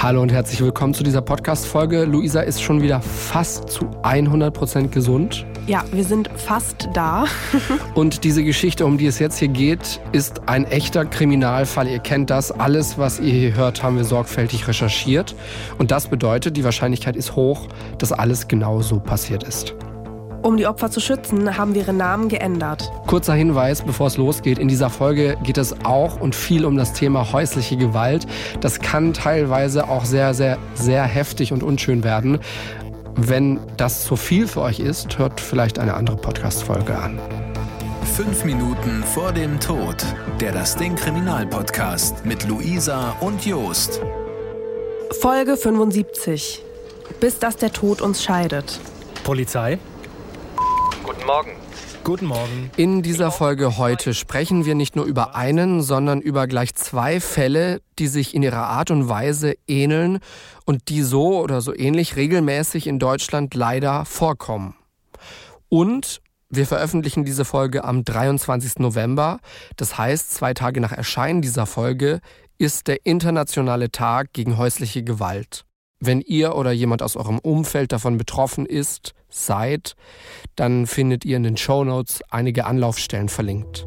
Hallo 0.00 0.22
und 0.22 0.30
herzlich 0.30 0.60
willkommen 0.60 0.94
zu 0.94 1.02
dieser 1.02 1.22
Podcast-Folge. 1.22 2.04
Luisa 2.04 2.42
ist 2.42 2.62
schon 2.62 2.82
wieder 2.82 3.00
fast 3.00 3.68
zu 3.68 3.86
100% 4.04 4.90
gesund. 4.90 5.44
Ja, 5.66 5.82
wir 5.90 6.04
sind 6.04 6.30
fast 6.36 6.88
da. 6.94 7.24
und 7.96 8.22
diese 8.22 8.44
Geschichte, 8.44 8.86
um 8.86 8.96
die 8.96 9.06
es 9.06 9.18
jetzt 9.18 9.40
hier 9.40 9.48
geht, 9.48 10.00
ist 10.12 10.42
ein 10.46 10.66
echter 10.66 11.04
Kriminalfall. 11.04 11.88
Ihr 11.88 11.98
kennt 11.98 12.30
das. 12.30 12.52
Alles, 12.52 12.96
was 12.96 13.18
ihr 13.18 13.32
hier 13.32 13.56
hört, 13.56 13.82
haben 13.82 13.96
wir 13.96 14.04
sorgfältig 14.04 14.68
recherchiert. 14.68 15.34
Und 15.78 15.90
das 15.90 16.06
bedeutet, 16.06 16.56
die 16.56 16.62
Wahrscheinlichkeit 16.62 17.16
ist 17.16 17.34
hoch, 17.34 17.66
dass 17.98 18.12
alles 18.12 18.46
genau 18.46 18.82
so 18.82 19.00
passiert 19.00 19.42
ist. 19.42 19.74
Um 20.48 20.56
die 20.56 20.66
Opfer 20.66 20.90
zu 20.90 20.98
schützen, 20.98 21.58
haben 21.58 21.74
wir 21.74 21.82
ihre 21.82 21.92
Namen 21.92 22.30
geändert. 22.30 22.90
Kurzer 23.06 23.34
Hinweis, 23.34 23.82
bevor 23.82 24.06
es 24.06 24.16
losgeht. 24.16 24.58
In 24.58 24.66
dieser 24.66 24.88
Folge 24.88 25.36
geht 25.42 25.58
es 25.58 25.84
auch 25.84 26.18
und 26.22 26.34
viel 26.34 26.64
um 26.64 26.78
das 26.78 26.94
Thema 26.94 27.34
häusliche 27.34 27.76
Gewalt. 27.76 28.26
Das 28.62 28.80
kann 28.80 29.12
teilweise 29.12 29.90
auch 29.90 30.06
sehr, 30.06 30.32
sehr, 30.32 30.56
sehr 30.72 31.02
heftig 31.02 31.52
und 31.52 31.62
unschön 31.62 32.02
werden. 32.02 32.38
Wenn 33.14 33.60
das 33.76 34.04
zu 34.06 34.16
viel 34.16 34.46
für 34.46 34.62
euch 34.62 34.80
ist, 34.80 35.18
hört 35.18 35.38
vielleicht 35.38 35.78
eine 35.78 35.92
andere 35.92 36.16
Podcast-Folge 36.16 36.96
an. 36.96 37.18
Fünf 38.16 38.42
Minuten 38.46 39.04
vor 39.04 39.32
dem 39.32 39.60
Tod. 39.60 40.02
Der 40.40 40.52
Das 40.52 40.76
Ding 40.76 40.96
Kriminalpodcast 40.96 42.24
mit 42.24 42.48
Luisa 42.48 43.14
und 43.20 43.44
Jost. 43.44 44.00
Folge 45.20 45.58
75. 45.58 46.64
Bis 47.20 47.38
dass 47.38 47.56
der 47.56 47.70
Tod 47.70 48.00
uns 48.00 48.22
scheidet. 48.22 48.80
Polizei? 49.24 49.78
Morgen. 51.08 51.52
Guten 52.04 52.26
Morgen. 52.26 52.70
In 52.76 53.00
dieser 53.00 53.30
Folge 53.30 53.78
heute 53.78 54.12
sprechen 54.12 54.66
wir 54.66 54.74
nicht 54.74 54.94
nur 54.94 55.06
über 55.06 55.34
einen, 55.34 55.80
sondern 55.80 56.20
über 56.20 56.46
gleich 56.46 56.74
zwei 56.74 57.18
Fälle, 57.18 57.80
die 57.98 58.08
sich 58.08 58.34
in 58.34 58.42
ihrer 58.42 58.66
Art 58.66 58.90
und 58.90 59.08
Weise 59.08 59.54
ähneln 59.66 60.18
und 60.66 60.90
die 60.90 61.00
so 61.00 61.38
oder 61.40 61.62
so 61.62 61.74
ähnlich 61.74 62.16
regelmäßig 62.16 62.86
in 62.86 62.98
Deutschland 62.98 63.54
leider 63.54 64.04
vorkommen. 64.04 64.74
Und 65.70 66.20
wir 66.50 66.66
veröffentlichen 66.66 67.24
diese 67.24 67.46
Folge 67.46 67.84
am 67.84 68.04
23. 68.04 68.78
November. 68.78 69.38
Das 69.76 69.96
heißt, 69.96 70.34
zwei 70.34 70.52
Tage 70.52 70.82
nach 70.82 70.92
Erscheinen 70.92 71.40
dieser 71.40 71.64
Folge 71.64 72.20
ist 72.58 72.86
der 72.86 73.06
internationale 73.06 73.90
Tag 73.90 74.34
gegen 74.34 74.58
häusliche 74.58 75.02
Gewalt. 75.02 75.64
Wenn 76.00 76.20
ihr 76.20 76.54
oder 76.54 76.70
jemand 76.70 77.02
aus 77.02 77.16
eurem 77.16 77.38
Umfeld 77.38 77.92
davon 77.92 78.18
betroffen 78.18 78.66
ist, 78.66 79.14
seid, 79.28 79.94
dann 80.56 80.86
findet 80.86 81.24
ihr 81.24 81.36
in 81.36 81.42
den 81.42 81.56
Show 81.56 81.84
Notes 81.84 82.22
einige 82.30 82.64
Anlaufstellen 82.66 83.28
verlinkt. 83.28 83.86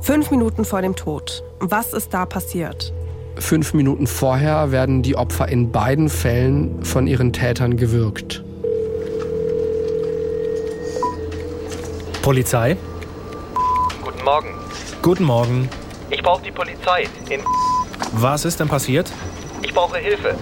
Fünf 0.00 0.30
Minuten 0.30 0.64
vor 0.64 0.82
dem 0.82 0.96
Tod. 0.96 1.44
Was 1.60 1.92
ist 1.92 2.12
da 2.12 2.26
passiert? 2.26 2.92
Fünf 3.36 3.72
Minuten 3.72 4.06
vorher 4.06 4.72
werden 4.72 5.02
die 5.02 5.16
Opfer 5.16 5.48
in 5.48 5.70
beiden 5.70 6.08
Fällen 6.08 6.84
von 6.84 7.06
ihren 7.06 7.32
Tätern 7.32 7.76
gewürgt. 7.76 8.42
Polizei? 12.20 12.76
Guten 14.02 14.24
Morgen. 14.24 14.54
Guten 15.02 15.24
Morgen. 15.24 15.68
Ich 16.10 16.22
brauche 16.22 16.42
die 16.42 16.50
Polizei. 16.50 17.08
In 17.30 17.40
Was 18.12 18.44
ist 18.44 18.60
denn 18.60 18.68
passiert? 18.68 19.10
ich 19.62 19.72
brauche 19.72 19.98
Hilfe. 19.98 20.34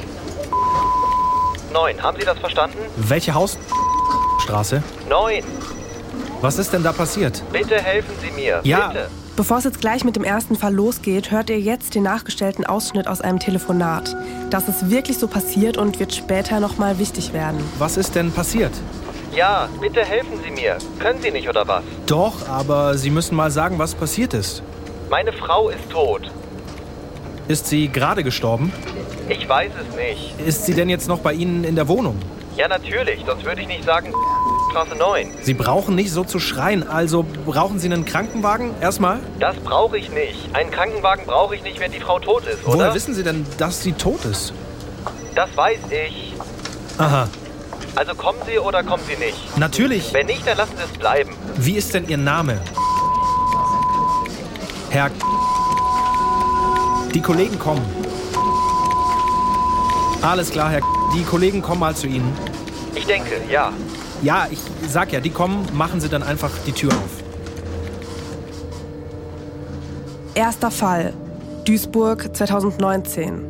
Neun. 1.73 2.03
Haben 2.03 2.19
Sie 2.19 2.27
das 2.27 2.39
verstanden? 2.39 2.79
Welche 2.97 3.35
Hausstraße? 3.35 4.83
Neun. 5.09 5.45
Was 6.41 6.59
ist 6.59 6.73
denn 6.73 6.83
da 6.83 6.93
passiert? 6.93 7.43
Bitte 7.53 7.77
helfen 7.81 8.15
Sie 8.21 8.31
mir. 8.33 8.61
Ja. 8.65 8.89
Bitte. 8.89 9.09
Bevor 9.37 9.59
es 9.59 9.65
jetzt 9.65 9.81
gleich 9.81 10.05
mit 10.05 10.17
dem 10.17 10.25
ersten 10.25 10.57
Fall 10.57 10.75
losgeht, 10.75 11.31
hört 11.31 11.49
ihr 11.49 11.61
jetzt 11.61 11.95
den 11.95 12.03
nachgestellten 12.03 12.67
Ausschnitt 12.67 13.07
aus 13.07 13.21
einem 13.21 13.39
Telefonat. 13.39 14.15
Das 14.51 14.69
ist 14.69 14.91
wirklich 14.91 15.19
so 15.19 15.29
passiert 15.29 15.79
und 15.79 15.99
wird 16.01 16.15
später 16.15 16.61
nochmal 16.61 16.99
wichtig 16.99 17.33
werden. 17.33 17.59
Was 17.79 17.97
ist 17.97 18.15
denn 18.15 18.33
passiert? 18.33 18.73
Ja, 19.33 19.69
bitte 19.81 20.05
helfen 20.05 20.41
Sie 20.45 20.51
mir. 20.51 20.77
Können 20.99 21.23
Sie 21.23 21.31
nicht 21.31 21.49
oder 21.49 21.67
was? 21.69 21.83
Doch, 22.07 22.49
aber 22.49 22.99
Sie 22.99 23.11
müssen 23.11 23.37
mal 23.37 23.51
sagen, 23.51 23.79
was 23.79 23.95
passiert 23.95 24.35
ist. 24.35 24.63
Meine 25.09 25.33
Frau 25.33 25.69
ist 25.71 25.89
tot. 25.89 26.31
Ist 27.51 27.67
sie 27.67 27.89
gerade 27.89 28.23
gestorben? 28.23 28.73
Ich 29.29 29.49
weiß 29.49 29.73
es 29.81 29.97
nicht. 29.97 30.41
Ist 30.47 30.67
sie 30.67 30.73
denn 30.73 30.89
jetzt 30.89 31.09
noch 31.09 31.19
bei 31.19 31.33
Ihnen 31.33 31.65
in 31.65 31.75
der 31.75 31.89
Wohnung? 31.89 32.17
Ja, 32.57 32.69
natürlich. 32.69 33.25
Sonst 33.27 33.45
würde 33.45 33.63
ich 33.63 33.67
nicht 33.67 33.83
sagen 33.83 34.15
Straße 34.71 34.95
9. 34.95 35.33
Sie 35.43 35.55
brauchen 35.55 35.97
nicht 35.97 36.13
so 36.13 36.23
zu 36.23 36.39
schreien. 36.39 36.89
Also 36.89 37.27
brauchen 37.45 37.81
Sie 37.81 37.89
einen 37.89 38.05
Krankenwagen? 38.05 38.71
Erstmal? 38.81 39.19
Das 39.41 39.57
brauche 39.57 39.99
ich 39.99 40.11
nicht. 40.11 40.39
Einen 40.53 40.71
Krankenwagen 40.71 41.27
brauche 41.27 41.57
ich 41.57 41.65
nicht, 41.65 41.81
wenn 41.81 41.91
die 41.91 41.99
Frau 41.99 42.21
tot 42.21 42.47
ist, 42.47 42.65
oder? 42.65 42.79
Woher 42.79 42.95
wissen 42.95 43.15
Sie 43.15 43.25
denn, 43.25 43.45
dass 43.59 43.83
sie 43.83 43.95
tot 43.95 44.25
ist? 44.27 44.53
Das 45.35 45.49
weiß 45.57 45.81
ich. 45.91 46.35
Aha. 46.99 47.27
Also 47.97 48.15
kommen 48.15 48.39
Sie 48.47 48.61
oder 48.61 48.85
kommen 48.85 49.03
Sie 49.09 49.17
nicht? 49.17 49.59
Natürlich. 49.59 50.15
Wenn 50.15 50.27
nicht, 50.27 50.47
dann 50.47 50.57
lassen 50.57 50.77
Sie 50.77 50.85
es 50.85 50.97
bleiben. 50.97 51.35
Wie 51.57 51.75
ist 51.75 51.95
denn 51.95 52.09
Ihr 52.09 52.17
Name? 52.17 52.61
Herr. 54.91 55.11
Die 57.15 57.21
Kollegen 57.21 57.59
kommen. 57.59 57.83
Alles 60.23 60.51
klar, 60.51 60.71
Herr. 60.71 60.83
Die 61.15 61.23
Kollegen 61.25 61.61
kommen 61.61 61.81
mal 61.81 61.95
zu 61.95 62.07
Ihnen. 62.07 62.33
Ich 62.95 63.05
denke, 63.07 63.41
ja. 63.51 63.73
Ja, 64.23 64.47
ich 64.51 64.59
sag 64.87 65.13
ja, 65.13 65.21
die 65.21 65.31
kommen, 65.31 65.67
machen 65.73 66.01
Sie 66.01 66.09
dann 66.09 66.23
einfach 66.23 66.51
die 66.67 66.73
Tür 66.73 66.91
auf. 66.91 67.25
Erster 70.35 70.71
Fall. 70.71 71.13
Duisburg 71.65 72.35
2019. 72.37 73.45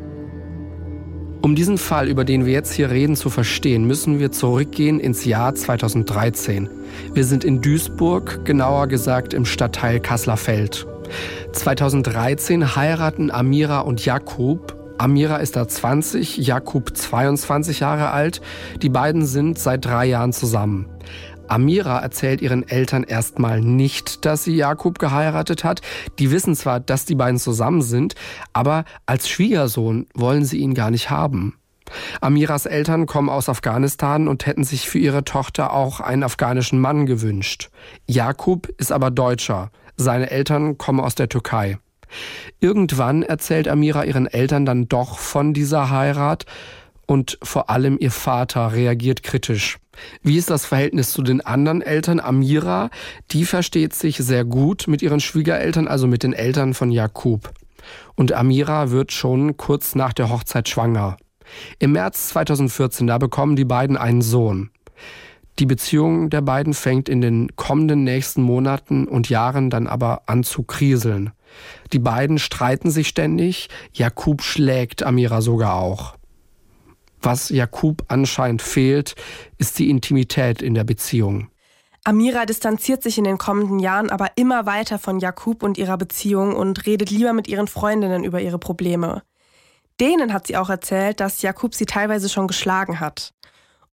Um 1.42 1.54
diesen 1.54 1.78
Fall, 1.78 2.08
über 2.08 2.24
den 2.24 2.46
wir 2.46 2.52
jetzt 2.52 2.72
hier 2.72 2.90
reden, 2.90 3.16
zu 3.16 3.30
verstehen, 3.30 3.84
müssen 3.86 4.18
wir 4.18 4.32
zurückgehen 4.32 5.00
ins 5.00 5.24
Jahr 5.24 5.54
2013. 5.54 6.68
Wir 7.12 7.24
sind 7.24 7.44
in 7.44 7.60
Duisburg, 7.60 8.44
genauer 8.44 8.86
gesagt 8.86 9.34
im 9.34 9.44
Stadtteil 9.44 10.00
Kasslerfeld. 10.00 10.86
2013 11.52 12.76
heiraten 12.76 13.30
Amira 13.30 13.80
und 13.80 14.04
Jakub. 14.04 14.76
Amira 14.98 15.36
ist 15.36 15.56
da 15.56 15.66
20, 15.66 16.36
Jakub 16.38 16.96
22 16.96 17.80
Jahre 17.80 18.10
alt. 18.10 18.40
Die 18.82 18.88
beiden 18.88 19.24
sind 19.24 19.58
seit 19.58 19.84
drei 19.84 20.06
Jahren 20.06 20.32
zusammen. 20.32 20.86
Amira 21.48 21.98
erzählt 21.98 22.42
ihren 22.42 22.68
Eltern 22.68 23.02
erstmal 23.02 23.60
nicht, 23.60 24.24
dass 24.24 24.44
sie 24.44 24.54
Jakub 24.54 25.00
geheiratet 25.00 25.64
hat. 25.64 25.80
Die 26.20 26.30
wissen 26.30 26.54
zwar, 26.54 26.78
dass 26.78 27.06
die 27.06 27.16
beiden 27.16 27.40
zusammen 27.40 27.82
sind, 27.82 28.14
aber 28.52 28.84
als 29.06 29.28
Schwiegersohn 29.28 30.06
wollen 30.14 30.44
sie 30.44 30.58
ihn 30.58 30.74
gar 30.74 30.92
nicht 30.92 31.10
haben. 31.10 31.56
Amiras 32.20 32.66
Eltern 32.66 33.06
kommen 33.06 33.28
aus 33.28 33.48
Afghanistan 33.48 34.28
und 34.28 34.46
hätten 34.46 34.64
sich 34.64 34.88
für 34.88 34.98
ihre 34.98 35.24
Tochter 35.24 35.72
auch 35.72 36.00
einen 36.00 36.22
afghanischen 36.22 36.78
Mann 36.78 37.06
gewünscht. 37.06 37.70
Jakub 38.06 38.68
ist 38.78 38.92
aber 38.92 39.10
Deutscher. 39.10 39.70
Seine 40.02 40.30
Eltern 40.30 40.78
kommen 40.78 40.98
aus 41.00 41.14
der 41.14 41.28
Türkei. 41.28 41.78
Irgendwann 42.58 43.22
erzählt 43.22 43.68
Amira 43.68 44.04
ihren 44.04 44.26
Eltern 44.26 44.64
dann 44.64 44.88
doch 44.88 45.18
von 45.18 45.52
dieser 45.52 45.90
Heirat 45.90 46.46
und 47.06 47.38
vor 47.42 47.68
allem 47.68 47.98
ihr 48.00 48.10
Vater 48.10 48.72
reagiert 48.72 49.22
kritisch. 49.22 49.78
Wie 50.22 50.38
ist 50.38 50.48
das 50.48 50.64
Verhältnis 50.64 51.12
zu 51.12 51.22
den 51.22 51.42
anderen 51.42 51.82
Eltern? 51.82 52.18
Amira, 52.18 52.88
die 53.30 53.44
versteht 53.44 53.92
sich 53.92 54.16
sehr 54.16 54.46
gut 54.46 54.86
mit 54.88 55.02
ihren 55.02 55.20
Schwiegereltern, 55.20 55.86
also 55.86 56.06
mit 56.06 56.22
den 56.22 56.32
Eltern 56.32 56.72
von 56.72 56.90
Jakub. 56.90 57.52
Und 58.14 58.32
Amira 58.32 58.90
wird 58.90 59.12
schon 59.12 59.58
kurz 59.58 59.94
nach 59.94 60.14
der 60.14 60.30
Hochzeit 60.30 60.68
schwanger. 60.68 61.18
Im 61.78 61.92
März 61.92 62.28
2014, 62.28 63.06
da 63.06 63.18
bekommen 63.18 63.54
die 63.54 63.64
beiden 63.66 63.98
einen 63.98 64.22
Sohn. 64.22 64.70
Die 65.58 65.66
Beziehung 65.66 66.30
der 66.30 66.40
beiden 66.40 66.72
fängt 66.72 67.08
in 67.08 67.20
den 67.20 67.54
kommenden 67.56 68.04
nächsten 68.04 68.42
Monaten 68.42 69.06
und 69.06 69.28
Jahren 69.28 69.68
dann 69.68 69.86
aber 69.86 70.22
an 70.26 70.42
zu 70.42 70.62
kriseln. 70.62 71.32
Die 71.92 71.98
beiden 71.98 72.38
streiten 72.38 72.90
sich 72.90 73.08
ständig, 73.08 73.68
Jakub 73.92 74.42
schlägt 74.42 75.02
Amira 75.02 75.42
sogar 75.42 75.74
auch. 75.74 76.16
Was 77.20 77.50
Jakub 77.50 78.04
anscheinend 78.08 78.62
fehlt, 78.62 79.14
ist 79.58 79.78
die 79.78 79.90
Intimität 79.90 80.62
in 80.62 80.74
der 80.74 80.84
Beziehung. 80.84 81.50
Amira 82.02 82.46
distanziert 82.46 83.02
sich 83.02 83.18
in 83.18 83.24
den 83.24 83.36
kommenden 83.36 83.78
Jahren 83.78 84.08
aber 84.08 84.28
immer 84.36 84.64
weiter 84.64 84.98
von 84.98 85.20
Jakub 85.20 85.62
und 85.62 85.76
ihrer 85.76 85.98
Beziehung 85.98 86.56
und 86.56 86.86
redet 86.86 87.10
lieber 87.10 87.34
mit 87.34 87.46
ihren 87.46 87.68
Freundinnen 87.68 88.24
über 88.24 88.40
ihre 88.40 88.58
Probleme. 88.58 89.22
Denen 90.00 90.32
hat 90.32 90.46
sie 90.46 90.56
auch 90.56 90.70
erzählt, 90.70 91.20
dass 91.20 91.42
Jakub 91.42 91.74
sie 91.74 91.84
teilweise 91.84 92.30
schon 92.30 92.46
geschlagen 92.46 93.00
hat. 93.00 93.34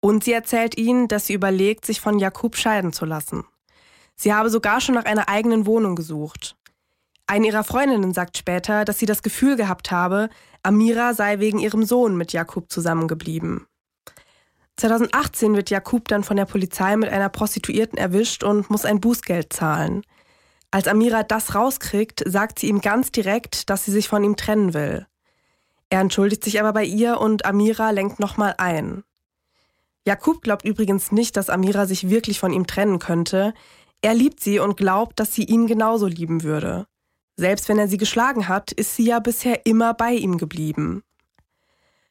Und 0.07 0.24
sie 0.24 0.31
erzählt 0.31 0.77
ihnen, 0.77 1.09
dass 1.09 1.27
sie 1.27 1.33
überlegt, 1.33 1.86
sich 1.86 2.00
von 2.00 2.18
Jakub 2.18 2.56
scheiden 2.56 2.94
zu 2.94 3.04
lassen. 3.04 3.44
Sie 4.15 4.33
habe 4.33 4.50
sogar 4.50 4.80
schon 4.80 4.95
nach 4.95 5.04
einer 5.04 5.27
eigenen 5.27 5.65
Wohnung 5.65 5.98
gesucht. 5.98 6.56
Eine 7.25 7.48
ihrer 7.48 7.65
Freundinnen 7.65 8.13
sagt 8.13 8.38
später, 8.38 8.86
dass 8.86 9.00
sie 9.00 9.06
das 9.06 9.21
Gefühl 9.21 9.57
gehabt 9.57 9.92
habe, 9.92 10.30
Amira 10.63 11.13
sei 11.13 11.39
wegen 11.39 11.59
ihrem 11.59 11.83
Sohn 11.83 12.15
mit 12.15 12.31
Jakub 12.31 12.71
zusammengeblieben. 12.71 13.68
2018 14.77 15.57
wird 15.57 15.71
Jakub 15.71 16.07
dann 16.07 16.24
von 16.24 16.38
der 16.38 16.45
Polizei 16.45 16.95
mit 16.95 17.09
einer 17.09 17.27
Prostituierten 17.27 17.98
erwischt 17.98 18.45
und 18.45 18.69
muss 18.69 18.86
ein 18.86 19.01
Bußgeld 19.01 19.51
zahlen. 19.51 20.04
Als 20.71 20.88
Amira 20.88 21.24
das 21.24 21.54
rauskriegt, 21.54 22.24
sagt 22.25 22.59
sie 22.59 22.69
ihm 22.69 22.80
ganz 22.80 23.12
direkt, 23.12 23.69
dass 23.69 23.83
sie 23.83 23.92
sich 23.92 24.07
von 24.07 24.24
ihm 24.24 24.38
trennen 24.38 24.74
will. 24.74 25.06
Er 25.89 26.00
entschuldigt 26.00 26.45
sich 26.45 26.62
aber 26.62 26.71
bei 26.71 26.86
ihr 26.86 27.19
und 27.19 27.44
Amira 27.44 27.89
lenkt 27.89 28.21
nochmal 28.21 28.56
ein. 28.57 29.04
Jakub 30.07 30.42
glaubt 30.42 30.63
übrigens 30.63 31.12
nicht, 31.12 31.36
dass 31.36 31.50
Amira 31.50 31.86
sich 31.86 32.09
wirklich 32.09 32.39
von 32.39 32.54
ihm 32.54 32.65
trennen 32.65 32.98
könnte. 32.98 33.54
Er 34.01 34.13
liebt 34.13 34.39
sie 34.39 34.57
und 34.57 34.77
glaubt, 34.77 35.19
dass 35.19 35.36
sie 35.36 35.44
ihn 35.44 35.68
genauso 35.68 36.07
lieben 36.07 36.44
würde. 36.44 36.86
Selbst 37.36 37.68
wenn 37.68 37.77
er 37.77 37.89
sie 37.89 37.98
geschlagen 37.98 38.48
hat, 38.48 38.71
ist 38.71 38.95
sie 38.95 39.04
ja 39.04 39.19
bisher 39.19 39.65
immer 39.65 39.94
bei 39.94 40.13
ihm 40.13 40.38
geblieben. 40.38 41.04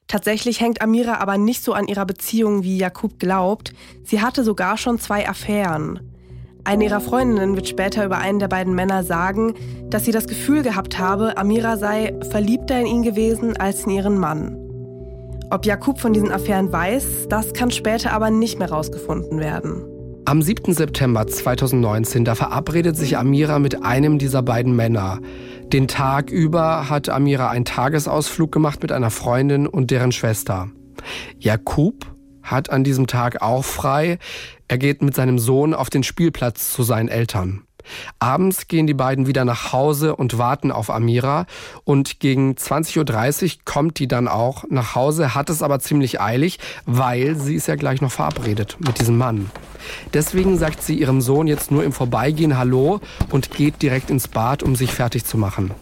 Tatsächlich 0.08 0.60
hängt 0.60 0.82
Amira 0.82 1.14
aber 1.20 1.38
nicht 1.38 1.64
so 1.64 1.72
an 1.72 1.88
ihrer 1.88 2.04
Beziehung, 2.04 2.64
wie 2.64 2.76
Jakub 2.76 3.18
glaubt. 3.18 3.72
Sie 4.04 4.20
hatte 4.20 4.44
sogar 4.44 4.76
schon 4.76 4.98
zwei 4.98 5.26
Affären. 5.26 6.00
Eine 6.64 6.84
ihrer 6.84 7.00
Freundinnen 7.00 7.56
wird 7.56 7.66
später 7.66 8.04
über 8.04 8.18
einen 8.18 8.40
der 8.40 8.48
beiden 8.48 8.74
Männer 8.74 9.04
sagen, 9.04 9.54
dass 9.88 10.04
sie 10.04 10.12
das 10.12 10.28
Gefühl 10.28 10.62
gehabt 10.62 10.98
habe, 10.98 11.38
Amira 11.38 11.78
sei 11.78 12.14
verliebter 12.28 12.78
in 12.78 12.86
ihn 12.86 13.02
gewesen 13.02 13.56
als 13.56 13.84
in 13.84 13.92
ihren 13.92 14.18
Mann. 14.18 14.65
Ob 15.48 15.64
Jakub 15.64 16.00
von 16.00 16.12
diesen 16.12 16.32
Affären 16.32 16.72
weiß, 16.72 17.28
das 17.28 17.52
kann 17.52 17.70
später 17.70 18.12
aber 18.12 18.30
nicht 18.30 18.58
mehr 18.58 18.70
rausgefunden 18.70 19.38
werden. 19.38 19.84
Am 20.24 20.42
7. 20.42 20.72
September 20.72 21.24
2019, 21.24 22.24
da 22.24 22.34
verabredet 22.34 22.96
sich 22.96 23.16
Amira 23.16 23.60
mit 23.60 23.84
einem 23.84 24.18
dieser 24.18 24.42
beiden 24.42 24.74
Männer. 24.74 25.20
Den 25.72 25.86
Tag 25.86 26.30
über 26.30 26.88
hat 26.90 27.08
Amira 27.08 27.48
einen 27.48 27.64
Tagesausflug 27.64 28.50
gemacht 28.50 28.82
mit 28.82 28.90
einer 28.90 29.10
Freundin 29.10 29.68
und 29.68 29.92
deren 29.92 30.10
Schwester. 30.10 30.68
Jakub 31.38 32.06
hat 32.42 32.70
an 32.70 32.82
diesem 32.82 33.06
Tag 33.06 33.40
auch 33.40 33.64
frei. 33.64 34.18
Er 34.66 34.78
geht 34.78 35.00
mit 35.00 35.14
seinem 35.14 35.38
Sohn 35.38 35.74
auf 35.74 35.90
den 35.90 36.02
Spielplatz 36.02 36.72
zu 36.72 36.82
seinen 36.82 37.08
Eltern. 37.08 37.65
Abends 38.18 38.68
gehen 38.68 38.86
die 38.86 38.94
beiden 38.94 39.26
wieder 39.26 39.44
nach 39.44 39.72
Hause 39.72 40.16
und 40.16 40.38
warten 40.38 40.72
auf 40.72 40.90
Amira 40.90 41.46
und 41.84 42.20
gegen 42.20 42.52
20.30 42.54 43.44
Uhr 43.44 43.50
kommt 43.64 43.98
die 43.98 44.08
dann 44.08 44.28
auch 44.28 44.64
nach 44.70 44.94
Hause, 44.94 45.34
hat 45.34 45.50
es 45.50 45.62
aber 45.62 45.80
ziemlich 45.80 46.20
eilig, 46.20 46.58
weil 46.84 47.36
sie 47.36 47.54
ist 47.54 47.68
ja 47.68 47.76
gleich 47.76 48.00
noch 48.00 48.12
verabredet 48.12 48.76
mit 48.80 49.00
diesem 49.00 49.18
Mann. 49.18 49.50
Deswegen 50.14 50.58
sagt 50.58 50.82
sie 50.82 50.98
ihrem 50.98 51.20
Sohn 51.20 51.46
jetzt 51.46 51.70
nur 51.70 51.84
im 51.84 51.92
Vorbeigehen 51.92 52.58
Hallo 52.58 53.00
und 53.30 53.50
geht 53.50 53.82
direkt 53.82 54.10
ins 54.10 54.28
Bad, 54.28 54.62
um 54.62 54.76
sich 54.76 54.92
fertig 54.92 55.24
zu 55.24 55.38
machen. 55.38 55.72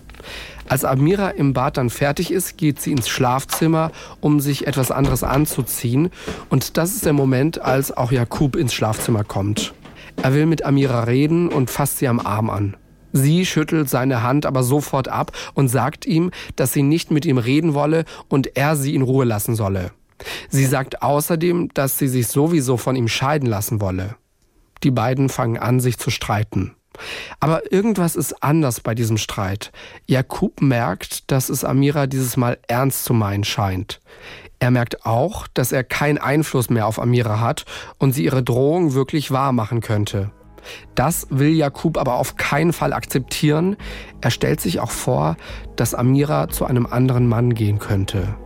Als 0.69 0.85
Amira 0.85 1.31
im 1.31 1.53
Bad 1.53 1.77
dann 1.77 1.91
fertig 1.91 2.31
ist, 2.31 2.57
geht 2.57 2.81
sie 2.81 2.93
ins 2.93 3.09
Schlafzimmer, 3.09 3.91
um 4.21 4.41
sich 4.41 4.67
etwas 4.67 4.91
anderes 4.91 5.23
anzuziehen. 5.23 6.11
Und 6.49 6.79
das 6.79 6.95
ist 6.95 7.05
der 7.05 7.13
Moment, 7.13 7.61
als 7.61 7.95
auch 7.95 8.13
Jakub 8.13 8.57
ins 8.57 8.73
Schlafzimmer 8.73 9.25
kommt. 9.25 9.75
Er 10.23 10.35
will 10.35 10.47
mit 10.47 10.65
Amira 10.65 11.05
reden 11.05 11.49
und 11.49 11.71
fasst 11.71 11.99
sie 11.99 12.09
am 12.09 12.21
Arm 12.21 12.51
an. 12.51 12.77
Sie 13.13 13.47
schüttelt 13.47 13.89
seine 13.89 14.23
Hand 14.23 14.45
aber 14.45 14.65
sofort 14.65 15.09
ab 15.09 15.31
und 15.55 15.69
sagt 15.69 16.05
ihm, 16.05 16.33
dass 16.57 16.73
sie 16.73 16.83
nicht 16.83 17.13
mit 17.13 17.25
ihm 17.25 17.39
reden 17.39 17.73
wolle 17.73 18.05
und 18.29 18.57
er 18.57 18.75
sie 18.75 18.95
in 18.95 19.03
Ruhe 19.03 19.25
lassen 19.25 19.55
solle. 19.55 19.93
Sie 20.49 20.65
sagt 20.65 21.03
außerdem, 21.03 21.71
dass 21.75 21.99
sie 21.99 22.09
sich 22.09 22.27
sowieso 22.27 22.77
von 22.77 22.97
ihm 22.97 23.09
scheiden 23.09 23.49
lassen 23.49 23.81
wolle. 23.81 24.17
Die 24.83 24.91
beiden 24.91 25.29
fangen 25.29 25.59
an, 25.59 25.79
sich 25.81 25.99
zu 25.99 26.11
streiten. 26.11 26.75
Aber 27.41 27.73
irgendwas 27.73 28.17
ist 28.17 28.43
anders 28.43 28.81
bei 28.81 28.95
diesem 28.95 29.17
Streit. 29.17 29.73
Jakub 30.07 30.61
merkt, 30.61 31.31
dass 31.31 31.49
es 31.49 31.65
Amira 31.65 32.07
dieses 32.07 32.37
Mal 32.37 32.59
ernst 32.69 33.05
zu 33.05 33.15
meinen 33.15 33.45
scheint. 33.45 34.01
Er 34.65 34.71
merkt 34.71 35.05
auch, 35.05 35.47
dass 35.53 35.73
er 35.73 35.85
keinen 35.85 36.17
Einfluss 36.17 36.71
mehr 36.71 36.87
auf 36.87 36.99
Amira 36.99 37.39
hat 37.39 37.67
und 37.99 38.13
sie 38.13 38.25
ihre 38.25 38.43
Drohung 38.43 38.95
wirklich 38.95 39.31
wahr 39.31 39.53
machen 39.53 39.83
könnte. 39.83 40.31
Das 40.95 41.27
will 41.29 41.51
Jakub 41.51 41.99
aber 41.99 42.15
auf 42.15 42.37
keinen 42.37 42.73
Fall 42.73 42.95
akzeptieren. 42.95 43.77
Er 44.23 44.31
stellt 44.31 44.63
sich 44.63 44.81
auch 44.81 44.91
vor, 44.91 45.37
dass 45.77 45.93
Amira 45.93 46.49
zu 46.49 46.65
einem 46.65 46.87
anderen 46.87 47.29
Mann 47.29 47.53
gehen 47.53 47.79
könnte. 47.79 48.37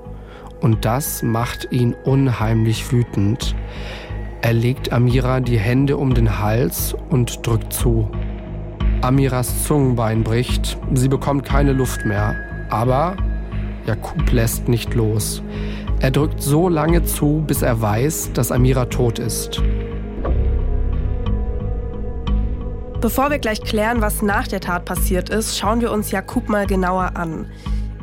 Und 0.61 0.85
das 0.85 1.23
macht 1.23 1.69
ihn 1.71 1.95
unheimlich 1.95 2.91
wütend. 2.91 3.55
Er 4.43 4.55
legt 4.55 4.93
Amira 4.93 5.39
die 5.39 5.61
Hände 5.61 5.99
um 5.99 6.15
den 6.15 6.41
Hals 6.41 6.97
und 7.11 7.47
drückt 7.47 7.73
zu. 7.73 8.11
Amiras 9.03 9.63
Zungenbein 9.63 10.25
bricht, 10.25 10.79
sie 10.95 11.09
bekommt 11.09 11.45
keine 11.45 11.75
Luft 11.75 12.05
mehr, 12.05 12.35
aber 12.71 13.17
Jakub 13.87 14.33
lässt 14.33 14.67
nicht 14.67 14.95
los. 14.95 15.45
Er 16.01 16.13
drückt 16.13 16.41
so 16.41 16.69
lange 16.69 17.05
zu, 17.05 17.43
bis 17.45 17.63
er 17.63 17.83
weiß, 17.83 18.33
dass 18.33 18.53
Amira 18.53 18.85
tot 18.85 19.19
ist. 19.19 19.61
Bevor 23.01 23.31
wir 23.31 23.39
gleich 23.41 23.61
klären, 23.63 24.01
was 24.01 24.23
nach 24.23 24.47
der 24.47 24.61
Tat 24.61 24.85
passiert 24.85 25.29
ist, 25.29 25.59
schauen 25.59 25.81
wir 25.81 25.91
uns 25.91 26.13
Jakub 26.13 26.49
mal 26.49 26.67
genauer 26.67 27.17
an. 27.17 27.51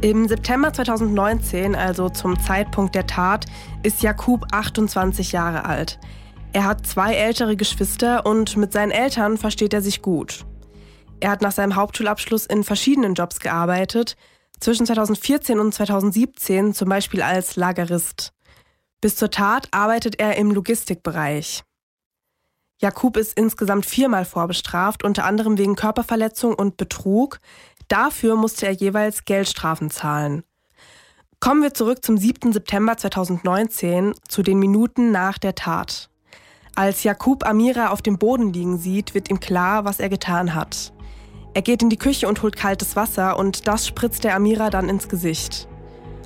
Im 0.02 0.28
September 0.28 0.74
2019, 0.74 1.74
also 1.74 2.10
zum 2.10 2.38
Zeitpunkt 2.38 2.96
der 2.96 3.08
Tat, 3.08 3.46
ist 3.82 4.04
Jakub 4.04 4.46
28 4.52 5.32
Jahre 5.32 5.64
alt. 5.64 5.98
Er 6.52 6.66
hat 6.66 6.86
zwei 6.86 7.14
ältere 7.14 7.56
Geschwister 7.56 8.26
und 8.26 8.58
mit 8.58 8.74
seinen 8.74 8.92
Eltern 8.92 9.38
versteht 9.38 9.74
er 9.74 9.82
sich 9.82 10.02
gut. 10.02 10.46
Er 11.22 11.32
hat 11.32 11.42
nach 11.42 11.54
seinem 11.54 11.76
Hauptschulabschluss 11.76 12.46
in 12.46 12.66
verschiedenen 12.66 13.14
Jobs 13.14 13.40
gearbeitet, 13.40 14.18
zwischen 14.66 14.88
2014 14.88 15.60
und 15.60 15.76
2017 15.76 16.74
zum 16.74 16.90
Beispiel 16.90 17.22
als 17.22 17.56
Lagerist. 17.56 18.34
Bis 19.00 19.16
zur 19.16 19.30
Tat 19.30 19.68
arbeitet 19.70 20.20
er 20.20 20.38
im 20.38 20.50
Logistikbereich. 20.50 21.64
Jakub 22.82 23.16
ist 23.16 23.38
insgesamt 23.38 23.86
viermal 23.86 24.26
vorbestraft, 24.26 25.04
unter 25.04 25.24
anderem 25.26 25.60
wegen 25.60 25.76
Körperverletzung 25.76 26.56
und 26.56 26.78
Betrug. 26.78 27.40
Dafür 27.90 28.36
musste 28.36 28.66
er 28.66 28.72
jeweils 28.72 29.26
Geldstrafen 29.26 29.92
zahlen. 29.92 30.44
Kommen 31.40 31.62
wir 31.62 31.76
zurück 31.76 32.04
zum 32.04 32.18
7. 32.18 32.52
September 32.52 32.98
2019, 32.98 34.16
zu 34.28 34.42
den 34.42 34.58
Minuten 34.58 35.12
nach 35.12 35.38
der 35.38 35.54
Tat. 35.54 36.10
Als 36.74 37.04
Jakub 37.04 37.46
Amira 37.46 37.90
auf 37.90 38.02
dem 38.02 38.18
Boden 38.18 38.52
liegen 38.52 38.80
sieht, 38.80 39.14
wird 39.14 39.30
ihm 39.30 39.40
klar, 39.40 39.86
was 39.86 40.00
er 40.00 40.10
getan 40.10 40.56
hat. 40.56 40.95
Er 41.56 41.62
geht 41.62 41.82
in 41.82 41.90
die 41.90 41.96
Küche 41.96 42.28
und 42.28 42.44
holt 42.44 42.58
kaltes 42.58 42.98
Wasser 42.98 43.40
und 43.40 43.66
das 43.66 43.88
spritzt 43.88 44.26
der 44.26 44.36
Amira 44.36 44.70
dann 44.70 44.90
ins 44.90 45.08
Gesicht. 45.08 45.70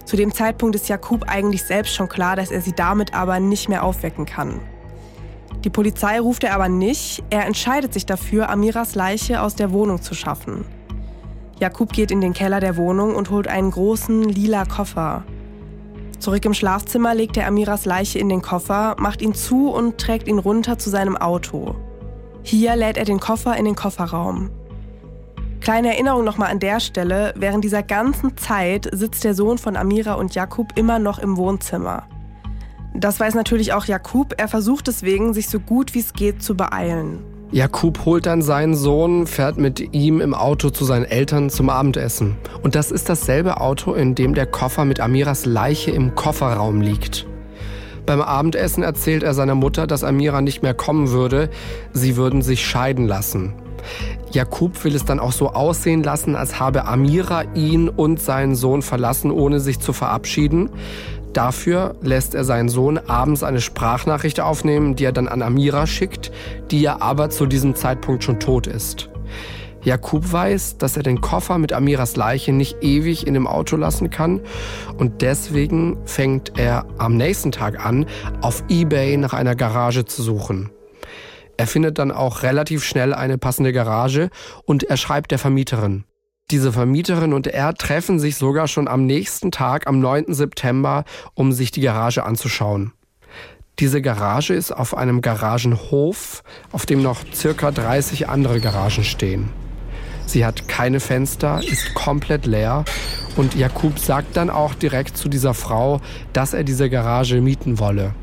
Zu 0.04 0.18
dem 0.18 0.34
Zeitpunkt 0.34 0.76
ist 0.76 0.90
Jakub 0.90 1.26
eigentlich 1.28 1.62
selbst 1.62 1.94
schon 1.94 2.10
klar, 2.10 2.36
dass 2.36 2.50
er 2.50 2.62
sie 2.62 2.74
damit 2.74 3.14
aber 3.14 3.40
nicht 3.40 3.70
mehr 3.70 3.84
aufwecken 3.84 4.26
kann. 4.26 4.60
Die 5.64 5.70
Polizei 5.70 6.20
ruft 6.20 6.44
er 6.44 6.56
aber 6.56 6.68
nicht, 6.68 7.24
er 7.30 7.46
entscheidet 7.46 7.94
sich 7.94 8.08
dafür, 8.08 8.50
Amiras 8.50 8.96
Leiche 8.96 9.44
aus 9.44 9.54
der 9.54 9.72
Wohnung 9.72 10.02
zu 10.02 10.16
schaffen. 10.16 10.66
Jakub 11.60 11.94
geht 11.94 12.10
in 12.10 12.22
den 12.22 12.34
Keller 12.34 12.60
der 12.60 12.76
Wohnung 12.76 13.14
und 13.14 13.30
holt 13.30 13.48
einen 13.48 13.70
großen 13.70 14.24
lila 14.24 14.66
Koffer. 14.66 15.26
Zurück 16.18 16.44
im 16.44 16.56
Schlafzimmer 16.56 17.14
legt 17.14 17.38
er 17.38 17.46
Amiras 17.46 17.86
Leiche 17.86 18.18
in 18.18 18.30
den 18.30 18.42
Koffer, 18.42 18.96
macht 18.98 19.22
ihn 19.22 19.36
zu 19.36 19.70
und 19.70 20.00
trägt 20.00 20.28
ihn 20.28 20.40
runter 20.40 20.80
zu 20.80 20.90
seinem 20.90 21.18
Auto. 21.18 21.76
Hier 22.42 22.76
lädt 22.76 22.98
er 22.98 23.06
den 23.06 23.20
Koffer 23.20 23.56
in 23.56 23.66
den 23.66 23.76
Kofferraum. 23.76 24.50
Kleine 25.62 25.90
Erinnerung 25.90 26.24
nochmal 26.24 26.52
an 26.52 26.60
der 26.60 26.80
Stelle, 26.80 27.34
während 27.36 27.64
dieser 27.64 27.84
ganzen 27.84 28.38
Zeit 28.38 28.90
sitzt 28.94 29.24
der 29.24 29.34
Sohn 29.34 29.58
von 29.58 29.76
Amira 29.76 30.14
und 30.14 30.34
Jakub 30.34 30.78
immer 30.78 31.00
noch 31.00 31.20
im 31.20 31.36
Wohnzimmer. 31.36 32.08
Das 32.96 33.20
weiß 33.20 33.36
natürlich 33.36 33.74
auch 33.74 33.86
Jakub, 33.86 34.34
er 34.38 34.48
versucht 34.48 34.88
deswegen, 34.88 35.34
sich 35.34 35.50
so 35.50 35.60
gut 35.60 35.94
wie 35.94 36.00
es 36.00 36.14
geht 36.14 36.42
zu 36.42 36.56
beeilen. 36.56 37.24
Jakub 37.52 38.06
holt 38.06 38.26
dann 38.26 38.42
seinen 38.42 38.76
Sohn, 38.76 39.28
fährt 39.28 39.58
mit 39.58 39.94
ihm 39.94 40.22
im 40.22 40.34
Auto 40.34 40.70
zu 40.70 40.86
seinen 40.86 41.06
Eltern 41.06 41.50
zum 41.50 41.70
Abendessen. 41.70 42.38
Und 42.62 42.76
das 42.76 42.92
ist 42.92 43.10
dasselbe 43.10 43.60
Auto, 43.60 43.94
in 43.94 44.16
dem 44.16 44.36
der 44.36 44.46
Koffer 44.46 44.86
mit 44.86 45.00
Amiras 45.00 45.46
Leiche 45.46 45.92
im 45.92 46.16
Kofferraum 46.16 46.80
liegt. 46.80 47.26
Beim 48.06 48.22
Abendessen 48.22 48.84
erzählt 48.84 49.24
er 49.24 49.34
seiner 49.34 49.56
Mutter, 49.56 49.88
dass 49.88 50.04
Amira 50.04 50.42
nicht 50.42 50.64
mehr 50.64 50.74
kommen 50.74 51.10
würde, 51.10 51.50
sie 51.92 52.18
würden 52.18 52.42
sich 52.42 52.66
scheiden 52.66 53.08
lassen. 53.08 53.54
Jakub 54.32 54.84
will 54.84 54.96
es 54.96 55.06
dann 55.06 55.20
auch 55.20 55.32
so 55.32 55.50
aussehen 55.50 56.04
lassen, 56.04 56.36
als 56.36 56.60
habe 56.60 56.86
Amira 56.86 57.44
ihn 57.56 57.90
und 57.90 58.22
seinen 58.22 58.56
Sohn 58.56 58.82
verlassen, 58.82 59.32
ohne 59.32 59.60
sich 59.60 59.80
zu 59.80 59.94
verabschieden. 59.94 60.70
Dafür 61.34 61.96
lässt 62.02 62.34
er 62.34 62.44
seinen 62.44 62.70
Sohn 62.70 62.98
abends 62.98 63.44
eine 63.44 63.62
Sprachnachricht 63.62 64.40
aufnehmen, 64.40 64.96
die 64.96 65.06
er 65.06 65.12
dann 65.12 65.28
an 65.28 65.42
Amira 65.42 65.86
schickt, 65.86 66.32
die 66.72 66.82
ja 66.82 67.02
aber 67.02 67.30
zu 67.30 67.46
diesem 67.46 67.76
Zeitpunkt 67.76 68.24
schon 68.24 68.40
tot 68.40 68.66
ist. 68.66 69.10
Jakub 69.84 70.32
weiß, 70.32 70.78
dass 70.78 70.98
er 70.98 71.04
den 71.04 71.22
Koffer 71.22 71.58
mit 71.58 71.72
Amiras 71.72 72.16
Leiche 72.16 72.52
nicht 72.52 72.84
ewig 72.84 73.26
in 73.26 73.34
dem 73.34 73.48
Auto 73.48 73.78
lassen 73.78 74.10
kann 74.10 74.42
und 74.98 75.22
deswegen 75.22 75.98
fängt 76.06 76.60
er 76.60 76.86
am 76.98 77.16
nächsten 77.16 77.52
Tag 77.52 77.86
an, 77.86 78.06
auf 78.42 78.64
eBay 78.68 79.16
nach 79.18 79.34
einer 79.34 79.56
Garage 79.56 80.06
zu 80.06 80.22
suchen. 80.22 80.70
Er 81.60 81.68
findet 81.68 82.00
dann 82.00 82.14
auch 82.14 82.44
relativ 82.44 82.86
schnell 82.86 83.14
eine 83.14 83.38
passende 83.38 83.74
Garage 83.74 84.30
und 84.64 84.84
er 84.84 84.96
schreibt 84.96 85.32
der 85.32 85.40
Vermieterin. 85.40 86.06
Diese 86.52 86.72
Vermieterin 86.72 87.34
und 87.34 87.48
er 87.48 87.74
treffen 87.74 88.18
sich 88.18 88.38
sogar 88.38 88.70
schon 88.70 88.88
am 88.88 89.06
nächsten 89.06 89.52
Tag, 89.52 89.86
am 89.86 90.00
9. 90.00 90.34
September, 90.34 91.04
um 91.34 91.52
sich 91.52 91.72
die 91.72 91.82
Garage 91.82 92.24
anzuschauen. 92.24 92.94
Diese 93.78 94.02
Garage 94.02 94.54
ist 94.54 94.72
auf 94.72 94.96
einem 94.96 95.20
Garagenhof, 95.20 96.44
auf 96.72 96.86
dem 96.86 97.02
noch 97.02 97.26
circa 97.34 97.72
30 97.72 98.30
andere 98.30 98.62
Garagen 98.62 99.04
stehen. 99.04 99.50
Sie 100.28 100.46
hat 100.46 100.70
keine 100.70 101.02
Fenster, 101.02 101.60
ist 101.62 101.94
komplett 101.94 102.46
leer 102.46 102.86
und 103.36 103.56
Jakub 103.56 104.00
sagt 104.00 104.38
dann 104.38 104.50
auch 104.50 104.76
direkt 104.76 105.18
zu 105.18 105.28
dieser 105.28 105.54
Frau, 105.54 106.00
dass 106.32 106.54
er 106.54 106.64
diese 106.64 106.90
Garage 106.90 107.42
mieten 107.42 107.80
wolle. 107.80 108.14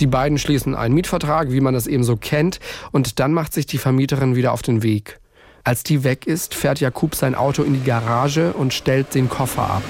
Die 0.00 0.06
beiden 0.06 0.38
schließen 0.38 0.74
einen 0.74 0.94
Mietvertrag, 0.94 1.50
wie 1.50 1.60
man 1.60 1.74
das 1.74 1.86
eben 1.86 2.04
so 2.04 2.16
kennt, 2.16 2.60
und 2.92 3.18
dann 3.18 3.32
macht 3.32 3.52
sich 3.52 3.66
die 3.66 3.78
Vermieterin 3.78 4.36
wieder 4.36 4.52
auf 4.52 4.62
den 4.62 4.82
Weg. 4.82 5.20
Als 5.64 5.82
die 5.82 6.04
weg 6.04 6.26
ist, 6.26 6.54
fährt 6.54 6.80
Jakub 6.80 7.14
sein 7.14 7.34
Auto 7.34 7.62
in 7.62 7.74
die 7.74 7.82
Garage 7.82 8.52
und 8.52 8.72
stellt 8.72 9.14
den 9.14 9.28
Koffer 9.28 9.62
ab. 9.62 9.82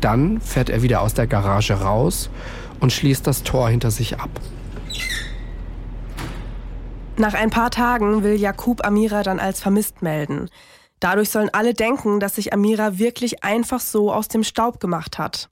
Dann 0.00 0.40
fährt 0.40 0.70
er 0.70 0.82
wieder 0.82 1.00
aus 1.00 1.14
der 1.14 1.26
Garage 1.26 1.74
raus 1.74 2.30
und 2.80 2.92
schließt 2.92 3.26
das 3.26 3.42
Tor 3.42 3.68
hinter 3.68 3.90
sich 3.90 4.18
ab. 4.18 4.30
Nach 7.18 7.34
ein 7.34 7.50
paar 7.50 7.70
Tagen 7.70 8.22
will 8.22 8.34
Jakub 8.34 8.84
Amira 8.84 9.22
dann 9.22 9.40
als 9.40 9.60
vermisst 9.60 10.02
melden. 10.02 10.50
Dadurch 11.00 11.30
sollen 11.30 11.50
alle 11.52 11.72
denken, 11.72 12.20
dass 12.20 12.34
sich 12.34 12.52
Amira 12.52 12.98
wirklich 12.98 13.42
einfach 13.44 13.80
so 13.80 14.12
aus 14.12 14.28
dem 14.28 14.44
Staub 14.44 14.80
gemacht 14.80 15.18
hat. 15.18 15.48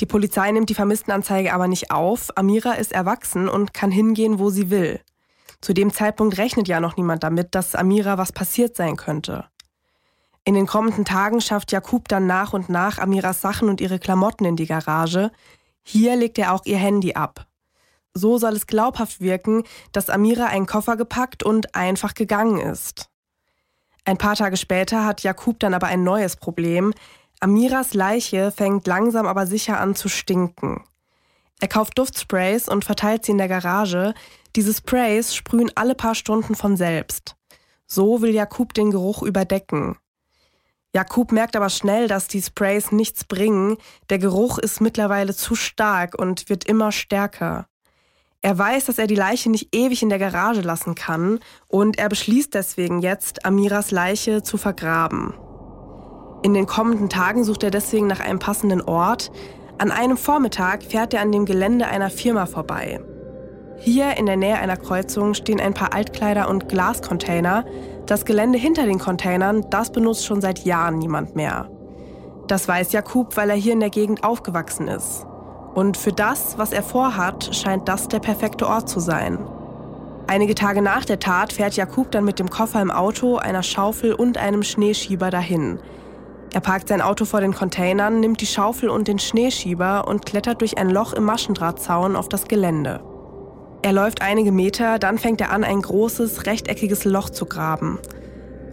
Die 0.00 0.06
Polizei 0.06 0.50
nimmt 0.50 0.70
die 0.70 0.74
Vermisstenanzeige 0.74 1.52
aber 1.52 1.68
nicht 1.68 1.90
auf. 1.90 2.36
Amira 2.36 2.72
ist 2.72 2.92
erwachsen 2.92 3.48
und 3.48 3.74
kann 3.74 3.90
hingehen, 3.90 4.38
wo 4.38 4.50
sie 4.50 4.70
will. 4.70 5.00
Zu 5.60 5.74
dem 5.74 5.92
Zeitpunkt 5.92 6.38
rechnet 6.38 6.66
ja 6.66 6.80
noch 6.80 6.96
niemand 6.96 7.22
damit, 7.22 7.54
dass 7.54 7.74
Amira 7.74 8.18
was 8.18 8.32
passiert 8.32 8.76
sein 8.76 8.96
könnte. 8.96 9.46
In 10.44 10.54
den 10.54 10.66
kommenden 10.66 11.04
Tagen 11.04 11.40
schafft 11.40 11.70
Jakub 11.70 12.08
dann 12.08 12.26
nach 12.26 12.52
und 12.52 12.68
nach 12.68 12.98
Amiras 12.98 13.40
Sachen 13.40 13.68
und 13.68 13.80
ihre 13.80 14.00
Klamotten 14.00 14.44
in 14.44 14.56
die 14.56 14.66
Garage. 14.66 15.30
Hier 15.84 16.16
legt 16.16 16.36
er 16.38 16.52
auch 16.52 16.62
ihr 16.64 16.78
Handy 16.78 17.14
ab. 17.14 17.46
So 18.12 18.38
soll 18.38 18.54
es 18.54 18.66
glaubhaft 18.66 19.20
wirken, 19.20 19.62
dass 19.92 20.10
Amira 20.10 20.46
einen 20.46 20.66
Koffer 20.66 20.96
gepackt 20.96 21.44
und 21.44 21.74
einfach 21.76 22.14
gegangen 22.14 22.58
ist. 22.58 23.08
Ein 24.04 24.18
paar 24.18 24.34
Tage 24.34 24.56
später 24.56 25.04
hat 25.04 25.22
Jakub 25.22 25.60
dann 25.60 25.74
aber 25.74 25.86
ein 25.86 26.02
neues 26.02 26.34
Problem. 26.34 26.92
Amiras 27.42 27.92
Leiche 27.92 28.52
fängt 28.52 28.86
langsam 28.86 29.26
aber 29.26 29.48
sicher 29.48 29.80
an 29.80 29.96
zu 29.96 30.08
stinken. 30.08 30.84
Er 31.58 31.66
kauft 31.66 31.98
Duftsprays 31.98 32.68
und 32.68 32.84
verteilt 32.84 33.24
sie 33.24 33.32
in 33.32 33.38
der 33.38 33.48
Garage. 33.48 34.14
Diese 34.54 34.72
Sprays 34.72 35.34
sprühen 35.34 35.72
alle 35.74 35.96
paar 35.96 36.14
Stunden 36.14 36.54
von 36.54 36.76
selbst. 36.76 37.34
So 37.88 38.22
will 38.22 38.32
Jakub 38.32 38.74
den 38.74 38.92
Geruch 38.92 39.24
überdecken. 39.24 39.96
Jakub 40.94 41.32
merkt 41.32 41.56
aber 41.56 41.68
schnell, 41.68 42.06
dass 42.06 42.28
die 42.28 42.40
Sprays 42.40 42.92
nichts 42.92 43.24
bringen. 43.24 43.76
Der 44.08 44.20
Geruch 44.20 44.58
ist 44.58 44.80
mittlerweile 44.80 45.34
zu 45.34 45.56
stark 45.56 46.14
und 46.16 46.48
wird 46.48 46.62
immer 46.62 46.92
stärker. 46.92 47.66
Er 48.40 48.56
weiß, 48.56 48.84
dass 48.84 48.98
er 48.98 49.08
die 49.08 49.16
Leiche 49.16 49.50
nicht 49.50 49.74
ewig 49.74 50.00
in 50.04 50.10
der 50.10 50.20
Garage 50.20 50.60
lassen 50.60 50.94
kann 50.94 51.40
und 51.66 51.98
er 51.98 52.08
beschließt 52.08 52.54
deswegen 52.54 53.00
jetzt, 53.00 53.44
Amiras 53.44 53.90
Leiche 53.90 54.44
zu 54.44 54.58
vergraben. 54.58 55.34
In 56.42 56.54
den 56.54 56.66
kommenden 56.66 57.08
Tagen 57.08 57.44
sucht 57.44 57.62
er 57.62 57.70
deswegen 57.70 58.08
nach 58.08 58.18
einem 58.18 58.40
passenden 58.40 58.82
Ort. 58.82 59.30
An 59.78 59.92
einem 59.92 60.16
Vormittag 60.16 60.82
fährt 60.82 61.14
er 61.14 61.22
an 61.22 61.30
dem 61.30 61.46
Gelände 61.46 61.86
einer 61.86 62.10
Firma 62.10 62.46
vorbei. 62.46 63.00
Hier 63.78 64.16
in 64.16 64.26
der 64.26 64.36
Nähe 64.36 64.58
einer 64.58 64.76
Kreuzung 64.76 65.34
stehen 65.34 65.60
ein 65.60 65.74
paar 65.74 65.94
Altkleider 65.94 66.48
und 66.48 66.68
Glascontainer. 66.68 67.64
Das 68.06 68.24
Gelände 68.24 68.58
hinter 68.58 68.86
den 68.86 68.98
Containern, 68.98 69.66
das 69.70 69.92
benutzt 69.92 70.26
schon 70.26 70.40
seit 70.40 70.64
Jahren 70.64 70.98
niemand 70.98 71.36
mehr. 71.36 71.68
Das 72.48 72.66
weiß 72.66 72.92
Jakub, 72.92 73.36
weil 73.36 73.50
er 73.50 73.56
hier 73.56 73.72
in 73.72 73.80
der 73.80 73.90
Gegend 73.90 74.24
aufgewachsen 74.24 74.88
ist. 74.88 75.24
Und 75.74 75.96
für 75.96 76.12
das, 76.12 76.58
was 76.58 76.72
er 76.72 76.82
vorhat, 76.82 77.54
scheint 77.54 77.88
das 77.88 78.08
der 78.08 78.18
perfekte 78.18 78.66
Ort 78.66 78.88
zu 78.88 79.00
sein. 79.00 79.38
Einige 80.26 80.54
Tage 80.54 80.82
nach 80.82 81.04
der 81.04 81.18
Tat 81.18 81.52
fährt 81.52 81.76
Jakub 81.76 82.10
dann 82.10 82.24
mit 82.24 82.38
dem 82.38 82.50
Koffer 82.50 82.82
im 82.82 82.90
Auto, 82.90 83.36
einer 83.36 83.62
Schaufel 83.62 84.12
und 84.12 84.38
einem 84.38 84.62
Schneeschieber 84.62 85.30
dahin. 85.30 85.78
Er 86.52 86.60
parkt 86.60 86.88
sein 86.88 87.00
Auto 87.00 87.24
vor 87.24 87.40
den 87.40 87.54
Containern, 87.54 88.20
nimmt 88.20 88.42
die 88.42 88.46
Schaufel 88.46 88.90
und 88.90 89.08
den 89.08 89.18
Schneeschieber 89.18 90.06
und 90.06 90.26
klettert 90.26 90.60
durch 90.60 90.76
ein 90.76 90.90
Loch 90.90 91.14
im 91.14 91.24
Maschendrahtzaun 91.24 92.14
auf 92.14 92.28
das 92.28 92.46
Gelände. 92.46 93.00
Er 93.80 93.92
läuft 93.92 94.20
einige 94.20 94.52
Meter, 94.52 94.98
dann 94.98 95.18
fängt 95.18 95.40
er 95.40 95.50
an, 95.50 95.64
ein 95.64 95.80
großes, 95.80 96.46
rechteckiges 96.46 97.04
Loch 97.04 97.30
zu 97.30 97.46
graben. 97.46 97.98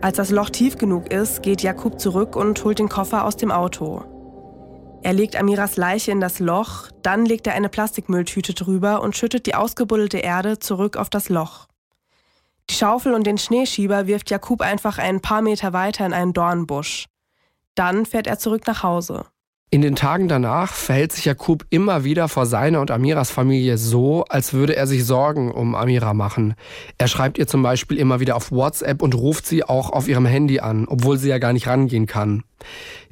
Als 0.02 0.18
das 0.18 0.30
Loch 0.30 0.50
tief 0.50 0.78
genug 0.78 1.12
ist, 1.12 1.42
geht 1.42 1.62
Jakub 1.62 2.00
zurück 2.00 2.36
und 2.36 2.64
holt 2.64 2.80
den 2.80 2.90
Koffer 2.90 3.26
aus 3.26 3.38
dem 3.38 3.52
Auto. 3.52 4.04
Er 5.02 5.14
legt 5.14 5.38
Amiras 5.38 5.78
Leiche 5.78 6.12
in 6.12 6.20
das 6.20 6.40
Loch, 6.40 6.90
dann 7.02 7.26
legt 7.26 7.48
er 7.48 7.54
eine 7.54 7.70
Plastikmülltüte 7.70 8.54
drüber 8.54 9.02
und 9.02 9.16
schüttet 9.16 9.46
die 9.46 9.56
ausgebuddelte 9.56 10.18
Erde 10.18 10.60
zurück 10.60 10.98
auf 10.98 11.10
das 11.10 11.30
Loch. 11.30 11.68
Die 12.70 12.76
Schaufel 12.76 13.14
und 13.14 13.26
den 13.26 13.38
Schneeschieber 13.38 14.06
wirft 14.06 14.30
Jakub 14.30 14.62
einfach 14.62 14.98
ein 14.98 15.22
paar 15.22 15.42
Meter 15.42 15.72
weiter 15.72 16.06
in 16.06 16.14
einen 16.14 16.34
Dornbusch. 16.34 17.06
Dann 17.80 18.06
fährt 18.06 18.28
er 18.28 18.38
zurück 18.38 18.64
nach 18.68 18.84
Hause. 18.84 19.24
In 19.72 19.82
den 19.82 19.96
Tagen 19.96 20.28
danach 20.28 20.74
verhält 20.74 21.14
sich 21.14 21.24
Jakub 21.24 21.66
immer 21.70 22.04
wieder 22.04 22.28
vor 22.28 22.46
seiner 22.46 22.82
und 22.82 22.92
Amiras 22.92 23.32
Familie 23.32 23.78
so, 23.78 24.26
als 24.28 24.52
würde 24.52 24.76
er 24.76 24.86
sich 24.86 25.06
Sorgen 25.06 25.50
um 25.50 25.76
Amira 25.76 26.14
machen. 26.14 26.56
Er 26.98 27.08
schreibt 27.08 27.38
ihr 27.38 27.48
zum 27.48 27.64
Beispiel 27.64 27.98
immer 27.98 28.20
wieder 28.20 28.36
auf 28.36 28.52
WhatsApp 28.52 29.02
und 29.02 29.16
ruft 29.16 29.46
sie 29.46 29.64
auch 29.64 29.92
auf 29.92 30.10
ihrem 30.10 30.26
Handy 30.26 30.60
an, 30.60 30.88
obwohl 30.90 31.18
sie 31.18 31.30
ja 31.30 31.38
gar 31.38 31.54
nicht 31.54 31.68
rangehen 31.68 32.06
kann. 32.06 32.44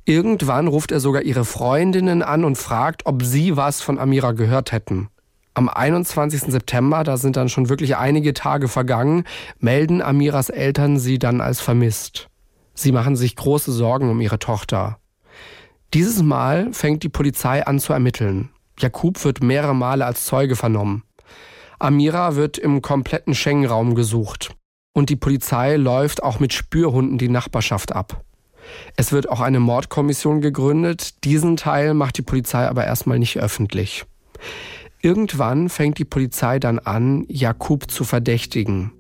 Irgendwann 0.04 0.68
ruft 0.68 0.92
er 0.92 1.00
sogar 1.00 1.22
ihre 1.22 1.46
Freundinnen 1.46 2.22
an 2.22 2.44
und 2.44 2.58
fragt, 2.58 3.06
ob 3.06 3.24
sie 3.24 3.56
was 3.56 3.80
von 3.80 3.98
Amira 3.98 4.34
gehört 4.34 4.74
hätten. 4.74 5.08
Am 5.54 5.70
21. 5.70 6.42
September, 6.42 7.06
da 7.06 7.16
sind 7.16 7.38
dann 7.38 7.48
schon 7.48 7.70
wirklich 7.70 7.96
einige 7.96 8.34
Tage 8.34 8.68
vergangen, 8.68 9.24
melden 9.60 10.02
Amiras 10.02 10.50
Eltern 10.50 11.00
sie 11.00 11.20
dann 11.20 11.40
als 11.40 11.62
vermisst. 11.62 12.28
Sie 12.80 12.92
machen 12.92 13.16
sich 13.16 13.36
große 13.36 13.72
Sorgen 13.72 14.12
um 14.12 14.22
ihre 14.22 14.38
Tochter. 14.38 15.00
Dieses 15.96 16.22
Mal 16.22 16.72
fängt 16.74 17.02
die 17.02 17.10
Polizei 17.10 17.66
an 17.66 17.80
zu 17.80 17.92
ermitteln. 17.92 18.50
Jakub 18.78 19.24
wird 19.26 19.42
mehrere 19.42 19.74
Male 19.74 20.06
als 20.06 20.26
Zeuge 20.26 20.56
vernommen. 20.56 21.04
Amira 21.80 22.36
wird 22.36 22.60
im 22.60 22.84
kompletten 22.84 23.34
Schengen-Raum 23.34 23.96
gesucht. 23.96 24.56
Und 24.94 25.10
die 25.10 25.16
Polizei 25.16 25.76
läuft 25.76 26.22
auch 26.22 26.40
mit 26.40 26.54
Spürhunden 26.54 27.18
die 27.18 27.30
Nachbarschaft 27.30 27.94
ab. 27.94 28.24
Es 28.96 29.12
wird 29.12 29.28
auch 29.28 29.42
eine 29.42 29.60
Mordkommission 29.60 30.42
gegründet. 30.42 31.24
Diesen 31.24 31.58
Teil 31.58 31.96
macht 31.96 32.20
die 32.20 32.24
Polizei 32.24 32.68
aber 32.68 32.86
erstmal 32.86 33.18
nicht 33.18 33.40
öffentlich. 33.40 34.06
Irgendwann 35.02 35.70
fängt 35.70 35.98
die 35.98 36.06
Polizei 36.06 36.60
dann 36.60 36.78
an, 36.78 37.26
Jakub 37.28 37.90
zu 37.90 38.04
verdächtigen. 38.04 38.92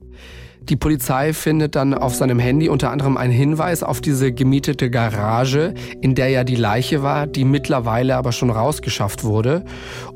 Die 0.70 0.76
Polizei 0.76 1.32
findet 1.32 1.76
dann 1.76 1.94
auf 1.94 2.14
seinem 2.14 2.40
Handy 2.40 2.68
unter 2.68 2.92
anderem 2.92 3.16
einen 3.16 3.32
Hinweis 3.32 3.84
auf 3.84 4.02
diese 4.02 4.34
gemietete 4.34 4.90
Garage, 4.90 5.74
in 6.02 6.14
der 6.14 6.28
ja 6.28 6.44
die 6.44 6.58
Leiche 6.58 7.02
war, 7.02 7.26
die 7.26 7.46
mittlerweile 7.46 8.18
aber 8.18 8.34
schon 8.34 8.50
rausgeschafft 8.50 9.24
wurde. 9.24 9.64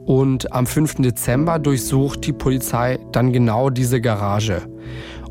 Und 0.06 0.52
am 0.52 0.68
5. 0.68 0.96
Dezember 0.96 1.58
durchsucht 1.58 2.26
die 2.26 2.34
Polizei 2.34 3.00
dann 3.14 3.32
genau 3.32 3.70
diese 3.70 4.02
Garage. 4.02 4.64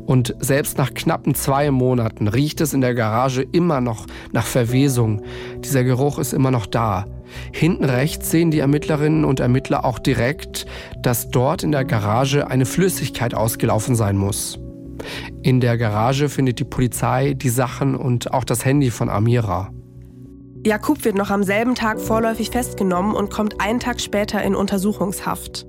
Und 0.07 0.35
selbst 0.39 0.79
nach 0.79 0.93
knappen 0.95 1.35
zwei 1.35 1.69
Monaten 1.69 2.27
riecht 2.27 2.59
es 2.59 2.73
in 2.73 2.81
der 2.81 2.95
Garage 2.95 3.43
immer 3.43 3.79
noch 3.79 4.07
nach 4.31 4.47
Verwesung. 4.47 5.21
Dieser 5.63 5.83
Geruch 5.83 6.17
ist 6.17 6.33
immer 6.33 6.49
noch 6.49 6.65
da. 6.65 7.05
Hinten 7.53 7.85
rechts 7.85 8.31
sehen 8.31 8.49
die 8.49 8.59
Ermittlerinnen 8.59 9.23
und 9.23 9.39
Ermittler 9.39 9.85
auch 9.85 9.99
direkt, 9.99 10.65
dass 11.03 11.29
dort 11.29 11.61
in 11.61 11.71
der 11.71 11.85
Garage 11.85 12.47
eine 12.47 12.65
Flüssigkeit 12.65 13.35
ausgelaufen 13.35 13.95
sein 13.95 14.17
muss. 14.17 14.60
In 15.43 15.59
der 15.59 15.77
Garage 15.77 16.29
findet 16.29 16.59
die 16.59 16.63
Polizei 16.63 17.33
die 17.33 17.49
Sachen 17.49 17.95
und 17.95 18.33
auch 18.33 18.43
das 18.43 18.65
Handy 18.65 18.91
von 18.91 19.09
Amira. 19.09 19.71
Jakub 20.65 21.03
wird 21.05 21.15
noch 21.15 21.31
am 21.31 21.43
selben 21.43 21.75
Tag 21.75 21.99
vorläufig 21.99 22.51
festgenommen 22.51 23.15
und 23.15 23.31
kommt 23.31 23.59
einen 23.61 23.79
Tag 23.79 23.99
später 23.99 24.43
in 24.43 24.55
Untersuchungshaft. 24.55 25.65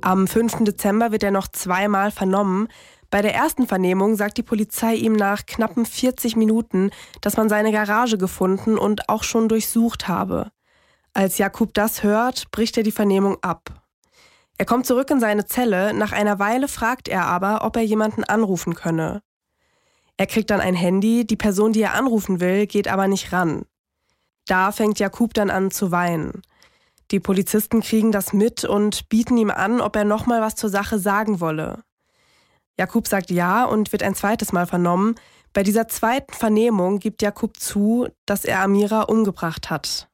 Am 0.00 0.26
5. 0.26 0.64
Dezember 0.64 1.12
wird 1.12 1.22
er 1.22 1.30
noch 1.30 1.46
zweimal 1.48 2.10
vernommen, 2.10 2.68
bei 3.12 3.20
der 3.20 3.34
ersten 3.34 3.66
Vernehmung 3.66 4.16
sagt 4.16 4.38
die 4.38 4.42
Polizei 4.42 4.94
ihm 4.94 5.12
nach 5.12 5.44
knappen 5.44 5.84
40 5.84 6.34
Minuten, 6.34 6.90
dass 7.20 7.36
man 7.36 7.50
seine 7.50 7.70
Garage 7.70 8.16
gefunden 8.16 8.78
und 8.78 9.10
auch 9.10 9.22
schon 9.22 9.50
durchsucht 9.50 10.08
habe. 10.08 10.50
Als 11.12 11.36
Jakub 11.36 11.74
das 11.74 12.02
hört, 12.02 12.50
bricht 12.52 12.78
er 12.78 12.84
die 12.84 12.90
Vernehmung 12.90 13.36
ab. 13.42 13.81
Er 14.58 14.66
kommt 14.66 14.86
zurück 14.86 15.10
in 15.10 15.20
seine 15.20 15.46
Zelle, 15.46 15.94
nach 15.94 16.12
einer 16.12 16.38
Weile 16.38 16.68
fragt 16.68 17.08
er 17.08 17.26
aber, 17.26 17.64
ob 17.64 17.76
er 17.76 17.82
jemanden 17.82 18.24
anrufen 18.24 18.74
könne. 18.74 19.22
Er 20.16 20.26
kriegt 20.26 20.50
dann 20.50 20.60
ein 20.60 20.74
Handy, 20.74 21.26
die 21.26 21.36
Person, 21.36 21.72
die 21.72 21.82
er 21.82 21.94
anrufen 21.94 22.40
will, 22.40 22.66
geht 22.66 22.86
aber 22.86 23.08
nicht 23.08 23.32
ran. 23.32 23.64
Da 24.46 24.72
fängt 24.72 24.98
Jakub 24.98 25.34
dann 25.34 25.50
an 25.50 25.70
zu 25.70 25.90
weinen. 25.90 26.42
Die 27.10 27.20
Polizisten 27.20 27.80
kriegen 27.80 28.12
das 28.12 28.32
mit 28.32 28.64
und 28.64 29.08
bieten 29.08 29.36
ihm 29.36 29.50
an, 29.50 29.80
ob 29.80 29.96
er 29.96 30.04
nochmal 30.04 30.40
was 30.40 30.54
zur 30.54 30.70
Sache 30.70 30.98
sagen 30.98 31.40
wolle. 31.40 31.82
Jakub 32.78 33.06
sagt 33.06 33.30
ja 33.30 33.64
und 33.64 33.92
wird 33.92 34.02
ein 34.02 34.14
zweites 34.14 34.52
Mal 34.52 34.66
vernommen. 34.66 35.14
Bei 35.52 35.62
dieser 35.62 35.88
zweiten 35.88 36.32
Vernehmung 36.32 36.98
gibt 36.98 37.20
Jakub 37.20 37.58
zu, 37.60 38.08
dass 38.24 38.44
er 38.44 38.60
Amira 38.60 39.02
umgebracht 39.02 39.68
hat. 39.68 40.08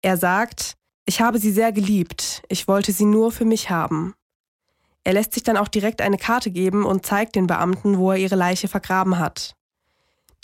Er 0.00 0.16
sagt, 0.16 0.76
ich 1.04 1.20
habe 1.20 1.38
sie 1.38 1.50
sehr 1.50 1.72
geliebt, 1.72 2.42
ich 2.48 2.68
wollte 2.68 2.92
sie 2.92 3.04
nur 3.04 3.32
für 3.32 3.44
mich 3.44 3.70
haben. 3.70 4.14
Er 5.04 5.14
lässt 5.14 5.34
sich 5.34 5.42
dann 5.42 5.56
auch 5.56 5.68
direkt 5.68 6.00
eine 6.00 6.16
Karte 6.16 6.50
geben 6.50 6.84
und 6.84 7.04
zeigt 7.04 7.34
den 7.34 7.48
Beamten, 7.48 7.98
wo 7.98 8.12
er 8.12 8.18
ihre 8.18 8.36
Leiche 8.36 8.68
vergraben 8.68 9.18
hat. 9.18 9.56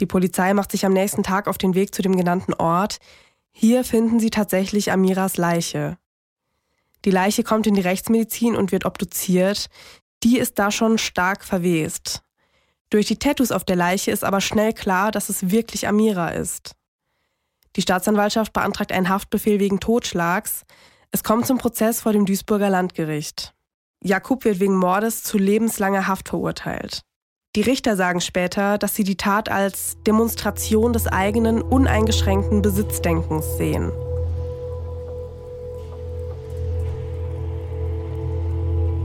Die 0.00 0.06
Polizei 0.06 0.52
macht 0.54 0.72
sich 0.72 0.84
am 0.84 0.92
nächsten 0.92 1.22
Tag 1.22 1.46
auf 1.46 1.58
den 1.58 1.74
Weg 1.74 1.94
zu 1.94 2.02
dem 2.02 2.16
genannten 2.16 2.54
Ort. 2.54 2.98
Hier 3.52 3.84
finden 3.84 4.20
sie 4.20 4.30
tatsächlich 4.30 4.90
Amiras 4.90 5.36
Leiche. 5.36 5.96
Die 7.04 7.10
Leiche 7.10 7.44
kommt 7.44 7.66
in 7.66 7.74
die 7.74 7.80
Rechtsmedizin 7.80 8.56
und 8.56 8.72
wird 8.72 8.84
obduziert. 8.84 9.68
Die 10.24 10.38
ist 10.38 10.58
da 10.58 10.70
schon 10.70 10.98
stark 10.98 11.44
verwest. 11.44 12.22
Durch 12.90 13.06
die 13.06 13.18
Tattoos 13.18 13.52
auf 13.52 13.64
der 13.64 13.76
Leiche 13.76 14.10
ist 14.10 14.24
aber 14.24 14.40
schnell 14.40 14.72
klar, 14.72 15.12
dass 15.12 15.28
es 15.28 15.50
wirklich 15.50 15.86
Amira 15.86 16.30
ist. 16.30 16.74
Die 17.76 17.82
Staatsanwaltschaft 17.82 18.52
beantragt 18.52 18.92
einen 18.92 19.08
Haftbefehl 19.08 19.60
wegen 19.60 19.80
Totschlags. 19.80 20.64
Es 21.10 21.22
kommt 21.22 21.46
zum 21.46 21.58
Prozess 21.58 22.00
vor 22.00 22.12
dem 22.12 22.26
Duisburger 22.26 22.70
Landgericht. 22.70 23.54
Jakub 24.02 24.44
wird 24.44 24.60
wegen 24.60 24.76
Mordes 24.76 25.22
zu 25.22 25.38
lebenslanger 25.38 26.06
Haft 26.06 26.28
verurteilt. 26.28 27.02
Die 27.56 27.62
Richter 27.62 27.96
sagen 27.96 28.20
später, 28.20 28.78
dass 28.78 28.94
sie 28.94 29.04
die 29.04 29.16
Tat 29.16 29.48
als 29.48 29.96
Demonstration 30.06 30.92
des 30.92 31.06
eigenen 31.06 31.62
uneingeschränkten 31.62 32.62
Besitzdenkens 32.62 33.56
sehen. 33.56 33.90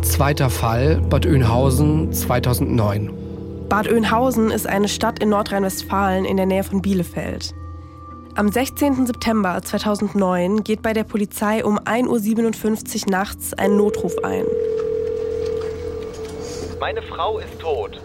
Zweiter 0.04 0.50
Fall, 0.50 1.02
Bad 1.10 1.26
Oeynhausen 1.26 2.14
2009. 2.14 3.12
Bad 3.70 3.90
Oeynhausen 3.90 4.52
ist 4.52 4.68
eine 4.68 4.90
Stadt 4.90 5.20
in 5.20 5.30
Nordrhein-Westfalen 5.30 6.26
in 6.26 6.38
der 6.38 6.46
Nähe 6.46 6.64
von 6.64 6.82
Bielefeld. 6.82 7.56
Am 8.36 8.52
16. 8.52 9.06
September 9.06 9.62
2009 9.62 10.64
geht 10.64 10.82
bei 10.82 10.94
der 10.94 11.04
Polizei 11.04 11.64
um 11.64 11.78
1.57 11.78 13.06
Uhr 13.06 13.12
nachts 13.12 13.54
ein 13.54 13.78
Notruf 13.78 14.16
ein. 14.24 14.46
Meine 16.80 17.04
Frau 17.04 17.38
ist 17.38 17.60
tot. 17.60 18.02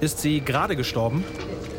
Ist 0.00 0.20
sie 0.20 0.40
gerade 0.40 0.76
gestorben? 0.76 1.24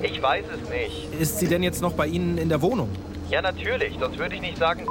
Ich 0.02 0.20
weiß 0.20 0.46
es 0.52 0.68
nicht. 0.68 1.14
Ist 1.22 1.38
sie 1.38 1.48
denn 1.48 1.62
jetzt 1.62 1.80
noch 1.80 1.94
bei 1.94 2.08
Ihnen 2.08 2.40
in 2.40 2.50
der 2.50 2.64
Wohnung? 2.64 2.90
Ja, 3.30 3.44
natürlich. 3.44 3.96
Sonst 4.00 4.18
würde 4.18 4.34
ich 4.34 4.42
nicht 4.42 4.58
sagen 4.58 4.88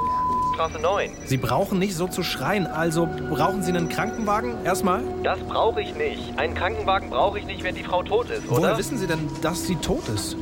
Straße 0.53 0.79
9. 0.79 1.11
Sie 1.25 1.37
brauchen 1.37 1.79
nicht 1.79 1.95
so 1.95 2.07
zu 2.07 2.23
schreien. 2.23 2.65
Also 2.65 3.09
brauchen 3.29 3.61
Sie 3.61 3.73
einen 3.73 3.89
Krankenwagen 3.89 4.63
erstmal? 4.63 5.03
Das 5.21 5.39
brauche 5.39 5.81
ich 5.81 5.93
nicht. 5.95 6.39
Einen 6.39 6.55
Krankenwagen 6.55 7.09
brauche 7.09 7.39
ich 7.39 7.45
nicht, 7.45 7.63
wenn 7.63 7.75
die 7.75 7.83
Frau 7.83 8.03
tot 8.03 8.29
ist, 8.29 8.49
oder? 8.49 8.61
Woher 8.61 8.77
wissen 8.77 8.97
Sie 8.97 9.05
denn, 9.05 9.19
dass 9.41 9.67
sie 9.67 9.75
tot 9.75 10.07
ist? 10.07 10.37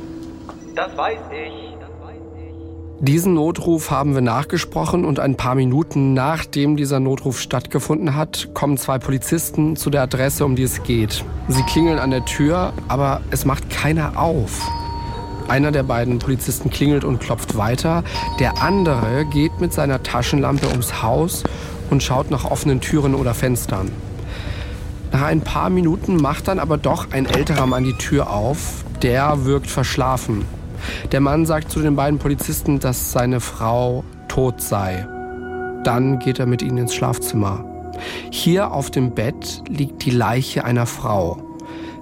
Das 0.76 0.96
weiß 0.96 1.18
ich. 1.32 1.65
Diesen 3.00 3.34
Notruf 3.34 3.90
haben 3.90 4.14
wir 4.14 4.22
nachgesprochen 4.22 5.04
und 5.04 5.20
ein 5.20 5.36
paar 5.36 5.54
Minuten 5.54 6.14
nachdem 6.14 6.78
dieser 6.78 6.98
Notruf 6.98 7.38
stattgefunden 7.38 8.16
hat, 8.16 8.48
kommen 8.54 8.78
zwei 8.78 8.98
Polizisten 8.98 9.76
zu 9.76 9.90
der 9.90 10.02
Adresse, 10.02 10.46
um 10.46 10.56
die 10.56 10.62
es 10.62 10.82
geht. 10.82 11.22
Sie 11.48 11.62
klingeln 11.64 11.98
an 11.98 12.10
der 12.10 12.24
Tür, 12.24 12.72
aber 12.88 13.20
es 13.30 13.44
macht 13.44 13.68
keiner 13.68 14.18
auf. 14.18 14.66
Einer 15.46 15.72
der 15.72 15.82
beiden 15.82 16.18
Polizisten 16.20 16.70
klingelt 16.70 17.04
und 17.04 17.20
klopft 17.20 17.58
weiter. 17.58 18.02
Der 18.40 18.62
andere 18.62 19.26
geht 19.26 19.60
mit 19.60 19.74
seiner 19.74 20.02
Taschenlampe 20.02 20.66
ums 20.68 21.02
Haus 21.02 21.44
und 21.90 22.02
schaut 22.02 22.30
nach 22.30 22.50
offenen 22.50 22.80
Türen 22.80 23.14
oder 23.14 23.34
Fenstern. 23.34 23.90
Nach 25.12 25.22
ein 25.22 25.42
paar 25.42 25.68
Minuten 25.68 26.16
macht 26.16 26.48
dann 26.48 26.58
aber 26.58 26.78
doch 26.78 27.10
ein 27.12 27.26
älterer 27.26 27.66
Mann 27.66 27.84
die 27.84 27.92
Tür 27.92 28.30
auf. 28.30 28.84
Der 29.02 29.44
wirkt 29.44 29.70
verschlafen. 29.70 30.46
Der 31.12 31.20
Mann 31.20 31.46
sagt 31.46 31.70
zu 31.70 31.80
den 31.80 31.96
beiden 31.96 32.18
Polizisten, 32.18 32.78
dass 32.80 33.12
seine 33.12 33.40
Frau 33.40 34.04
tot 34.28 34.60
sei. 34.60 35.06
Dann 35.84 36.18
geht 36.18 36.38
er 36.38 36.46
mit 36.46 36.62
ihnen 36.62 36.78
ins 36.78 36.94
Schlafzimmer. 36.94 37.64
Hier 38.30 38.72
auf 38.72 38.90
dem 38.90 39.14
Bett 39.14 39.62
liegt 39.68 40.04
die 40.04 40.10
Leiche 40.10 40.64
einer 40.64 40.86
Frau. 40.86 41.38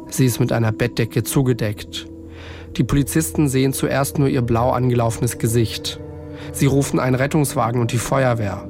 Sie 0.08 0.26
ist 0.26 0.40
mit 0.40 0.52
einer 0.52 0.72
Bettdecke 0.72 1.22
zugedeckt. 1.22 2.06
Die 2.76 2.84
Polizisten 2.84 3.48
sehen 3.48 3.72
zuerst 3.72 4.18
nur 4.18 4.28
ihr 4.28 4.42
blau 4.42 4.70
angelaufenes 4.70 5.38
Gesicht. 5.38 6.00
Sie 6.52 6.66
rufen 6.66 6.98
einen 6.98 7.14
Rettungswagen 7.14 7.80
und 7.80 7.92
die 7.92 7.98
Feuerwehr. 7.98 8.68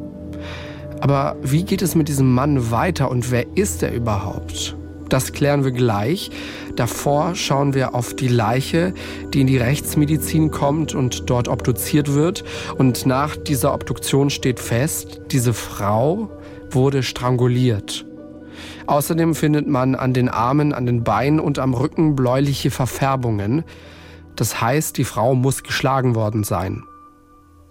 Aber 1.01 1.37
wie 1.43 1.65
geht 1.65 1.83
es 1.83 1.95
mit 1.95 2.09
diesem 2.09 2.33
Mann 2.33 2.71
weiter 2.71 3.11
und 3.11 3.31
wer 3.31 3.45
ist 3.57 3.83
er 3.83 3.93
überhaupt? 3.93 4.77
Das 5.15 5.33
klären 5.33 5.63
wir 5.63 5.71
gleich. 5.71 6.33
Davor 6.75 7.37
schauen 7.37 7.73
wir 7.73 7.95
auf 7.95 8.17
die 8.17 8.27
Leiche, 8.27 8.93
die 9.33 9.43
in 9.43 9.47
die 9.47 9.59
Rechtsmedizin 9.59 10.51
kommt 10.51 10.93
und 10.93 11.31
dort 11.31 11.47
obduziert 11.47 12.15
wird. 12.15 12.43
Und 12.79 13.07
nach 13.07 13.37
dieser 13.37 13.75
Obduktion 13.75 14.29
steht 14.29 14.59
fest, 14.59 15.21
diese 15.31 15.55
Frau 15.55 16.31
wurde 16.69 17.05
stranguliert. 17.05 18.05
Außerdem 18.89 19.37
findet 19.37 19.69
man 19.69 19.95
an 19.95 20.15
den 20.15 20.29
Armen, 20.29 20.73
an 20.73 20.85
den 20.85 21.05
Beinen 21.05 21.39
und 21.39 21.61
am 21.61 21.75
Rücken 21.75 22.17
bläuliche 22.17 22.73
Verfärbungen. 22.73 23.63
Das 24.35 24.61
heißt, 24.61 24.99
die 24.99 25.05
Frau 25.05 25.37
muss 25.37 25.63
geschlagen 25.63 26.17
worden 26.17 26.43
sein. 26.43 26.83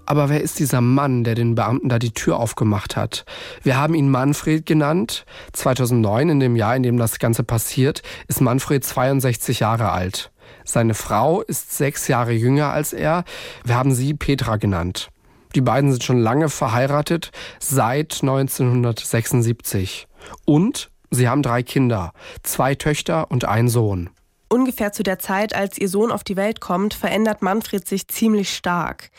Aber 0.05 0.29
wer 0.29 0.41
ist 0.41 0.59
dieser 0.59 0.81
Mann, 0.81 1.23
der 1.23 1.35
den 1.35 1.55
Beamten 1.55 1.89
da 1.89 1.97
die 1.97 2.13
Tür 2.13 2.37
aufgemacht 2.37 2.97
hat? 2.97 3.25
Wir 3.61 3.77
haben 3.77 3.93
ihn 3.93 4.09
Manfred 4.09 4.65
genannt. 4.65 5.25
2009, 5.53 6.29
in 6.29 6.39
dem 6.39 6.55
Jahr, 6.55 6.75
in 6.75 6.83
dem 6.83 6.97
das 6.97 7.19
Ganze 7.19 7.43
passiert, 7.43 8.01
ist 8.27 8.41
Manfred 8.41 8.83
62 8.83 9.61
Jahre 9.61 9.91
alt. 9.91 10.31
Seine 10.65 10.93
Frau 10.93 11.41
ist 11.41 11.75
sechs 11.75 12.07
Jahre 12.07 12.33
jünger 12.33 12.71
als 12.71 12.93
er. 12.93 13.23
Wir 13.63 13.75
haben 13.75 13.93
sie 13.93 14.13
Petra 14.13 14.57
genannt. 14.57 15.09
Die 15.55 15.61
beiden 15.61 15.91
sind 15.91 16.03
schon 16.03 16.19
lange 16.19 16.49
verheiratet, 16.49 17.31
seit 17.59 18.19
1976. 18.21 20.07
Und 20.45 20.89
sie 21.11 21.29
haben 21.29 21.43
drei 21.43 21.63
Kinder, 21.63 22.11
zwei 22.41 22.75
Töchter 22.75 23.29
und 23.29 23.45
einen 23.45 23.67
Sohn. 23.67 24.09
Ungefähr 24.49 24.91
zu 24.91 25.03
der 25.03 25.19
Zeit, 25.19 25.55
als 25.55 25.77
ihr 25.77 25.89
Sohn 25.89 26.11
auf 26.11 26.23
die 26.23 26.35
Welt 26.35 26.59
kommt, 26.59 26.93
verändert 26.93 27.41
Manfred 27.41 27.87
sich 27.87 28.07
ziemlich 28.07 28.53
stark. 28.53 29.09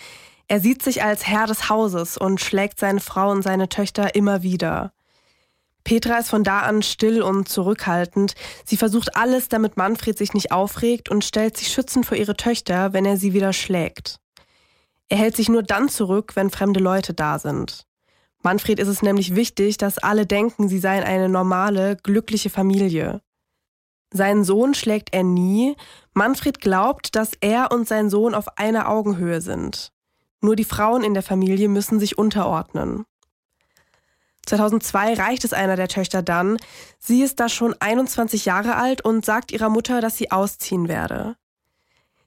Er 0.48 0.60
sieht 0.60 0.82
sich 0.82 1.02
als 1.02 1.26
Herr 1.26 1.46
des 1.46 1.68
Hauses 1.68 2.18
und 2.18 2.40
schlägt 2.40 2.78
seine 2.78 3.00
Frau 3.00 3.30
und 3.30 3.42
seine 3.42 3.68
Töchter 3.68 4.14
immer 4.14 4.42
wieder. 4.42 4.92
Petra 5.84 6.18
ist 6.18 6.30
von 6.30 6.44
da 6.44 6.60
an 6.60 6.82
still 6.82 7.22
und 7.22 7.48
zurückhaltend. 7.48 8.34
Sie 8.64 8.78
versucht 8.78 9.16
alles, 9.16 9.48
damit 9.48 9.76
Manfred 9.76 10.16
sich 10.16 10.32
nicht 10.32 10.50
aufregt 10.50 11.10
und 11.10 11.24
stellt 11.24 11.56
sich 11.56 11.68
schützend 11.68 12.06
vor 12.06 12.16
ihre 12.16 12.36
Töchter, 12.36 12.94
wenn 12.94 13.04
er 13.04 13.18
sie 13.18 13.34
wieder 13.34 13.52
schlägt. 13.52 14.18
Er 15.10 15.18
hält 15.18 15.36
sich 15.36 15.50
nur 15.50 15.62
dann 15.62 15.90
zurück, 15.90 16.32
wenn 16.36 16.50
fremde 16.50 16.80
Leute 16.80 17.12
da 17.12 17.38
sind. 17.38 17.86
Manfred 18.42 18.78
ist 18.78 18.88
es 18.88 19.02
nämlich 19.02 19.36
wichtig, 19.36 19.76
dass 19.76 19.98
alle 19.98 20.26
denken, 20.26 20.68
sie 20.68 20.78
seien 20.78 21.04
eine 21.04 21.28
normale, 21.28 21.96
glückliche 21.96 22.50
Familie. 22.50 23.20
Seinen 24.12 24.44
Sohn 24.44 24.74
schlägt 24.74 25.14
er 25.14 25.22
nie. 25.22 25.76
Manfred 26.12 26.60
glaubt, 26.60 27.16
dass 27.16 27.32
er 27.40 27.72
und 27.72 27.88
sein 27.88 28.10
Sohn 28.10 28.34
auf 28.34 28.58
einer 28.58 28.88
Augenhöhe 28.88 29.40
sind. 29.40 29.93
Nur 30.44 30.56
die 30.56 30.66
Frauen 30.66 31.02
in 31.04 31.14
der 31.14 31.22
Familie 31.22 31.70
müssen 31.70 31.98
sich 31.98 32.18
unterordnen. 32.18 33.06
2002 34.44 35.14
reicht 35.14 35.42
es 35.42 35.54
einer 35.54 35.74
der 35.74 35.88
Töchter 35.88 36.20
dann. 36.20 36.58
Sie 36.98 37.22
ist 37.22 37.40
da 37.40 37.48
schon 37.48 37.74
21 37.80 38.44
Jahre 38.44 38.76
alt 38.76 39.02
und 39.02 39.24
sagt 39.24 39.52
ihrer 39.52 39.70
Mutter, 39.70 40.02
dass 40.02 40.18
sie 40.18 40.30
ausziehen 40.30 40.86
werde. 40.86 41.36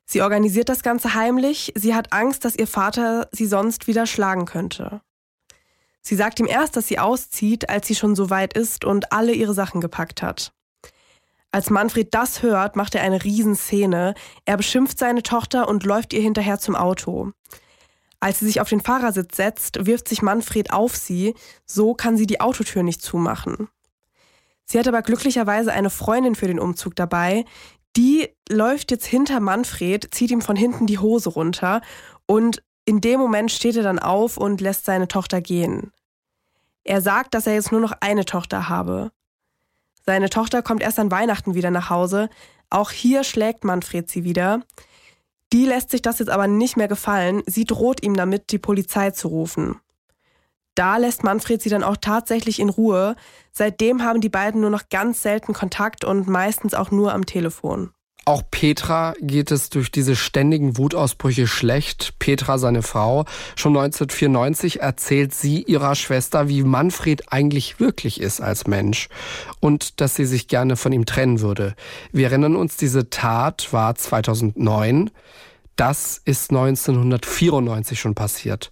Sie 0.07 0.23
organisiert 0.23 0.67
das 0.67 0.81
Ganze 0.81 1.13
heimlich. 1.13 1.73
Sie 1.75 1.93
hat 1.93 2.11
Angst, 2.11 2.43
dass 2.43 2.55
ihr 2.55 2.65
Vater 2.65 3.29
sie 3.31 3.45
sonst 3.45 3.85
wieder 3.85 4.07
schlagen 4.07 4.45
könnte. 4.45 5.01
Sie 6.01 6.15
sagt 6.15 6.39
ihm 6.39 6.47
erst, 6.47 6.75
dass 6.75 6.87
sie 6.87 6.97
auszieht, 6.97 7.69
als 7.69 7.85
sie 7.85 7.93
schon 7.93 8.15
so 8.15 8.31
weit 8.31 8.57
ist 8.57 8.83
und 8.83 9.11
alle 9.11 9.33
ihre 9.33 9.53
Sachen 9.53 9.79
gepackt 9.79 10.23
hat. 10.23 10.53
Als 11.51 11.69
Manfred 11.69 12.15
das 12.15 12.41
hört, 12.41 12.75
macht 12.75 12.95
er 12.95 13.03
eine 13.03 13.23
Riesenszene. 13.23 14.15
Er 14.45 14.57
beschimpft 14.57 14.97
seine 14.97 15.21
Tochter 15.21 15.67
und 15.67 15.83
läuft 15.83 16.13
ihr 16.13 16.21
hinterher 16.21 16.57
zum 16.57 16.75
Auto. 16.75 17.31
Als 18.19 18.39
sie 18.39 18.45
sich 18.45 18.61
auf 18.61 18.69
den 18.69 18.81
Fahrersitz 18.81 19.35
setzt, 19.35 19.85
wirft 19.85 20.07
sich 20.07 20.21
Manfred 20.21 20.71
auf 20.71 20.95
sie, 20.95 21.35
so 21.65 21.93
kann 21.93 22.17
sie 22.17 22.25
die 22.25 22.41
Autotür 22.41 22.83
nicht 22.83 23.01
zumachen. 23.01 23.69
Sie 24.65 24.79
hat 24.79 24.87
aber 24.87 25.01
glücklicherweise 25.01 25.71
eine 25.71 25.89
Freundin 25.89 26.35
für 26.35 26.47
den 26.47 26.59
Umzug 26.59 26.95
dabei, 26.95 27.45
die 27.95 28.29
läuft 28.49 28.91
jetzt 28.91 29.05
hinter 29.05 29.39
Manfred, 29.39 30.13
zieht 30.13 30.31
ihm 30.31 30.41
von 30.41 30.55
hinten 30.55 30.87
die 30.87 30.99
Hose 30.99 31.29
runter 31.29 31.81
und 32.25 32.61
in 32.85 33.01
dem 33.01 33.19
Moment 33.19 33.51
steht 33.51 33.75
er 33.75 33.83
dann 33.83 33.99
auf 33.99 34.37
und 34.37 34.61
lässt 34.61 34.85
seine 34.85 35.07
Tochter 35.07 35.41
gehen. 35.41 35.91
Er 36.83 37.01
sagt, 37.01 37.33
dass 37.33 37.47
er 37.47 37.53
jetzt 37.53 37.71
nur 37.71 37.81
noch 37.81 37.93
eine 37.99 38.23
Tochter 38.23 38.69
habe. 38.69 39.11
Seine 40.05 40.29
Tochter 40.29 40.61
kommt 40.61 40.81
erst 40.81 40.99
an 40.99 41.11
Weihnachten 41.11 41.53
wieder 41.53 41.69
nach 41.69 41.89
Hause. 41.89 42.29
Auch 42.69 42.91
hier 42.91 43.25
schlägt 43.25 43.65
Manfred 43.65 44.09
sie 44.09 44.23
wieder. 44.23 44.61
Die 45.53 45.65
lässt 45.65 45.91
sich 45.91 46.01
das 46.01 46.19
jetzt 46.19 46.29
aber 46.29 46.47
nicht 46.47 46.77
mehr 46.77 46.87
gefallen. 46.87 47.41
Sie 47.45 47.65
droht 47.65 48.03
ihm 48.03 48.15
damit, 48.15 48.51
die 48.51 48.59
Polizei 48.59 49.11
zu 49.11 49.29
rufen. 49.29 49.79
Da 50.75 50.97
lässt 50.97 51.23
Manfred 51.23 51.61
sie 51.61 51.69
dann 51.69 51.83
auch 51.83 51.97
tatsächlich 51.97 52.59
in 52.59 52.69
Ruhe. 52.69 53.15
Seitdem 53.51 54.03
haben 54.03 54.21
die 54.21 54.29
beiden 54.29 54.61
nur 54.61 54.69
noch 54.69 54.89
ganz 54.89 55.23
selten 55.23 55.53
Kontakt 55.53 56.03
und 56.03 56.27
meistens 56.27 56.73
auch 56.75 56.91
nur 56.91 57.13
am 57.13 57.25
Telefon. 57.25 57.91
Auch 58.27 58.43
Petra 58.51 59.13
geht 59.21 59.51
es 59.51 59.69
durch 59.69 59.89
diese 59.89 60.17
ständigen 60.17 60.77
Wutausbrüche 60.77 61.47
schlecht. 61.47 62.19
Petra, 62.19 62.57
seine 62.57 62.81
Frau, 62.81 63.23
schon 63.55 63.77
1994 63.77 64.81
erzählt 64.81 65.33
sie 65.33 65.63
ihrer 65.63 65.95
Schwester, 65.95 66.49
wie 66.49 66.63
Manfred 66.63 67.31
eigentlich 67.31 67.79
wirklich 67.79 68.19
ist 68.19 68.41
als 68.41 68.67
Mensch 68.67 69.07
und 69.61 70.01
dass 70.01 70.15
sie 70.15 70.25
sich 70.25 70.49
gerne 70.49 70.75
von 70.75 70.91
ihm 70.91 71.05
trennen 71.05 71.39
würde. 71.39 71.73
Wir 72.11 72.27
erinnern 72.27 72.57
uns, 72.57 72.75
diese 72.75 73.09
Tat 73.09 73.71
war 73.71 73.95
2009. 73.95 75.09
Das 75.77 76.19
ist 76.25 76.49
1994 76.49 77.97
schon 77.97 78.13
passiert. 78.13 78.71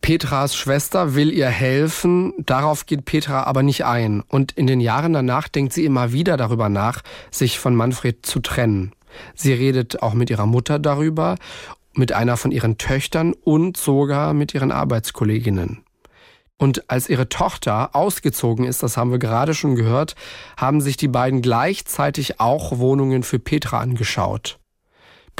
Petras 0.00 0.56
Schwester 0.56 1.14
will 1.14 1.30
ihr 1.30 1.48
helfen, 1.48 2.32
darauf 2.38 2.86
geht 2.86 3.04
Petra 3.04 3.44
aber 3.44 3.62
nicht 3.62 3.84
ein. 3.84 4.22
Und 4.28 4.52
in 4.52 4.66
den 4.66 4.80
Jahren 4.80 5.12
danach 5.12 5.48
denkt 5.48 5.72
sie 5.72 5.84
immer 5.84 6.12
wieder 6.12 6.36
darüber 6.36 6.68
nach, 6.68 7.02
sich 7.30 7.58
von 7.58 7.76
Manfred 7.76 8.24
zu 8.24 8.40
trennen. 8.40 8.92
Sie 9.34 9.52
redet 9.52 10.02
auch 10.02 10.14
mit 10.14 10.30
ihrer 10.30 10.46
Mutter 10.46 10.78
darüber, 10.78 11.36
mit 11.94 12.12
einer 12.12 12.36
von 12.36 12.50
ihren 12.50 12.78
Töchtern 12.78 13.34
und 13.44 13.76
sogar 13.76 14.32
mit 14.32 14.54
ihren 14.54 14.72
Arbeitskolleginnen. 14.72 15.84
Und 16.56 16.90
als 16.90 17.08
ihre 17.08 17.28
Tochter 17.28 17.94
ausgezogen 17.94 18.64
ist, 18.66 18.82
das 18.82 18.96
haben 18.96 19.10
wir 19.10 19.18
gerade 19.18 19.54
schon 19.54 19.76
gehört, 19.76 20.14
haben 20.56 20.80
sich 20.80 20.96
die 20.96 21.08
beiden 21.08 21.40
gleichzeitig 21.40 22.38
auch 22.38 22.78
Wohnungen 22.78 23.22
für 23.22 23.38
Petra 23.38 23.80
angeschaut. 23.80 24.59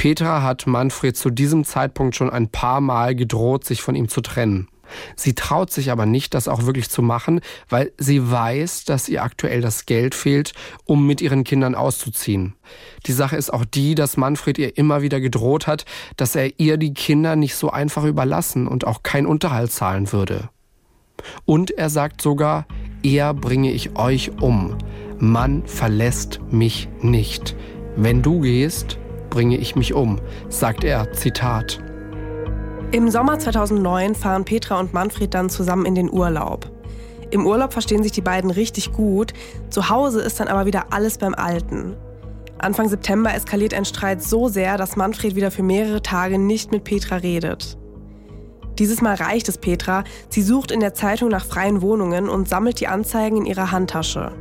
Petra 0.01 0.41
hat 0.41 0.65
Manfred 0.65 1.15
zu 1.15 1.29
diesem 1.29 1.63
Zeitpunkt 1.63 2.15
schon 2.15 2.31
ein 2.31 2.49
paar 2.49 2.81
Mal 2.81 3.13
gedroht, 3.13 3.65
sich 3.65 3.83
von 3.83 3.93
ihm 3.93 4.09
zu 4.09 4.21
trennen. 4.21 4.67
Sie 5.15 5.35
traut 5.35 5.71
sich 5.71 5.91
aber 5.91 6.07
nicht, 6.07 6.33
das 6.33 6.47
auch 6.47 6.65
wirklich 6.65 6.89
zu 6.89 7.03
machen, 7.03 7.39
weil 7.69 7.91
sie 7.99 8.31
weiß, 8.31 8.85
dass 8.85 9.07
ihr 9.07 9.21
aktuell 9.21 9.61
das 9.61 9.85
Geld 9.85 10.15
fehlt, 10.15 10.53
um 10.85 11.05
mit 11.05 11.21
ihren 11.21 11.43
Kindern 11.43 11.75
auszuziehen. 11.75 12.55
Die 13.05 13.11
Sache 13.11 13.35
ist 13.35 13.53
auch 13.53 13.63
die, 13.63 13.93
dass 13.93 14.17
Manfred 14.17 14.57
ihr 14.57 14.75
immer 14.75 15.03
wieder 15.03 15.21
gedroht 15.21 15.67
hat, 15.67 15.85
dass 16.17 16.35
er 16.35 16.59
ihr 16.59 16.77
die 16.77 16.95
Kinder 16.95 17.35
nicht 17.35 17.53
so 17.53 17.69
einfach 17.69 18.03
überlassen 18.03 18.65
und 18.65 18.87
auch 18.87 19.03
keinen 19.03 19.27
Unterhalt 19.27 19.71
zahlen 19.71 20.11
würde. 20.11 20.49
Und 21.45 21.69
er 21.69 21.91
sagt 21.91 22.23
sogar, 22.23 22.65
eher 23.03 23.35
bringe 23.35 23.71
ich 23.71 23.95
euch 23.97 24.31
um. 24.41 24.79
Mann 25.19 25.61
verlässt 25.67 26.39
mich 26.49 26.89
nicht. 27.01 27.55
Wenn 27.95 28.23
du 28.23 28.39
gehst, 28.39 28.97
bringe 29.31 29.57
ich 29.57 29.75
mich 29.75 29.95
um, 29.95 30.19
sagt 30.49 30.83
er, 30.83 31.11
Zitat. 31.13 31.79
Im 32.91 33.09
Sommer 33.09 33.39
2009 33.39 34.13
fahren 34.13 34.45
Petra 34.45 34.79
und 34.79 34.93
Manfred 34.93 35.33
dann 35.33 35.49
zusammen 35.49 35.87
in 35.87 35.95
den 35.95 36.11
Urlaub. 36.11 36.69
Im 37.31 37.47
Urlaub 37.47 37.73
verstehen 37.73 38.03
sich 38.03 38.11
die 38.11 38.21
beiden 38.21 38.51
richtig 38.51 38.91
gut, 38.91 39.33
zu 39.69 39.89
Hause 39.89 40.21
ist 40.21 40.39
dann 40.39 40.49
aber 40.49 40.65
wieder 40.65 40.87
alles 40.91 41.17
beim 41.17 41.33
Alten. 41.33 41.95
Anfang 42.59 42.89
September 42.89 43.33
eskaliert 43.33 43.73
ein 43.73 43.85
Streit 43.85 44.21
so 44.21 44.49
sehr, 44.49 44.77
dass 44.77 44.97
Manfred 44.97 45.35
wieder 45.35 45.49
für 45.49 45.63
mehrere 45.63 46.03
Tage 46.03 46.37
nicht 46.37 46.71
mit 46.71 46.83
Petra 46.83 47.15
redet. 47.15 47.77
Dieses 48.77 49.01
Mal 49.01 49.15
reicht 49.15 49.47
es 49.49 49.57
Petra, 49.57 50.03
sie 50.29 50.41
sucht 50.41 50.71
in 50.71 50.81
der 50.81 50.93
Zeitung 50.93 51.29
nach 51.29 51.45
freien 51.45 51.81
Wohnungen 51.81 52.29
und 52.29 52.49
sammelt 52.49 52.79
die 52.79 52.87
Anzeigen 52.87 53.37
in 53.37 53.45
ihrer 53.45 53.71
Handtasche. 53.71 54.33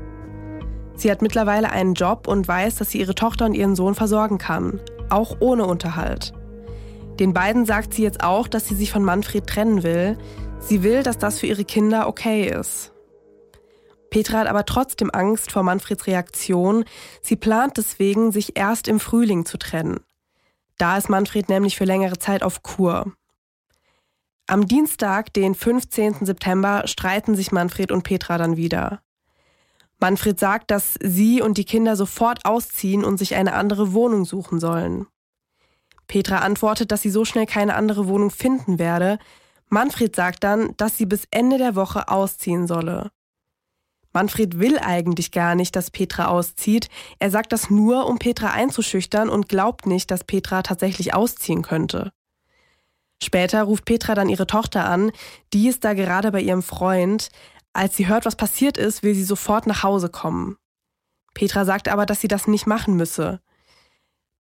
Sie 1.01 1.11
hat 1.11 1.23
mittlerweile 1.23 1.71
einen 1.71 1.95
Job 1.95 2.29
und 2.29 2.47
weiß, 2.47 2.77
dass 2.77 2.91
sie 2.91 3.01
ihre 3.01 3.15
Tochter 3.15 3.47
und 3.47 3.55
ihren 3.55 3.75
Sohn 3.75 3.95
versorgen 3.95 4.37
kann, 4.37 4.81
auch 5.09 5.39
ohne 5.41 5.65
Unterhalt. 5.65 6.35
Den 7.19 7.33
beiden 7.33 7.65
sagt 7.65 7.95
sie 7.95 8.03
jetzt 8.03 8.23
auch, 8.23 8.47
dass 8.47 8.69
sie 8.69 8.75
sich 8.75 8.93
von 8.93 9.03
Manfred 9.03 9.47
trennen 9.47 9.83
will. 9.83 10.19
Sie 10.59 10.83
will, 10.83 11.03
dass 11.03 11.17
das 11.17 11.39
für 11.39 11.47
ihre 11.47 11.65
Kinder 11.65 12.07
okay 12.07 12.51
ist. 12.51 12.93
Petra 14.11 14.41
hat 14.41 14.47
aber 14.47 14.67
trotzdem 14.67 15.09
Angst 15.11 15.53
vor 15.53 15.63
Manfreds 15.63 16.07
Reaktion. 16.07 16.85
Sie 17.23 17.37
plant 17.37 17.79
deswegen, 17.79 18.31
sich 18.31 18.59
erst 18.59 18.87
im 18.87 19.01
Frühling 19.01 19.47
zu 19.47 19.57
trennen. 19.57 20.01
Da 20.77 20.99
ist 20.99 21.09
Manfred 21.09 21.49
nämlich 21.49 21.79
für 21.79 21.87
längere 21.87 22.19
Zeit 22.19 22.43
auf 22.43 22.63
Kur. 22.63 23.11
Am 24.47 24.67
Dienstag, 24.67 25.33
den 25.33 25.55
15. 25.55 26.27
September, 26.27 26.83
streiten 26.85 27.37
sich 27.37 27.53
Manfred 27.53 27.91
und 27.91 28.03
Petra 28.03 28.37
dann 28.37 28.59
wieder. 28.59 29.01
Manfred 30.01 30.41
sagt, 30.41 30.71
dass 30.71 30.95
sie 31.03 31.43
und 31.43 31.59
die 31.59 31.65
Kinder 31.65 31.95
sofort 31.95 32.45
ausziehen 32.45 33.05
und 33.05 33.19
sich 33.19 33.35
eine 33.35 33.53
andere 33.53 33.93
Wohnung 33.93 34.25
suchen 34.25 34.59
sollen. 34.59 35.07
Petra 36.07 36.39
antwortet, 36.39 36.91
dass 36.91 37.03
sie 37.03 37.11
so 37.11 37.25
schnell 37.25 37.47
keine 37.47 37.75
andere 37.75 38.09
Wohnung 38.09 38.31
finden 38.31 38.79
werde. 38.79 39.19
Manfred 39.69 40.17
sagt 40.17 40.43
dann, 40.43 40.75
dass 40.77 40.97
sie 40.97 41.07
bis 41.07 41.29
Ende 41.31 41.59
der 41.59 41.77
Woche 41.77 42.09
ausziehen 42.09 42.67
solle. 42.67 43.11
Manfred 44.13 44.59
will 44.59 44.79
eigentlich 44.79 45.31
gar 45.31 45.55
nicht, 45.55 45.77
dass 45.77 45.93
Petra 45.93 46.27
auszieht. 46.27 46.89
Er 47.21 47.31
sagt 47.31 47.53
das 47.53 47.71
nur, 47.71 48.07
um 48.07 48.19
Petra 48.19 48.51
einzuschüchtern 48.51 49.29
und 49.29 49.49
glaubt 49.49 49.87
nicht, 49.87 50.11
dass 50.11 50.25
Petra 50.25 50.63
tatsächlich 50.63 51.15
ausziehen 51.15 51.63
könnte. 51.63 52.11
Später 53.23 53.63
ruft 53.63 53.85
Petra 53.85 54.15
dann 54.15 54.31
ihre 54.31 54.47
Tochter 54.47 54.87
an, 54.87 55.13
die 55.53 55.69
ist 55.69 55.85
da 55.85 55.93
gerade 55.93 56.33
bei 56.33 56.41
ihrem 56.41 56.63
Freund. 56.63 57.29
Als 57.73 57.97
sie 57.97 58.09
hört, 58.09 58.27
was 58.27 58.37
passiert 58.37 58.77
ist, 58.77 59.03
will 59.03 59.15
sie 59.15 59.25
sofort 59.25 59.67
nach 59.67 59.83
Hause 59.83 60.09
kommen. 60.09 60.57
Petra 61.35 61.65
sagt 61.65 61.89
aber, 61.89 62.07
dass 62.07 62.21
sie 62.21 62.29
das 62.29 62.47
nicht 62.47 62.67
machen 62.67 62.97
müsse. 62.97 63.41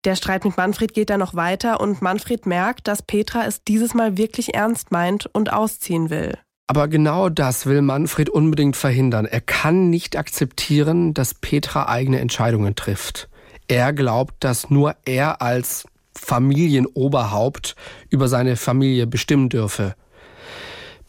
Der 0.06 0.16
Streit 0.16 0.46
mit 0.46 0.58
Manfred 0.58 0.94
geht 0.94 1.10
dann 1.10 1.20
noch 1.20 1.36
weiter 1.36 1.82
und 1.82 2.02
Manfred 2.02 2.46
merkt, 2.46 2.88
dass 2.88 3.02
Petra 3.02 3.46
es 3.46 3.64
dieses 3.64 3.94
Mal 3.94 4.18
wirklich 4.18 4.54
ernst 4.54 4.92
meint 4.92 5.26
und 5.28 5.52
ausziehen 5.52 6.10
will. 6.10 6.38
Aber 6.68 6.88
genau 6.88 7.30
das 7.30 7.66
will 7.66 7.82
Manfred 7.82 8.30
unbedingt 8.30 8.78
verhindern. 8.78 9.26
Er 9.26 9.42
kann 9.42 9.90
nicht 9.90 10.16
akzeptieren, 10.16 11.14
dass 11.14 11.34
Petra 11.34 11.90
eigene 11.90 12.20
Entscheidungen 12.20 12.76
trifft. 12.76 13.28
Er 13.68 13.92
glaubt, 13.92 14.36
dass 14.44 14.70
nur 14.70 14.96
er 15.04 15.42
als 15.42 15.86
Familienoberhaupt 16.16 17.76
über 18.10 18.28
seine 18.28 18.56
Familie 18.56 19.06
bestimmen 19.06 19.50
dürfe. 19.50 19.96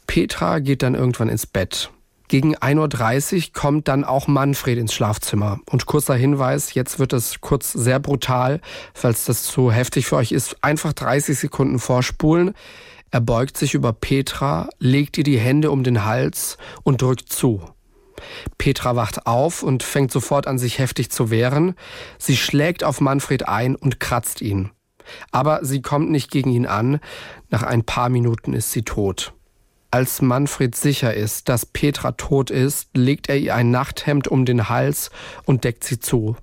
Petra 0.06 0.59
geht 0.59 0.83
dann 0.83 0.94
irgendwann 0.94 1.28
ins 1.28 1.46
Bett. 1.46 1.90
Gegen 2.31 2.55
1.30 2.57 3.35
Uhr 3.35 3.53
kommt 3.53 3.88
dann 3.88 4.05
auch 4.05 4.29
Manfred 4.29 4.79
ins 4.79 4.95
Schlafzimmer. 4.95 5.59
Und 5.69 5.87
kurzer 5.87 6.14
Hinweis, 6.14 6.75
jetzt 6.75 7.01
wird 7.01 7.12
es 7.12 7.40
kurz 7.40 7.73
sehr 7.73 7.99
brutal, 7.99 8.61
falls 8.95 9.25
das 9.25 9.43
zu 9.43 9.73
heftig 9.73 10.07
für 10.07 10.14
euch 10.14 10.31
ist, 10.31 10.62
einfach 10.62 10.93
30 10.93 11.37
Sekunden 11.37 11.81
vorspulen. 11.81 12.55
Er 13.11 13.21
beugt 13.21 13.57
sich 13.57 13.75
über 13.75 13.93
Petra, 13.93 14.69
legt 14.79 15.19
ihr 15.19 15.25
die 15.25 15.40
Hände 15.40 15.73
um 15.73 15.83
den 15.83 16.05
Hals 16.05 16.57
und 16.85 17.03
drückt 17.03 17.33
zu. 17.33 17.62
Petra 18.59 18.95
wacht 18.95 19.27
auf 19.27 19.64
und 19.64 19.83
fängt 19.83 20.12
sofort 20.12 20.47
an, 20.47 20.57
sich 20.57 20.79
heftig 20.79 21.11
zu 21.11 21.31
wehren. 21.31 21.75
Sie 22.16 22.37
schlägt 22.37 22.85
auf 22.85 23.01
Manfred 23.01 23.49
ein 23.49 23.75
und 23.75 23.99
kratzt 23.99 24.40
ihn. 24.40 24.71
Aber 25.33 25.64
sie 25.64 25.83
kommt 25.83 26.12
nicht 26.12 26.31
gegen 26.31 26.53
ihn 26.53 26.66
an. 26.66 27.01
Nach 27.49 27.64
ein 27.64 27.83
paar 27.83 28.09
Minuten 28.09 28.53
ist 28.53 28.71
sie 28.71 28.83
tot. 28.83 29.35
Als 29.92 30.22
Manfred 30.22 30.76
sicher 30.76 31.14
ist, 31.14 31.48
dass 31.48 31.66
Petra 31.66 32.12
tot 32.12 32.50
ist, 32.50 32.96
legt 32.96 33.29
er 33.29 33.37
ihr 33.38 33.57
ein 33.57 33.72
Nachthemd 33.72 34.29
um 34.29 34.44
den 34.44 34.68
Hals 34.68 35.11
und 35.46 35.64
deckt 35.64 35.83
sie 35.83 35.98
zu. 35.98 36.37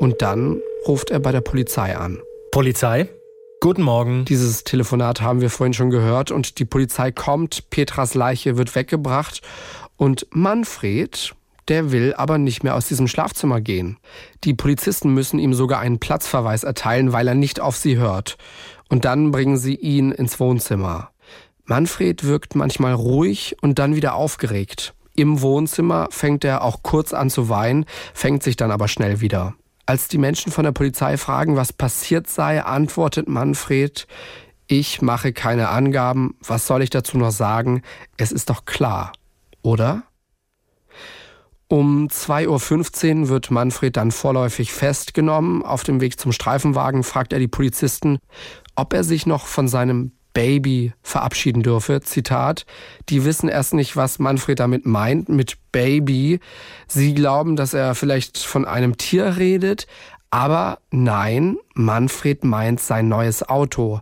Und 0.00 0.22
dann 0.22 0.60
ruft 0.88 1.10
er 1.12 1.20
bei 1.20 1.30
der 1.30 1.40
Polizei 1.40 1.96
an. 1.96 2.20
Polizei? 2.50 3.08
Guten 3.60 3.82
Morgen. 3.82 4.24
Dieses 4.24 4.64
Telefonat 4.64 5.20
haben 5.20 5.40
wir 5.40 5.50
vorhin 5.50 5.72
schon 5.72 5.90
gehört 5.90 6.32
und 6.32 6.58
die 6.58 6.64
Polizei 6.64 7.12
kommt, 7.12 7.70
Petras 7.70 8.14
Leiche 8.14 8.56
wird 8.56 8.74
weggebracht 8.74 9.40
und 9.96 10.26
Manfred, 10.30 11.32
der 11.68 11.92
will 11.92 12.12
aber 12.14 12.38
nicht 12.38 12.64
mehr 12.64 12.74
aus 12.74 12.88
diesem 12.88 13.06
Schlafzimmer 13.06 13.60
gehen. 13.60 13.98
Die 14.42 14.52
Polizisten 14.52 15.14
müssen 15.14 15.38
ihm 15.38 15.54
sogar 15.54 15.78
einen 15.78 16.00
Platzverweis 16.00 16.64
erteilen, 16.64 17.12
weil 17.12 17.28
er 17.28 17.36
nicht 17.36 17.60
auf 17.60 17.76
sie 17.76 17.96
hört. 17.98 18.36
Und 18.88 19.04
dann 19.04 19.30
bringen 19.30 19.56
sie 19.58 19.76
ihn 19.76 20.10
ins 20.10 20.40
Wohnzimmer. 20.40 21.13
Manfred 21.66 22.24
wirkt 22.24 22.54
manchmal 22.54 22.92
ruhig 22.92 23.56
und 23.62 23.78
dann 23.78 23.96
wieder 23.96 24.14
aufgeregt. 24.14 24.94
Im 25.16 25.40
Wohnzimmer 25.40 26.08
fängt 26.10 26.44
er 26.44 26.62
auch 26.62 26.82
kurz 26.82 27.14
an 27.14 27.30
zu 27.30 27.48
weinen, 27.48 27.86
fängt 28.12 28.42
sich 28.42 28.56
dann 28.56 28.70
aber 28.70 28.88
schnell 28.88 29.20
wieder. 29.20 29.54
Als 29.86 30.08
die 30.08 30.18
Menschen 30.18 30.50
von 30.50 30.64
der 30.64 30.72
Polizei 30.72 31.16
fragen, 31.16 31.56
was 31.56 31.72
passiert 31.72 32.28
sei, 32.28 32.62
antwortet 32.62 33.28
Manfred, 33.28 34.06
ich 34.66 35.02
mache 35.02 35.32
keine 35.32 35.68
Angaben, 35.68 36.36
was 36.40 36.66
soll 36.66 36.82
ich 36.82 36.90
dazu 36.90 37.18
noch 37.18 37.30
sagen? 37.30 37.82
Es 38.16 38.32
ist 38.32 38.50
doch 38.50 38.64
klar, 38.64 39.12
oder? 39.62 40.04
Um 41.68 42.08
2.15 42.08 43.22
Uhr 43.22 43.28
wird 43.28 43.50
Manfred 43.50 43.96
dann 43.96 44.10
vorläufig 44.10 44.72
festgenommen. 44.72 45.62
Auf 45.62 45.82
dem 45.82 46.00
Weg 46.00 46.18
zum 46.20 46.32
Streifenwagen 46.32 47.02
fragt 47.02 47.32
er 47.32 47.38
die 47.38 47.48
Polizisten, 47.48 48.18
ob 48.74 48.92
er 48.92 49.04
sich 49.04 49.26
noch 49.26 49.46
von 49.46 49.68
seinem 49.68 50.12
Baby 50.34 50.92
verabschieden 51.02 51.62
dürfe. 51.62 52.02
Zitat, 52.02 52.66
die 53.08 53.24
wissen 53.24 53.48
erst 53.48 53.72
nicht, 53.72 53.96
was 53.96 54.18
Manfred 54.18 54.60
damit 54.60 54.84
meint 54.84 55.30
mit 55.30 55.56
Baby. 55.72 56.40
Sie 56.86 57.14
glauben, 57.14 57.56
dass 57.56 57.72
er 57.72 57.94
vielleicht 57.94 58.38
von 58.38 58.66
einem 58.66 58.98
Tier 58.98 59.38
redet, 59.38 59.86
aber 60.30 60.80
nein, 60.90 61.56
Manfred 61.74 62.44
meint 62.44 62.80
sein 62.80 63.08
neues 63.08 63.48
Auto, 63.48 64.00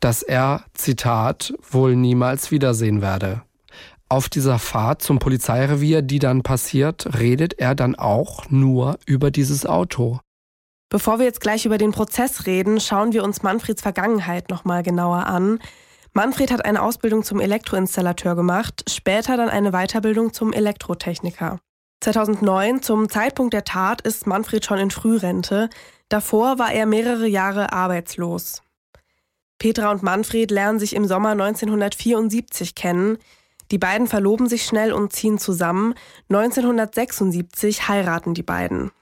das 0.00 0.22
er, 0.22 0.64
Zitat, 0.72 1.52
wohl 1.70 1.94
niemals 1.94 2.50
wiedersehen 2.50 3.02
werde. 3.02 3.42
Auf 4.08 4.30
dieser 4.30 4.58
Fahrt 4.58 5.02
zum 5.02 5.18
Polizeirevier, 5.18 6.00
die 6.00 6.18
dann 6.18 6.42
passiert, 6.42 7.18
redet 7.18 7.58
er 7.58 7.74
dann 7.74 7.94
auch 7.94 8.48
nur 8.48 8.98
über 9.04 9.30
dieses 9.30 9.66
Auto. 9.66 10.20
Bevor 10.90 11.18
wir 11.18 11.26
jetzt 11.26 11.40
gleich 11.40 11.66
über 11.66 11.76
den 11.76 11.92
Prozess 11.92 12.46
reden, 12.46 12.80
schauen 12.80 13.12
wir 13.12 13.22
uns 13.22 13.42
Manfreds 13.42 13.82
Vergangenheit 13.82 14.48
nochmal 14.48 14.82
genauer 14.82 15.26
an. 15.26 15.60
Manfred 16.14 16.50
hat 16.50 16.64
eine 16.64 16.82
Ausbildung 16.82 17.22
zum 17.24 17.40
Elektroinstallateur 17.40 18.34
gemacht, 18.34 18.84
später 18.88 19.36
dann 19.36 19.50
eine 19.50 19.72
Weiterbildung 19.72 20.32
zum 20.32 20.52
Elektrotechniker. 20.52 21.60
2009, 22.00 22.80
zum 22.80 23.08
Zeitpunkt 23.08 23.52
der 23.52 23.64
Tat, 23.64 24.00
ist 24.00 24.26
Manfred 24.26 24.64
schon 24.64 24.78
in 24.78 24.90
Frührente. 24.90 25.68
Davor 26.08 26.58
war 26.58 26.72
er 26.72 26.86
mehrere 26.86 27.26
Jahre 27.26 27.72
arbeitslos. 27.72 28.62
Petra 29.58 29.90
und 29.90 30.02
Manfred 30.02 30.50
lernen 30.50 30.78
sich 30.78 30.94
im 30.94 31.06
Sommer 31.06 31.30
1974 31.30 32.74
kennen. 32.74 33.18
Die 33.70 33.78
beiden 33.78 34.06
verloben 34.06 34.48
sich 34.48 34.64
schnell 34.64 34.92
und 34.92 35.12
ziehen 35.12 35.38
zusammen. 35.38 35.94
1976 36.30 37.88
heiraten 37.88 38.32
die 38.32 38.44
beiden. 38.44 38.92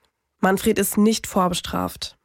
Manfred 0.46 0.78
ist 0.78 0.96
nicht 0.96 1.26
vorbestraft. 1.26 2.16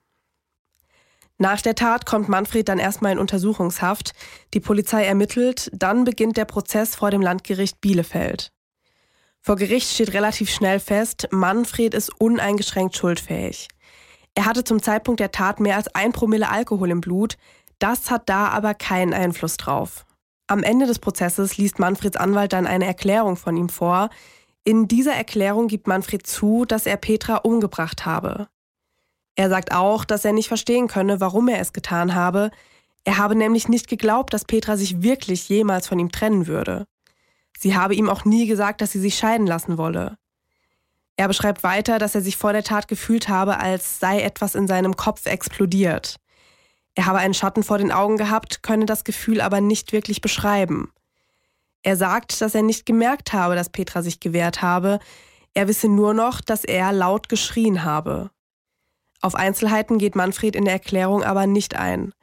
Nach 1.40 1.60
der 1.60 1.74
Tat 1.74 2.06
kommt 2.06 2.30
Manfred 2.30 2.70
dann 2.70 2.78
erstmal 2.78 3.14
in 3.14 3.18
Untersuchungshaft. 3.18 4.14
Die 4.54 4.60
Polizei 4.60 5.06
ermittelt, 5.06 5.72
dann 5.74 6.04
beginnt 6.04 6.38
der 6.38 6.46
Prozess 6.46 6.96
vor 6.96 7.10
dem 7.10 7.24
Landgericht 7.24 7.82
Bielefeld. 7.82 8.52
Vor 9.40 9.56
Gericht 9.56 9.90
steht 9.90 10.14
relativ 10.14 10.52
schnell 10.52 10.80
fest, 10.80 11.30
Manfred 11.32 11.96
ist 11.96 12.12
uneingeschränkt 12.22 12.96
schuldfähig. 12.96 13.70
Er 14.36 14.46
hatte 14.46 14.64
zum 14.64 14.84
Zeitpunkt 14.84 15.20
der 15.20 15.32
Tat 15.32 15.60
mehr 15.60 15.78
als 15.78 15.88
ein 15.96 16.12
Promille 16.12 16.48
Alkohol 16.48 16.92
im 16.92 17.02
Blut, 17.02 17.38
das 17.80 18.12
hat 18.12 18.30
da 18.30 18.50
aber 18.50 18.76
keinen 18.76 19.16
Einfluss 19.16 19.58
drauf. 19.58 20.06
Am 20.46 20.62
Ende 20.62 20.86
des 20.86 21.00
Prozesses 21.00 21.58
liest 21.58 21.80
Manfreds 21.80 22.18
Anwalt 22.18 22.54
dann 22.54 22.68
eine 22.68 22.86
Erklärung 22.86 23.36
von 23.36 23.58
ihm 23.58 23.70
vor. 23.70 24.12
In 24.64 24.88
dieser 24.88 25.14
Erklärung 25.14 25.68
gibt 25.68 25.88
Manfred 25.88 26.28
zu, 26.28 26.66
dass 26.66 26.86
er 26.86 26.98
Petra 26.98 27.38
umgebracht 27.38 28.06
habe. 28.06 28.48
Er 29.36 29.50
sagt 29.50 29.74
auch, 29.74 30.06
dass 30.06 30.24
er 30.24 30.34
nicht 30.34 30.50
verstehen 30.50 30.88
könne, 30.88 31.20
warum 31.20 31.48
er 31.48 31.60
es 31.60 31.74
getan 31.74 32.14
habe. 32.14 32.52
Er 33.04 33.18
habe 33.18 33.36
nämlich 33.36 33.68
nicht 33.68 33.88
geglaubt, 33.88 34.34
dass 34.34 34.46
Petra 34.46 34.78
sich 34.78 35.02
wirklich 35.02 35.50
jemals 35.50 35.88
von 35.88 35.98
ihm 35.98 36.12
trennen 36.12 36.46
würde. 36.46 36.86
Sie 37.58 37.76
habe 37.76 37.96
ihm 37.96 38.10
auch 38.10 38.24
nie 38.24 38.46
gesagt, 38.46 38.82
dass 38.82 38.92
sie 38.92 39.00
sich 39.00 39.18
scheiden 39.18 39.48
lassen 39.48 39.78
wolle. 39.80 40.18
Er 41.16 41.28
beschreibt 41.28 41.64
weiter, 41.64 41.98
dass 41.98 42.16
er 42.16 42.22
sich 42.22 42.38
vor 42.38 42.54
der 42.54 42.64
Tat 42.64 42.88
gefühlt 42.88 43.30
habe, 43.30 43.60
als 43.60 44.00
sei 44.00 44.22
etwas 44.22 44.56
in 44.56 44.68
seinem 44.68 44.96
Kopf 44.96 45.26
explodiert. 45.26 46.18
Er 46.96 47.06
habe 47.06 47.20
einen 47.20 47.34
Schatten 47.34 47.64
vor 47.64 47.78
den 47.78 47.92
Augen 47.92 48.18
gehabt, 48.18 48.64
könne 48.64 48.86
das 48.86 49.04
Gefühl 49.04 49.42
aber 49.42 49.62
nicht 49.62 49.92
wirklich 49.94 50.22
beschreiben. 50.22 50.92
Er 51.84 51.96
sagt, 51.96 52.42
dass 52.42 52.56
er 52.56 52.62
nicht 52.62 52.86
gemerkt 52.86 53.34
habe, 53.34 53.56
dass 53.56 53.70
Petra 53.70 54.02
sich 54.02 54.20
gewehrt 54.20 54.62
habe, 54.62 55.00
er 55.54 55.68
wisse 55.68 55.90
nur 55.90 56.14
noch, 56.14 56.42
dass 56.42 56.64
er 56.64 56.94
laut 56.94 57.28
geschrien 57.28 57.84
habe. 57.84 58.30
Auf 59.22 59.36
Einzelheiten 59.36 59.98
geht 59.98 60.16
Manfred 60.16 60.56
in 60.56 60.66
der 60.66 60.74
Erklärung 60.74 61.24
aber 61.24 61.46
nicht 61.46 61.76
ein. 61.76 62.14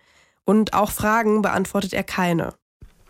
Und 0.44 0.72
auch 0.72 0.90
Fragen 0.90 1.42
beantwortet 1.42 1.92
er 1.92 2.04
keine. 2.04 2.54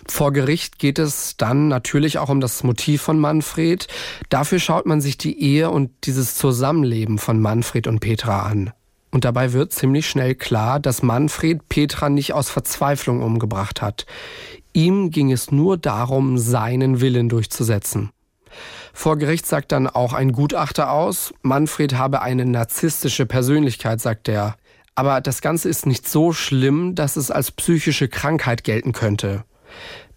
Vor 0.06 0.32
Gericht 0.32 0.78
geht 0.78 0.98
es 0.98 1.37
dann 1.37 1.68
natürlich 1.68 2.18
auch 2.18 2.30
um 2.30 2.40
das 2.40 2.64
Motiv 2.64 3.02
von 3.02 3.18
Manfred. 3.18 3.87
Dafür 4.28 4.58
schaut 4.58 4.87
man 4.87 5.00
sich 5.00 5.18
die 5.18 5.40
Ehe 5.40 5.70
und 5.70 5.90
dieses 6.04 6.34
Zusammenleben 6.34 7.18
von 7.18 7.40
Manfred 7.40 7.87
und 7.87 8.00
Petra 8.00 8.42
an. 8.42 8.72
Und 9.11 9.25
dabei 9.25 9.53
wird 9.53 9.73
ziemlich 9.73 10.09
schnell 10.09 10.35
klar, 10.35 10.81
dass 10.81 11.03
Manfred 11.03 11.68
Petra 11.68 12.09
nicht 12.11 12.35
aus 12.35 12.51
Verzweiflung 12.51 13.23
umgebracht 13.23 13.81
hat. 13.81 14.07
Ihm 14.73 15.11
ging 15.11 15.33
es 15.33 15.51
nur 15.51 15.77
darum, 15.79 16.38
seinen 16.38 17.01
Willen 17.01 17.29
durchzusetzen. 17.29 18.11
Vor 18.92 19.16
Gericht 19.16 19.47
sagt 19.47 19.73
dann 19.73 19.87
auch 19.87 20.12
ein 20.12 20.33
Gutachter 20.33 20.90
aus, 20.90 21.33
Manfred 21.42 21.94
habe 21.94 22.21
eine 22.21 22.44
narzisstische 22.44 23.27
Persönlichkeit, 23.27 24.01
sagt 24.01 24.29
er. 24.29 24.57
Aber 24.94 25.21
das 25.21 25.40
Ganze 25.40 25.68
ist 25.68 25.87
nicht 25.87 26.09
so 26.09 26.33
schlimm, 26.33 26.94
dass 26.97 27.16
es 27.16 27.31
als 27.31 27.53
psychische 27.53 28.09
Krankheit 28.09 28.64
gelten 28.64 28.92
könnte. 28.92 29.44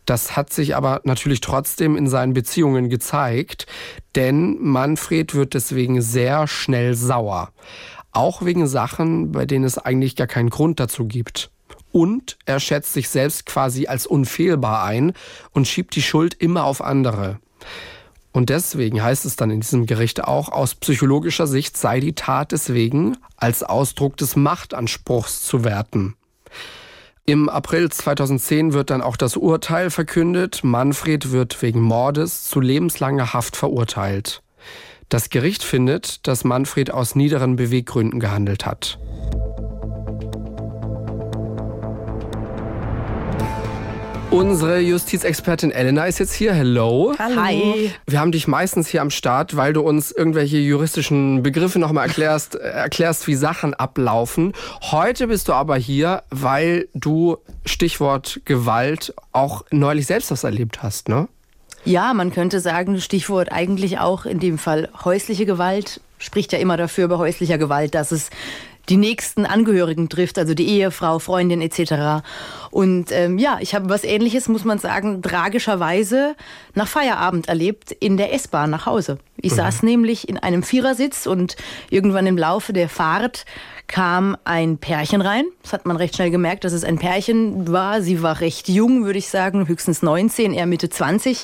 Das 0.05 0.35
hat 0.35 0.51
sich 0.51 0.75
aber 0.75 1.01
natürlich 1.03 1.41
trotzdem 1.41 1.95
in 1.95 2.07
seinen 2.07 2.33
Beziehungen 2.33 2.89
gezeigt, 2.89 3.67
denn 4.15 4.57
Manfred 4.59 5.35
wird 5.35 5.53
deswegen 5.53 6.01
sehr 6.01 6.47
schnell 6.47 6.95
sauer. 6.95 7.51
Auch 8.11 8.43
wegen 8.43 8.67
Sachen, 8.67 9.31
bei 9.31 9.45
denen 9.45 9.65
es 9.65 9.77
eigentlich 9.77 10.15
gar 10.15 10.27
keinen 10.27 10.49
Grund 10.49 10.79
dazu 10.79 11.05
gibt. 11.05 11.49
Und 11.91 12.37
er 12.45 12.59
schätzt 12.59 12.93
sich 12.93 13.09
selbst 13.09 13.45
quasi 13.45 13.87
als 13.87 14.05
unfehlbar 14.05 14.83
ein 14.83 15.13
und 15.51 15.67
schiebt 15.67 15.95
die 15.95 16.01
Schuld 16.01 16.33
immer 16.33 16.63
auf 16.63 16.81
andere. 16.81 17.39
Und 18.33 18.49
deswegen 18.49 19.03
heißt 19.03 19.25
es 19.25 19.35
dann 19.35 19.51
in 19.51 19.59
diesem 19.59 19.85
Gericht 19.85 20.23
auch, 20.23 20.49
aus 20.49 20.75
psychologischer 20.75 21.47
Sicht 21.47 21.75
sei 21.75 21.99
die 21.99 22.13
Tat 22.13 22.53
deswegen 22.53 23.17
als 23.35 23.61
Ausdruck 23.63 24.15
des 24.17 24.37
Machtanspruchs 24.37 25.41
zu 25.43 25.65
werten. 25.65 26.15
Im 27.25 27.49
April 27.49 27.89
2010 27.89 28.73
wird 28.73 28.89
dann 28.89 29.01
auch 29.01 29.17
das 29.17 29.37
Urteil 29.37 29.89
verkündet. 29.89 30.61
Manfred 30.63 31.31
wird 31.31 31.61
wegen 31.61 31.81
Mordes 31.81 32.43
zu 32.45 32.59
lebenslanger 32.59 33.33
Haft 33.33 33.55
verurteilt. 33.55 34.41
Das 35.11 35.29
Gericht 35.29 35.61
findet, 35.61 36.25
dass 36.25 36.45
Manfred 36.45 36.89
aus 36.89 37.15
niederen 37.15 37.57
Beweggründen 37.57 38.21
gehandelt 38.21 38.65
hat. 38.65 38.97
Unsere 44.29 44.79
Justizexpertin 44.79 45.71
Elena 45.71 46.05
ist 46.05 46.19
jetzt 46.19 46.31
hier. 46.31 46.53
Hello. 46.53 47.13
Hallo. 47.19 47.41
Hi. 47.41 47.91
Wir 48.07 48.21
haben 48.21 48.31
dich 48.31 48.47
meistens 48.47 48.87
hier 48.87 49.01
am 49.01 49.09
Start, 49.09 49.57
weil 49.57 49.73
du 49.73 49.81
uns 49.81 50.13
irgendwelche 50.13 50.59
juristischen 50.59 51.43
Begriffe 51.43 51.77
nochmal 51.77 52.07
erklärst, 52.07 52.55
erklärst, 52.55 53.27
wie 53.27 53.35
Sachen 53.35 53.73
ablaufen. 53.73 54.53
Heute 54.81 55.27
bist 55.27 55.49
du 55.49 55.53
aber 55.53 55.75
hier, 55.75 56.23
weil 56.29 56.87
du 56.93 57.35
Stichwort 57.65 58.39
Gewalt 58.45 59.13
auch 59.33 59.65
neulich 59.71 60.05
selbst 60.05 60.31
was 60.31 60.45
erlebt 60.45 60.81
hast, 60.81 61.09
ne? 61.09 61.27
Ja, 61.83 62.13
man 62.13 62.31
könnte 62.31 62.59
sagen, 62.59 62.99
Stichwort 63.01 63.51
eigentlich 63.51 63.99
auch 63.99 64.25
in 64.25 64.39
dem 64.39 64.57
Fall 64.57 64.89
häusliche 65.03 65.45
Gewalt 65.45 66.01
spricht 66.19 66.53
ja 66.53 66.59
immer 66.59 66.77
dafür 66.77 67.07
bei 67.07 67.17
häuslicher 67.17 67.57
Gewalt, 67.57 67.95
dass 67.95 68.11
es 68.11 68.29
die 68.89 68.97
nächsten 68.97 69.45
Angehörigen 69.45 70.09
trifft, 70.09 70.37
also 70.37 70.53
die 70.53 70.67
Ehefrau, 70.67 71.19
Freundin 71.19 71.61
etc. 71.61 72.23
Und 72.71 73.11
ähm, 73.11 73.37
ja, 73.37 73.57
ich 73.61 73.75
habe 73.75 73.89
was 73.89 74.03
Ähnliches, 74.03 74.47
muss 74.47 74.65
man 74.65 74.79
sagen, 74.79 75.21
tragischerweise 75.21 76.35
nach 76.73 76.87
Feierabend 76.87 77.47
erlebt 77.47 77.91
in 77.91 78.17
der 78.17 78.33
S-Bahn 78.33 78.69
nach 78.69 78.85
Hause. 78.85 79.19
Ich 79.41 79.51
mhm. 79.53 79.57
saß 79.57 79.83
nämlich 79.83 80.29
in 80.29 80.37
einem 80.37 80.63
Vierersitz 80.63 81.25
und 81.25 81.55
irgendwann 81.89 82.27
im 82.27 82.37
Laufe 82.37 82.73
der 82.73 82.89
Fahrt 82.89 83.45
kam 83.91 84.37
ein 84.45 84.77
Pärchen 84.77 85.21
rein. 85.21 85.45
Das 85.61 85.73
hat 85.73 85.85
man 85.85 85.97
recht 85.97 86.15
schnell 86.15 86.31
gemerkt, 86.31 86.63
dass 86.63 86.71
es 86.71 86.85
ein 86.85 86.97
Pärchen 86.97 87.71
war. 87.71 88.01
Sie 88.01 88.23
war 88.23 88.39
recht 88.39 88.69
jung, 88.69 89.03
würde 89.03 89.19
ich 89.19 89.27
sagen, 89.27 89.67
höchstens 89.67 90.01
19, 90.01 90.53
er 90.53 90.65
Mitte 90.65 90.89
20. 90.89 91.43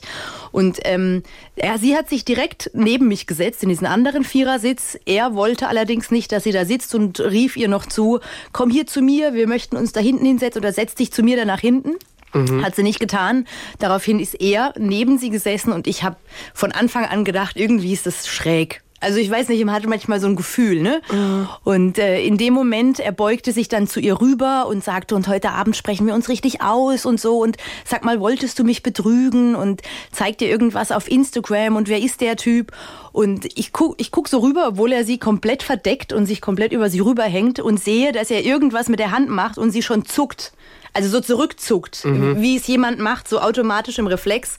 Und 0.52 0.80
ähm, 0.86 1.24
er, 1.58 1.78
sie 1.78 1.96
hat 1.96 2.08
sich 2.08 2.24
direkt 2.24 2.72
neben 2.74 3.10
mich 3.10 3.28
gesetzt 3.28 3.64
in 3.64 3.70
diesen 3.70 3.86
anderen 3.86 4.24
Vierersitz. 4.24 4.98
Er 5.06 5.36
wollte 5.36 5.68
allerdings 5.68 6.10
nicht, 6.10 6.32
dass 6.32 6.46
sie 6.46 6.54
da 6.54 6.64
sitzt 6.64 6.96
und 6.96 7.20
rief 7.20 7.58
ihr 7.58 7.68
noch 7.68 7.86
zu, 7.86 8.20
komm 8.54 8.70
hier 8.70 8.88
zu 8.88 9.02
mir, 9.02 9.34
wir 9.34 9.48
möchten 9.48 9.76
uns 9.76 9.92
da 9.92 10.00
hinten 10.00 10.26
hinsetzen 10.26 10.62
oder 10.62 10.72
setz 10.72 10.96
dich 10.96 11.12
zu 11.12 11.24
mir 11.24 11.36
da 11.36 11.44
nach 11.44 11.60
hinten. 11.60 11.96
Mhm. 12.34 12.64
Hat 12.64 12.76
sie 12.76 12.84
nicht 12.84 13.00
getan. 13.00 13.46
Daraufhin 13.80 14.20
ist 14.20 14.36
er 14.36 14.74
neben 14.78 15.18
sie 15.18 15.30
gesessen 15.30 15.72
und 15.72 15.88
ich 15.88 16.04
habe 16.04 16.18
von 16.54 16.72
Anfang 16.72 17.06
an 17.06 17.26
gedacht, 17.26 17.58
irgendwie 17.58 17.94
ist 17.94 18.06
das 18.06 18.28
schräg. 18.28 18.82
Also 19.00 19.20
ich 19.20 19.30
weiß 19.30 19.50
nicht, 19.50 19.64
man 19.64 19.76
hatte 19.76 19.88
manchmal 19.88 20.20
so 20.20 20.26
ein 20.26 20.36
Gefühl, 20.36 20.82
ne? 20.82 21.02
Mhm. 21.12 21.48
Und 21.64 22.00
äh, 22.00 22.20
in 22.22 22.38
dem 22.38 22.54
Moment, 22.56 23.00
er 23.00 23.12
beugte 23.12 23.52
sich 23.52 23.68
dann 23.68 23.86
zu 23.86 24.00
ihr 24.00 24.20
rüber 24.20 24.66
und 24.68 24.84
sagte, 24.84 25.14
und 25.14 25.28
heute 25.28 25.52
Abend 25.52 25.76
sprechen 25.76 26.08
wir 26.08 26.16
uns 26.16 26.30
richtig 26.30 26.62
aus 26.64 27.06
und 27.06 27.20
so. 27.20 27.38
Und 27.38 27.58
sag 27.86 28.04
mal, 28.04 28.20
wolltest 28.20 28.58
du 28.58 28.64
mich 28.64 28.82
betrügen? 28.82 29.54
Und 29.54 29.84
zeig 30.12 30.40
dir 30.40 30.50
irgendwas 30.50 30.92
auf 30.92 31.10
Instagram 31.12 31.76
und 31.76 31.90
wer 31.90 32.00
ist 32.00 32.22
der 32.22 32.38
Typ? 32.38 32.72
Und 33.12 33.46
ich 33.56 33.72
guck, 33.72 34.02
ich 34.02 34.12
guck 34.12 34.30
so 34.30 34.40
rüber, 34.40 34.70
obwohl 34.70 34.92
er 34.92 35.04
sie 35.04 35.20
komplett 35.20 35.62
verdeckt 35.62 36.12
und 36.12 36.26
sich 36.26 36.42
komplett 36.42 36.72
über 36.72 36.90
sie 36.90 37.00
rüberhängt 37.00 37.60
und 37.60 37.80
sehe, 37.80 38.12
dass 38.12 38.32
er 38.32 38.44
irgendwas 38.44 38.90
mit 38.90 39.00
der 39.00 39.12
Hand 39.12 39.30
macht 39.30 39.60
und 39.60 39.70
sie 39.70 39.84
schon 39.84 40.06
zuckt. 40.06 40.54
Also 40.98 41.10
so 41.10 41.20
zurückzuckt, 41.20 42.06
mhm. 42.06 42.42
wie 42.42 42.58
es 42.58 42.66
jemand 42.66 42.98
macht, 42.98 43.28
so 43.28 43.40
automatisch 43.40 44.00
im 44.00 44.08
Reflex 44.08 44.58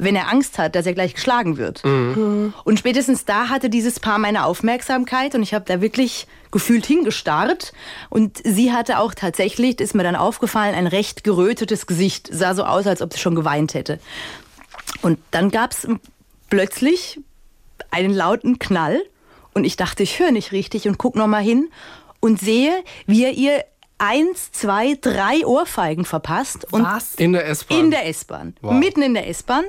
wenn 0.00 0.14
er 0.14 0.30
Angst 0.30 0.58
hat, 0.58 0.76
dass 0.76 0.86
er 0.86 0.94
gleich 0.94 1.14
geschlagen 1.14 1.56
wird. 1.56 1.84
Mhm. 1.84 2.54
Und 2.62 2.78
spätestens 2.78 3.24
da 3.24 3.48
hatte 3.48 3.68
dieses 3.68 3.98
Paar 3.98 4.18
meine 4.18 4.44
Aufmerksamkeit 4.44 5.34
und 5.34 5.42
ich 5.42 5.54
habe 5.54 5.64
da 5.66 5.80
wirklich 5.80 6.28
gefühlt 6.52 6.86
hingestarrt. 6.86 7.72
Und 8.08 8.38
sie 8.44 8.72
hatte 8.72 9.00
auch 9.00 9.12
tatsächlich, 9.12 9.74
das 9.74 9.88
ist 9.88 9.94
mir 9.94 10.04
dann 10.04 10.14
aufgefallen, 10.14 10.76
ein 10.76 10.86
recht 10.86 11.24
gerötetes 11.24 11.88
Gesicht. 11.88 12.28
Sah 12.30 12.54
so 12.54 12.62
aus, 12.62 12.86
als 12.86 13.02
ob 13.02 13.12
sie 13.12 13.18
schon 13.18 13.34
geweint 13.34 13.74
hätte. 13.74 13.98
Und 15.02 15.18
dann 15.32 15.50
gab 15.50 15.72
es 15.72 15.88
plötzlich 16.48 17.20
einen 17.90 18.14
lauten 18.14 18.60
Knall 18.60 19.02
und 19.52 19.64
ich 19.64 19.76
dachte, 19.76 20.04
ich 20.04 20.20
höre 20.20 20.30
nicht 20.30 20.52
richtig 20.52 20.86
und 20.86 20.98
guck 20.98 21.16
noch 21.16 21.26
mal 21.26 21.42
hin 21.42 21.68
und 22.20 22.40
sehe, 22.40 22.72
wie 23.06 23.24
er 23.24 23.32
ihr 23.32 23.64
eins, 23.98 24.52
zwei, 24.52 24.96
drei 25.00 25.44
Ohrfeigen 25.44 26.04
verpasst. 26.04 26.66
Und 26.72 26.84
Was? 26.84 27.14
In 27.16 27.32
der 27.32 27.46
S-Bahn? 27.48 27.78
In 27.78 27.90
der 27.90 28.06
S-Bahn. 28.06 28.56
Wow. 28.62 28.72
Mitten 28.74 29.02
in 29.02 29.14
der 29.14 29.28
S-Bahn. 29.28 29.64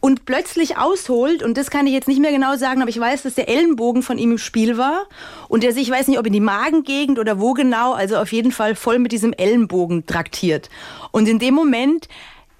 und 0.00 0.24
plötzlich 0.24 0.78
ausholt, 0.78 1.42
und 1.42 1.58
das 1.58 1.70
kann 1.70 1.86
ich 1.86 1.92
jetzt 1.92 2.08
nicht 2.08 2.20
mehr 2.20 2.32
genau 2.32 2.56
sagen, 2.56 2.80
aber 2.80 2.88
ich 2.88 2.98
weiß, 2.98 3.22
dass 3.22 3.34
der 3.34 3.48
Ellenbogen 3.48 4.02
von 4.02 4.16
ihm 4.16 4.32
im 4.32 4.38
Spiel 4.38 4.78
war 4.78 5.02
und 5.48 5.62
der 5.62 5.72
sich, 5.72 5.82
ich 5.82 5.90
weiß 5.90 6.08
nicht, 6.08 6.18
ob 6.18 6.26
in 6.26 6.32
die 6.32 6.40
Magengegend 6.40 7.18
oder 7.18 7.38
wo 7.38 7.52
genau, 7.52 7.92
also 7.92 8.16
auf 8.16 8.32
jeden 8.32 8.50
Fall 8.50 8.74
voll 8.74 8.98
mit 8.98 9.12
diesem 9.12 9.34
Ellenbogen 9.34 10.06
traktiert. 10.06 10.70
Und 11.12 11.28
in 11.28 11.38
dem 11.38 11.54
Moment 11.54 12.08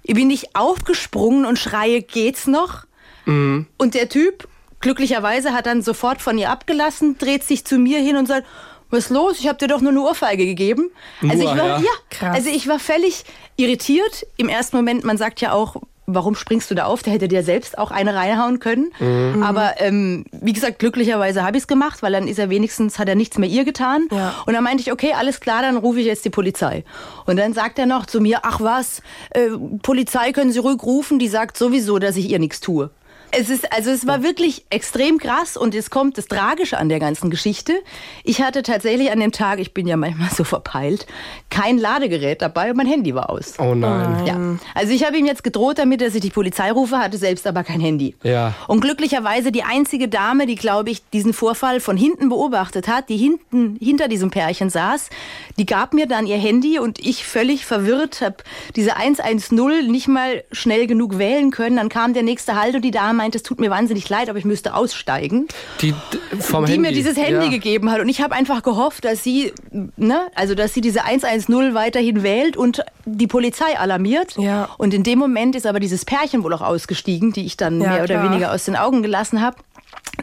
bin 0.03 0.29
ich 0.29 0.55
aufgesprungen 0.55 1.45
und 1.45 1.57
schreie, 1.57 2.03
geht's 2.03 2.45
noch? 2.45 2.85
Mhm. 3.25 3.65
Und 3.77 3.95
der 3.95 4.07
Typ, 4.07 4.47
glücklicherweise, 4.79 5.51
hat 5.51 5.65
dann 5.65 5.81
sofort 5.81 6.21
von 6.21 6.37
ihr 6.37 6.51
abgelassen, 6.51 7.17
dreht 7.17 7.43
sich 7.43 7.65
zu 7.65 7.79
mir 7.79 7.99
hin 7.99 8.17
und 8.17 8.27
sagt, 8.27 8.45
was 8.91 9.05
ist 9.05 9.09
los? 9.09 9.39
Ich 9.39 9.47
habe 9.47 9.57
dir 9.57 9.67
doch 9.67 9.81
nur 9.81 9.91
eine 9.91 10.01
Ohrfeige 10.01 10.45
gegeben. 10.45 10.91
Nur, 11.21 11.31
also 11.31 11.43
ich 11.43 11.49
war, 11.49 11.79
ja, 11.79 11.81
ja 12.21 12.31
also 12.31 12.49
ich 12.49 12.67
war 12.67 12.79
völlig 12.79 13.23
irritiert. 13.55 14.27
Im 14.37 14.49
ersten 14.49 14.77
Moment, 14.77 15.03
man 15.03 15.17
sagt 15.17 15.41
ja 15.41 15.53
auch, 15.53 15.77
warum 16.13 16.35
springst 16.35 16.69
du 16.71 16.75
da 16.75 16.85
auf? 16.85 17.03
Der 17.03 17.13
hätte 17.13 17.27
dir 17.27 17.43
selbst 17.43 17.77
auch 17.77 17.91
eine 17.91 18.15
reinhauen 18.15 18.59
können. 18.59 18.91
Mhm. 18.99 19.43
Aber 19.43 19.75
ähm, 19.77 20.25
wie 20.31 20.53
gesagt, 20.53 20.79
glücklicherweise 20.79 21.43
habe 21.43 21.57
ich 21.57 21.63
es 21.63 21.67
gemacht, 21.67 22.01
weil 22.03 22.11
dann 22.11 22.27
ist 22.27 22.39
er 22.39 22.49
wenigstens, 22.49 22.99
hat 22.99 23.07
er 23.07 23.15
nichts 23.15 23.37
mehr 23.37 23.49
ihr 23.49 23.63
getan. 23.63 24.07
Ja. 24.11 24.35
Und 24.45 24.53
dann 24.53 24.63
meinte 24.63 24.81
ich, 24.81 24.91
okay, 24.91 25.13
alles 25.17 25.39
klar, 25.39 25.61
dann 25.61 25.77
rufe 25.77 25.99
ich 25.99 26.05
jetzt 26.05 26.25
die 26.25 26.29
Polizei. 26.29 26.83
Und 27.25 27.37
dann 27.37 27.53
sagt 27.53 27.79
er 27.79 27.85
noch 27.85 28.05
zu 28.05 28.19
mir, 28.19 28.39
ach 28.43 28.61
was, 28.61 29.01
äh, 29.31 29.49
Polizei 29.81 30.31
können 30.31 30.51
Sie 30.51 30.59
ruhig 30.59 30.81
rufen, 30.83 31.19
die 31.19 31.27
sagt 31.27 31.57
sowieso, 31.57 31.99
dass 31.99 32.15
ich 32.17 32.29
ihr 32.29 32.39
nichts 32.39 32.59
tue. 32.59 32.89
Es 33.31 33.49
ist, 33.49 33.71
also 33.71 33.91
es 33.91 34.05
war 34.05 34.23
wirklich 34.23 34.65
extrem 34.69 35.17
krass 35.17 35.55
und 35.55 35.73
es 35.73 35.89
kommt 35.89 36.17
das 36.17 36.27
Tragische 36.27 36.77
an 36.77 36.89
der 36.89 36.99
ganzen 36.99 37.29
Geschichte. 37.29 37.73
Ich 38.23 38.41
hatte 38.41 38.61
tatsächlich 38.61 39.11
an 39.11 39.19
dem 39.19 39.31
Tag, 39.31 39.59
ich 39.59 39.73
bin 39.73 39.87
ja 39.87 39.97
manchmal 39.97 40.29
so 40.35 40.43
verpeilt, 40.43 41.07
kein 41.49 41.77
Ladegerät 41.77 42.41
dabei 42.41 42.71
und 42.71 42.77
mein 42.77 42.87
Handy 42.87 43.15
war 43.15 43.29
aus. 43.29 43.53
Oh 43.59 43.73
nein. 43.73 44.25
Ja. 44.25 44.37
Also 44.75 44.93
ich 44.93 45.05
habe 45.05 45.17
ihm 45.17 45.25
jetzt 45.25 45.43
gedroht 45.43 45.77
damit, 45.77 46.01
dass 46.01 46.15
ich 46.15 46.21
die 46.21 46.29
Polizei 46.29 46.71
rufe, 46.71 46.97
hatte 46.97 47.17
selbst 47.17 47.47
aber 47.47 47.63
kein 47.63 47.79
Handy. 47.79 48.15
Ja. 48.23 48.53
Und 48.67 48.81
glücklicherweise 48.81 49.51
die 49.51 49.63
einzige 49.63 50.07
Dame, 50.07 50.45
die, 50.45 50.55
glaube 50.55 50.89
ich, 50.89 51.01
diesen 51.11 51.33
Vorfall 51.33 51.79
von 51.79 51.97
hinten 51.97 52.29
beobachtet 52.29 52.87
hat, 52.87 53.09
die 53.09 53.17
hinten 53.17 53.77
hinter 53.79 54.07
diesem 54.07 54.29
Pärchen 54.29 54.69
saß, 54.69 55.09
die 55.57 55.65
gab 55.65 55.93
mir 55.93 56.07
dann 56.07 56.27
ihr 56.27 56.37
Handy 56.37 56.79
und 56.79 56.99
ich 56.99 57.25
völlig 57.25 57.65
verwirrt 57.65 58.21
habe 58.21 58.37
diese 58.75 58.95
110 58.95 59.89
nicht 59.89 60.07
mal 60.07 60.43
schnell 60.51 60.87
genug 60.87 61.17
wählen 61.17 61.51
können. 61.51 61.77
Dann 61.77 61.89
kam 61.89 62.13
der 62.13 62.23
nächste 62.23 62.55
Halt 62.55 62.75
und 62.75 62.81
die 62.81 62.91
Dame 62.91 63.20
meinte, 63.21 63.37
es 63.37 63.43
tut 63.43 63.59
mir 63.59 63.69
wahnsinnig 63.69 64.09
leid, 64.09 64.29
aber 64.29 64.39
ich 64.39 64.45
müsste 64.45 64.73
aussteigen. 64.73 65.47
Die, 65.81 65.93
vom 66.39 66.65
die 66.65 66.73
Handy. 66.73 66.89
mir 66.89 66.93
dieses 66.93 67.17
Handy 67.17 67.45
ja. 67.45 67.51
gegeben 67.51 67.91
hat. 67.91 67.99
Und 67.99 68.09
ich 68.09 68.21
habe 68.21 68.33
einfach 68.33 68.63
gehofft, 68.63 69.05
dass 69.05 69.23
sie, 69.23 69.53
ne, 69.95 70.21
also 70.33 70.55
dass 70.55 70.73
sie 70.73 70.81
diese 70.81 71.03
110 71.03 71.75
weiterhin 71.75 72.23
wählt 72.23 72.57
und 72.57 72.83
die 73.05 73.27
Polizei 73.27 73.77
alarmiert. 73.77 74.37
Ja. 74.37 74.69
Und 74.79 74.93
in 74.93 75.03
dem 75.03 75.19
Moment 75.19 75.55
ist 75.55 75.67
aber 75.67 75.79
dieses 75.79 76.03
Pärchen 76.03 76.43
wohl 76.43 76.53
auch 76.53 76.61
ausgestiegen, 76.61 77.31
die 77.31 77.45
ich 77.45 77.57
dann 77.57 77.79
ja, 77.79 77.89
mehr 77.89 78.03
oder 78.03 78.15
klar. 78.15 78.31
weniger 78.31 78.51
aus 78.51 78.65
den 78.65 78.75
Augen 78.75 79.03
gelassen 79.03 79.41
habe. 79.41 79.57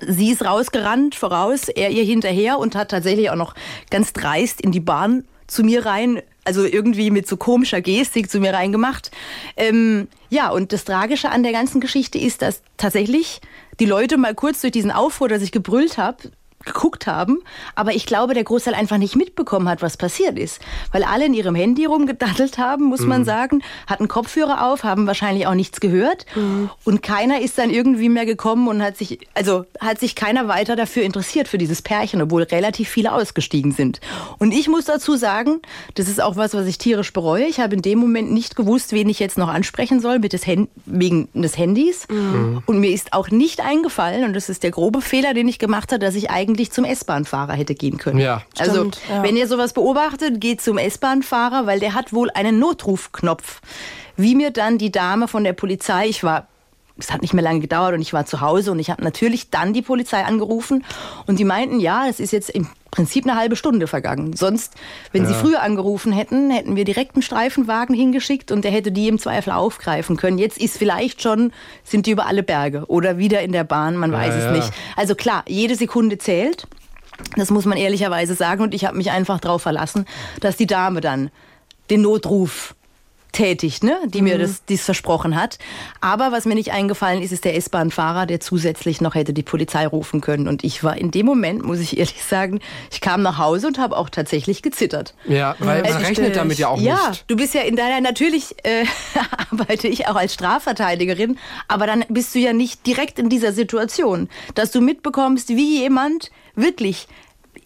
Sie 0.07 0.31
ist 0.31 0.45
rausgerannt 0.45 1.15
voraus, 1.15 1.69
er 1.69 1.91
ihr 1.91 2.05
hinterher 2.05 2.59
und 2.59 2.75
hat 2.75 2.91
tatsächlich 2.91 3.31
auch 3.31 3.37
noch 3.37 3.55
ganz 3.91 4.13
dreist 4.13 4.61
in 4.61 4.73
die 4.73 4.81
Bahn 4.81 5.25
zu 5.49 5.65
mir 5.65 5.85
rein 5.85 6.23
also 6.49 6.65
irgendwie 6.65 7.11
mit 7.11 7.29
so 7.29 7.37
komischer 7.37 7.83
Gestik 7.83 8.31
zu 8.31 8.41
mir 8.41 8.55
reingemacht. 8.55 9.11
Ähm, 9.55 10.09
ja, 10.31 10.49
und 10.49 10.73
das 10.73 10.85
Tragische 10.85 11.29
an 11.29 11.43
der 11.43 11.53
ganzen 11.53 11.79
Geschichte 11.79 12.19
ist, 12.19 12.41
dass 12.41 12.63
tatsächlich 12.79 13.43
die 13.81 13.85
Leute 13.85 14.17
mal 14.17 14.35
kurz 14.35 14.63
durch 14.63 14.73
diesen 14.73 14.91
Aufruhr, 14.91 15.29
dass 15.29 15.43
ich 15.43 15.53
gebrüllt 15.53 15.99
habe, 15.99 16.31
geguckt 16.69 17.07
haben, 17.07 17.41
aber 17.75 17.93
ich 17.95 18.07
glaube, 18.07 18.35
der 18.35 18.45
Großteil 18.45 18.75
einfach 18.75 18.99
nicht 18.99 19.17
mitbekommen 19.17 19.69
hat, 19.69 19.83
was 19.83 19.97
passiert 19.97 20.39
ist. 20.39 20.61
Weil 20.93 21.05
alle 21.05 21.27
in 21.27 21.35
ihrem 21.35 21.55
Handy 21.55 21.85
rumgedattelt 21.85 22.59
haben, 22.59 22.85
muss 22.85 23.01
mhm. 23.01 23.09
man 23.09 23.25
sagen, 23.25 23.63
hatten 23.87 24.09
Kopfhörer 24.09 24.67
auf, 24.67 24.85
haben 24.85 25.07
wahrscheinlich 25.07 25.47
auch 25.47 25.55
nichts 25.55 25.81
gehört 25.81 26.27
mhm. 26.35 26.71
und 26.85 27.03
keiner 27.03 27.41
ist 27.41 27.59
dann 27.59 27.71
irgendwie 27.71 28.09
mehr 28.09 28.27
gekommen 28.27 28.69
und 28.69 28.83
hat 28.83 28.97
sich, 28.97 29.19
also 29.35 29.65
hat 29.81 29.99
sich 29.99 30.15
keiner 30.15 30.49
weiter 30.49 30.77
dafür 30.77 31.03
interessiert, 31.03 31.49
für 31.49 31.59
dieses 31.59 31.83
Pärchen, 31.83 32.23
obwohl 32.23 32.43
relativ 32.43 32.89
viele 32.89 33.13
ausgestiegen 33.13 33.73
sind. 33.73 34.01
Und 34.39 34.53
ich 34.53 34.69
muss 34.69 34.85
dazu 34.85 35.17
sagen, 35.17 35.61
das 35.95 36.09
ist 36.09 36.21
auch 36.21 36.37
was, 36.37 36.55
was 36.55 36.67
ich 36.67 36.79
tierisch 36.79 37.13
bereue. 37.13 37.47
Ich 37.47 37.61
habe 37.61 37.75
in 37.75 37.83
dem 37.83 37.99
Moment 37.99 38.33
nicht 38.33 38.57
gewusst, 38.57 38.93
wen 38.93 39.09
ich 39.09 39.19
jetzt 39.19 39.39
noch 39.39 39.49
ansprechen 39.49 40.01
soll 40.01 40.19
mit 40.19 40.33
des 40.33 40.47
Hand 40.47 40.69
wegen 40.87 41.29
des 41.33 41.57
Handys. 41.57 42.07
Mhm. 42.09 42.63
Und 42.67 42.81
mir 42.81 42.91
ist 42.91 43.13
auch 43.13 43.31
nicht 43.31 43.61
eingefallen, 43.61 44.25
und 44.25 44.35
das 44.35 44.49
ist 44.49 44.63
der 44.63 44.71
grobe 44.71 45.01
Fehler, 45.01 45.35
den 45.35 45.49
ich 45.49 45.59
gemacht 45.59 45.93
habe, 45.93 46.01
dass 46.01 46.15
ich 46.15 46.31
eigentlich 46.31 46.58
eigentlich 46.59 46.73
zum 46.73 46.85
S-Bahn-Fahrer 46.85 47.53
hätte 47.53 47.75
gehen 47.75 47.99
können. 47.99 48.19
Ja, 48.19 48.43
also 48.59 48.73
stimmt, 48.73 49.01
ja. 49.09 49.23
wenn 49.23 49.37
ihr 49.37 49.47
sowas 49.47 49.73
beobachtet, 49.73 50.41
geht 50.41 50.61
zum 50.61 50.77
S-Bahn-Fahrer, 50.77 51.67
weil 51.67 51.79
der 51.79 51.95
hat 51.95 52.13
wohl 52.13 52.31
einen 52.31 52.59
Notrufknopf. 52.59 53.61
Wie 54.17 54.35
mir 54.35 54.51
dann 54.51 54.79
die 54.79 54.91
Dame 54.91 55.29
von 55.29 55.45
der 55.45 55.53
Polizei, 55.53 56.09
ich 56.09 56.25
war 56.25 56.49
es 56.99 57.13
hat 57.13 57.23
nicht 57.23 57.33
mehr 57.33 57.45
lange 57.45 57.61
gedauert 57.61 57.95
und 57.95 58.01
ich 58.01 58.13
war 58.13 58.27
zu 58.27 58.41
Hause 58.41 58.73
und 58.73 58.79
ich 58.79 58.91
habe 58.91 59.03
natürlich 59.03 59.51
dann 59.51 59.73
die 59.73 59.83
Polizei 59.83 60.25
angerufen 60.25 60.85
und 61.27 61.39
die 61.39 61.45
meinten, 61.45 61.81
ja, 61.81 62.07
es 62.09 62.19
ist 62.19 62.33
jetzt 62.33 62.51
im 62.51 62.69
Prinzip 62.91 63.25
eine 63.25 63.39
halbe 63.39 63.55
Stunde 63.55 63.87
vergangen. 63.87 64.35
Sonst, 64.35 64.75
wenn 65.13 65.23
ja. 65.23 65.29
sie 65.29 65.35
früher 65.35 65.63
angerufen 65.63 66.13
hätten, 66.13 66.51
hätten 66.51 66.75
wir 66.75 66.85
direkt 66.85 67.15
einen 67.15 67.23
Streifenwagen 67.23 67.95
hingeschickt 67.95 68.51
und 68.51 68.65
der 68.65 68.73
hätte 68.73 68.91
die 68.91 69.09
im 69.09 69.19
Zweifel 69.19 69.53
aufgreifen 69.53 70.17
können. 70.17 70.39
Jetzt 70.39 70.59
ist 70.59 70.77
vielleicht 70.77 71.23
schon, 71.23 71.53
sind 71.85 72.07
die 72.07 72.11
über 72.11 72.27
alle 72.27 72.43
Berge 72.43 72.85
oder 72.89 73.19
wieder 73.19 73.43
in 73.43 73.53
der 73.53 73.65
Bahn, 73.65 73.97
man 73.97 74.11
weiß 74.11 74.35
ja, 74.35 74.39
es 74.39 74.45
ja. 74.45 74.53
nicht. 74.53 74.73
Also 74.97 75.15
klar, 75.15 75.45
jede 75.47 75.77
Sekunde 75.77 76.19
zählt. 76.19 76.67
Das 77.37 77.51
muss 77.51 77.65
man 77.65 77.77
ehrlicherweise 77.79 78.35
sagen 78.35 78.63
und 78.63 78.75
ich 78.75 78.85
habe 78.85 78.97
mich 78.97 79.11
einfach 79.11 79.41
darauf 79.41 79.63
verlassen, 79.63 80.07
dass 80.41 80.57
die 80.57 80.67
Dame 80.67 81.01
dann 81.01 81.31
den 81.91 82.03
Notruf 82.03 82.75
tätigt, 83.39 83.85
ne? 83.85 83.97
die 84.07 84.21
mir 84.21 84.35
mhm. 84.35 84.41
das 84.41 84.65
dies 84.65 84.85
versprochen 84.85 85.37
hat. 85.41 85.59
Aber 86.01 86.33
was 86.33 86.45
mir 86.45 86.57
nicht 86.57 86.73
eingefallen 86.73 87.23
ist, 87.23 87.31
ist 87.31 87.45
der 87.45 87.55
S-Bahn-Fahrer, 87.55 88.27
der 88.27 88.41
zusätzlich 88.41 89.01
noch 89.01 89.15
hätte 89.15 89.33
die 89.33 89.45
Polizei 89.45 89.87
rufen 89.87 90.21
können. 90.21 90.49
Und 90.49 90.65
ich 90.65 90.83
war 90.83 90.97
in 90.97 91.13
dem 91.13 91.25
Moment, 91.25 91.65
muss 91.65 91.79
ich 91.79 91.97
ehrlich 91.99 92.25
sagen, 92.25 92.59
ich 92.91 93.01
kam 93.01 93.23
nach 93.23 93.39
Hause 93.39 93.69
und 93.69 93.79
habe 93.79 93.97
auch 93.97 94.11
tatsächlich 94.11 94.63
gezittert. 94.63 95.15
Ja, 95.29 95.55
weil 95.61 95.83
man 95.83 95.93
rechnet 95.93 96.35
damit 96.35 96.59
ja 96.59 96.69
auch 96.69 96.81
ja, 96.81 96.95
nicht. 96.95 97.21
Ja, 97.21 97.25
du 97.29 97.37
bist 97.37 97.55
ja 97.55 97.61
in 97.61 97.77
deiner, 97.77 98.01
natürlich 98.01 98.57
äh, 98.65 98.85
arbeite 99.53 99.87
ich 99.87 100.09
auch 100.09 100.17
als 100.17 100.35
Strafverteidigerin, 100.35 101.39
aber 101.69 101.87
dann 101.87 102.05
bist 102.09 102.35
du 102.35 102.41
ja 102.41 102.53
nicht 102.53 102.87
direkt 102.87 103.21
in 103.21 103.29
dieser 103.29 103.53
Situation, 103.53 104.29
dass 104.57 104.73
du 104.73 104.81
mitbekommst, 104.81 105.51
wie 105.51 105.79
jemand 105.79 106.33
wirklich 106.57 107.07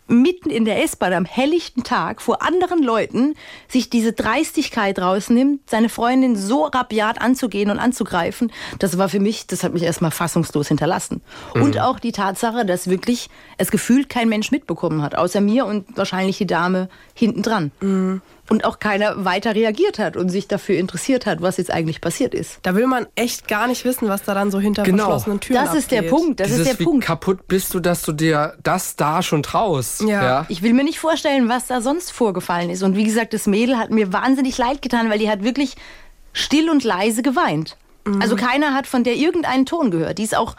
mitten 0.06 0.50
in 0.50 0.64
der 0.64 0.82
S-Bahn 0.82 1.12
am 1.12 1.24
helllichten 1.24 1.82
Tag 1.82 2.20
vor 2.20 2.42
anderen 2.42 2.82
Leuten 2.82 3.34
sich 3.68 3.90
diese 3.90 4.12
Dreistigkeit 4.12 4.98
rausnimmt, 4.98 5.60
seine 5.68 5.88
Freundin 5.88 6.36
so 6.36 6.64
rabiat 6.64 7.20
anzugehen 7.20 7.70
und 7.70 7.78
anzugreifen, 7.78 8.52
das 8.78 8.98
war 8.98 9.08
für 9.08 9.20
mich, 9.20 9.46
das 9.46 9.64
hat 9.64 9.72
mich 9.72 9.82
erstmal 9.82 10.10
fassungslos 10.10 10.68
hinterlassen. 10.68 11.22
Mhm. 11.54 11.62
Und 11.62 11.80
auch 11.80 11.98
die 11.98 12.12
Tatsache, 12.12 12.66
dass 12.66 12.88
wirklich 12.88 13.28
es 13.58 13.70
gefühlt 13.70 14.08
kein 14.08 14.28
Mensch 14.28 14.50
mitbekommen 14.50 15.02
hat, 15.02 15.14
außer 15.14 15.40
mir 15.40 15.66
und 15.66 15.96
wahrscheinlich 15.96 16.38
die 16.38 16.46
Dame 16.46 16.88
hinten 17.14 17.42
dran. 17.42 17.72
Mhm 17.80 18.22
und 18.48 18.64
auch 18.64 18.78
keiner 18.78 19.24
weiter 19.24 19.54
reagiert 19.54 19.98
hat 19.98 20.16
und 20.16 20.28
sich 20.28 20.48
dafür 20.48 20.76
interessiert 20.76 21.26
hat, 21.26 21.40
was 21.40 21.56
jetzt 21.56 21.70
eigentlich 21.70 22.00
passiert 22.00 22.34
ist. 22.34 22.58
Da 22.62 22.74
will 22.74 22.86
man 22.86 23.06
echt 23.14 23.48
gar 23.48 23.66
nicht 23.66 23.84
wissen, 23.84 24.08
was 24.08 24.22
da 24.24 24.34
dann 24.34 24.50
so 24.50 24.60
hinter 24.60 24.82
genau. 24.82 25.04
verschlossenen 25.04 25.40
Türen 25.40 25.64
Das 25.64 25.74
ist 25.74 25.84
abgeht. 25.84 26.04
der 26.04 26.08
Punkt. 26.10 26.40
Das 26.40 26.48
Dieses, 26.48 26.62
ist 26.62 26.72
der 26.72 26.78
wie 26.80 26.84
Punkt. 26.84 27.04
kaputt 27.04 27.48
bist 27.48 27.72
du, 27.72 27.80
dass 27.80 28.02
du 28.02 28.12
dir 28.12 28.54
das 28.62 28.96
da 28.96 29.22
schon 29.22 29.42
traust. 29.42 30.02
Ja. 30.02 30.22
ja. 30.22 30.46
Ich 30.48 30.62
will 30.62 30.74
mir 30.74 30.84
nicht 30.84 30.98
vorstellen, 30.98 31.48
was 31.48 31.66
da 31.66 31.80
sonst 31.80 32.12
vorgefallen 32.12 32.68
ist. 32.70 32.82
Und 32.82 32.96
wie 32.96 33.04
gesagt, 33.04 33.32
das 33.32 33.46
Mädel 33.46 33.78
hat 33.78 33.90
mir 33.90 34.12
wahnsinnig 34.12 34.58
leid 34.58 34.82
getan, 34.82 35.08
weil 35.08 35.18
die 35.18 35.30
hat 35.30 35.44
wirklich 35.44 35.76
still 36.32 36.68
und 36.68 36.84
leise 36.84 37.22
geweint. 37.22 37.76
Mhm. 38.04 38.20
Also 38.20 38.36
keiner 38.36 38.74
hat 38.74 38.86
von 38.86 39.04
der 39.04 39.14
irgendeinen 39.14 39.66
Ton 39.66 39.90
gehört. 39.90 40.18
Die 40.18 40.24
ist 40.24 40.36
auch 40.36 40.56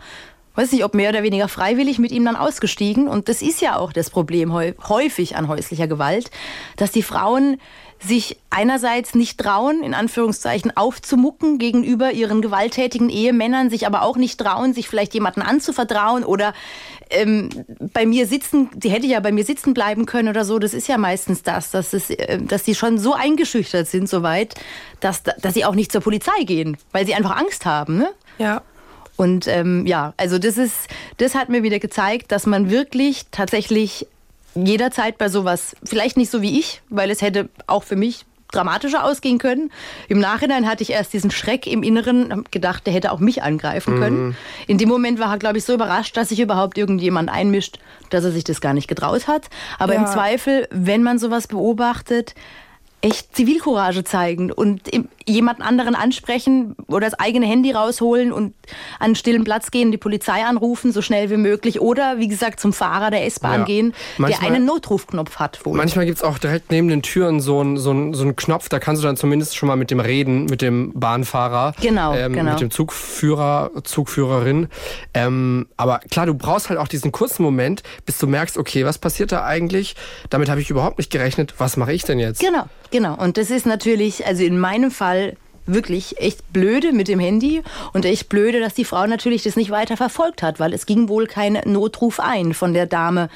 weiß 0.56 0.72
nicht, 0.72 0.84
ob 0.84 0.94
mehr 0.94 1.10
oder 1.10 1.24
weniger 1.24 1.48
freiwillig 1.48 2.00
mit 2.00 2.12
ihm 2.12 2.26
dann 2.26 2.36
ausgestiegen. 2.36 3.08
Und 3.08 3.30
das 3.30 3.42
ist 3.42 3.62
ja 3.62 3.78
auch 3.78 3.94
das 3.94 4.10
Problem 4.10 4.54
häufig 4.54 5.36
an 5.36 5.48
häuslicher 5.48 5.88
Gewalt, 5.88 6.32
dass 6.78 6.92
die 6.92 7.04
Frauen 7.04 7.60
sich 8.06 8.38
einerseits 8.50 9.16
nicht 9.16 9.40
trauen, 9.40 9.82
in 9.82 9.94
Anführungszeichen 9.94 10.76
aufzumucken 10.76 11.58
gegenüber 11.58 12.12
ihren 12.12 12.42
gewalttätigen 12.42 13.10
Ehemännern, 13.10 13.70
sich 13.70 13.88
aber 13.88 14.02
auch 14.02 14.18
nicht 14.18 14.40
trauen, 14.40 14.74
sich 14.74 14.90
vielleicht 14.90 15.14
jemanden 15.14 15.42
anzuvertrauen 15.42 16.24
oder 16.24 16.54
ähm, 17.10 17.50
bei 17.94 18.06
mir 18.06 18.28
sitzen, 18.28 18.70
die 18.76 18.90
hätte 18.90 19.08
ja 19.08 19.20
bei 19.20 19.32
mir 19.32 19.46
sitzen 19.46 19.74
bleiben 19.74 20.06
können 20.06 20.28
oder 20.28 20.44
so. 20.44 20.60
Das 20.60 20.74
ist 20.74 20.88
ja 20.88 20.98
meistens 20.98 21.44
das, 21.44 21.72
dass, 21.72 21.94
es, 21.94 22.10
äh, 22.10 22.40
dass 22.42 22.64
die 22.64 22.76
schon 22.76 22.98
so 22.98 23.14
eingeschüchtert 23.14 23.88
sind 23.88 24.10
soweit, 24.10 24.56
dass, 25.00 25.24
dass 25.24 25.54
sie 25.54 25.66
auch 25.66 25.76
nicht 25.76 25.92
zur 25.92 26.02
Polizei 26.02 26.44
gehen, 26.44 26.78
weil 26.92 27.06
sie 27.06 27.16
einfach 27.16 27.38
Angst 27.38 27.66
haben. 27.66 27.98
Ne? 27.98 28.10
Ja. 28.38 28.62
Und 29.16 29.48
ähm, 29.48 29.86
ja, 29.86 30.14
also 30.18 30.40
das 30.40 30.58
ist, 30.58 30.88
das 31.18 31.36
hat 31.36 31.50
mir 31.50 31.64
wieder 31.64 31.80
gezeigt, 31.80 32.32
dass 32.32 32.46
man 32.46 32.70
wirklich 32.70 33.26
tatsächlich 33.32 34.08
jederzeit 34.56 35.18
bei 35.18 35.30
sowas, 35.30 35.76
vielleicht 35.84 36.18
nicht 36.18 36.32
so 36.32 36.42
wie 36.42 36.60
ich, 36.60 36.82
weil 36.90 37.10
es 37.12 37.22
hätte 37.22 37.50
auch 37.68 37.84
für 37.84 37.96
mich 37.96 38.26
dramatischer 38.54 39.04
ausgehen 39.04 39.40
können. 39.40 39.72
Im 40.08 40.20
Nachhinein 40.20 40.68
hatte 40.68 40.84
ich 40.84 40.92
erst 40.92 41.12
diesen 41.14 41.32
Schreck 41.32 41.68
im 41.68 41.84
Inneren, 41.84 42.46
gedacht, 42.52 42.86
der 42.86 42.94
hätte 42.94 43.12
auch 43.12 43.20
mich 43.20 43.42
angreifen 43.42 44.00
können. 44.00 44.28
Mhm. 44.28 44.36
In 44.68 44.78
dem 44.78 44.90
Moment 44.90 45.20
war 45.20 45.32
er, 45.32 45.40
glaube 45.40 45.58
ich, 45.58 45.66
so 45.66 45.74
überrascht, 45.74 46.16
dass 46.16 46.30
sich 46.30 46.40
überhaupt 46.40 46.78
irgendjemand 46.78 47.30
einmischt, 47.30 47.80
dass 48.12 48.24
er 48.24 48.32
sich 48.32 48.44
das 48.44 48.62
gar 48.62 48.74
nicht 48.74 48.88
getraut 48.88 49.28
hat. 49.28 49.50
Aber 49.80 49.96
ja. 49.96 50.02
im 50.02 50.08
Zweifel, 50.08 50.68
wenn 50.70 51.04
man 51.04 51.18
sowas 51.18 51.48
beobachtet, 51.48 52.36
echt 53.04 53.36
Zivilcourage 53.36 54.06
zeigen 54.06 54.50
und 54.50 54.90
jemanden 55.26 55.62
anderen 55.62 55.94
ansprechen 55.94 56.76
oder 56.88 57.10
das 57.10 57.20
eigene 57.20 57.46
Handy 57.46 57.72
rausholen 57.72 58.32
und 58.32 58.54
an 59.00 59.08
einen 59.08 59.16
stillen 59.16 59.44
Platz 59.44 59.72
gehen, 59.72 59.92
die 59.92 59.98
Polizei 59.98 60.44
anrufen, 60.44 60.94
so 60.94 61.02
schnell 61.02 61.30
wie 61.30 61.38
möglich. 61.38 61.82
Oder, 61.82 62.20
wie 62.20 62.30
gesagt, 62.30 62.62
zum 62.62 62.72
Fahrer 62.72 63.12
der 63.12 63.26
S-Bahn 63.26 63.62
ja. 63.62 63.66
gehen, 63.66 63.94
manchmal, 64.18 64.48
der 64.48 64.56
einen 64.56 64.66
Notrufknopf 64.66 65.36
hat. 65.36 65.66
Wohl. 65.66 65.76
Manchmal 65.76 66.06
gibt 66.06 66.20
es 66.20 66.24
auch 66.24 66.38
direkt 66.38 66.72
neben 66.72 66.88
den 66.88 67.02
Türen 67.02 67.42
so 67.42 67.60
einen 67.60 67.78
so 67.78 68.14
so 68.14 68.24
ein 68.24 68.36
Knopf, 68.38 68.70
da 68.70 68.80
kannst 68.80 69.04
du 69.04 69.08
dann 69.08 69.18
zumindest 69.18 69.58
schon 69.58 69.68
mal 69.68 69.76
mit 69.76 69.92
dem 69.92 70.00
reden, 70.00 70.46
mit 70.46 70.62
dem 70.62 70.94
Bahnfahrer. 70.94 71.74
Genau, 71.82 72.14
ähm, 72.14 72.34
genau. 72.34 72.52
Mit 72.52 72.62
dem 72.62 72.72
Zugführer, 72.72 73.72
Zugführerin. 73.84 74.68
Ähm, 75.14 75.68
aber 75.76 76.00
klar, 76.10 76.26
du 76.26 76.34
brauchst 76.34 76.70
halt 76.70 76.80
auch 76.80 76.88
diesen 76.88 77.12
kurzen 77.12 77.44
Moment, 77.44 77.84
bis 78.06 78.18
du 78.18 78.28
merkst, 78.28 78.58
okay, 78.58 78.86
was 78.86 78.98
passiert 78.98 79.34
da 79.34 79.44
eigentlich? 79.44 79.96
Damit 80.30 80.50
habe 80.50 80.62
ich 80.62 80.70
überhaupt 80.70 80.98
nicht 80.98 81.12
gerechnet. 81.12 81.56
Was 81.58 81.76
mache 81.76 81.92
ich 81.92 82.04
denn 82.04 82.20
jetzt? 82.20 82.40
Genau, 82.40 82.66
genau. 82.94 83.16
Und 83.16 83.36
das 83.36 83.50
ist 83.50 83.66
natürlich, 83.66 84.26
also 84.26 84.44
in 84.44 84.58
meinem 84.58 84.92
Fall 84.92 85.36
wirklich 85.66 86.18
echt 86.20 86.54
blöde 86.54 86.94
mit 86.94 87.10
dem 87.10 87.20
Handy 87.20 87.62
und 87.92 88.06
echt 88.06 88.30
blöde, 88.30 88.60
dass 88.60 88.74
die 88.74 88.86
Frau 88.86 89.06
natürlich 89.08 89.44
das 89.44 89.56
nicht 89.56 89.72
weiter 89.72 89.98
verfolgt 89.98 90.44
hat, 90.44 90.60
weil 90.60 90.74
es 90.74 90.86
ging 90.86 91.10
wohl 91.10 91.26
kein 91.26 91.60
Notruf 91.66 92.20
ein 92.20 92.54
von 92.54 92.74
der 92.74 92.86
Dame, 92.86 93.30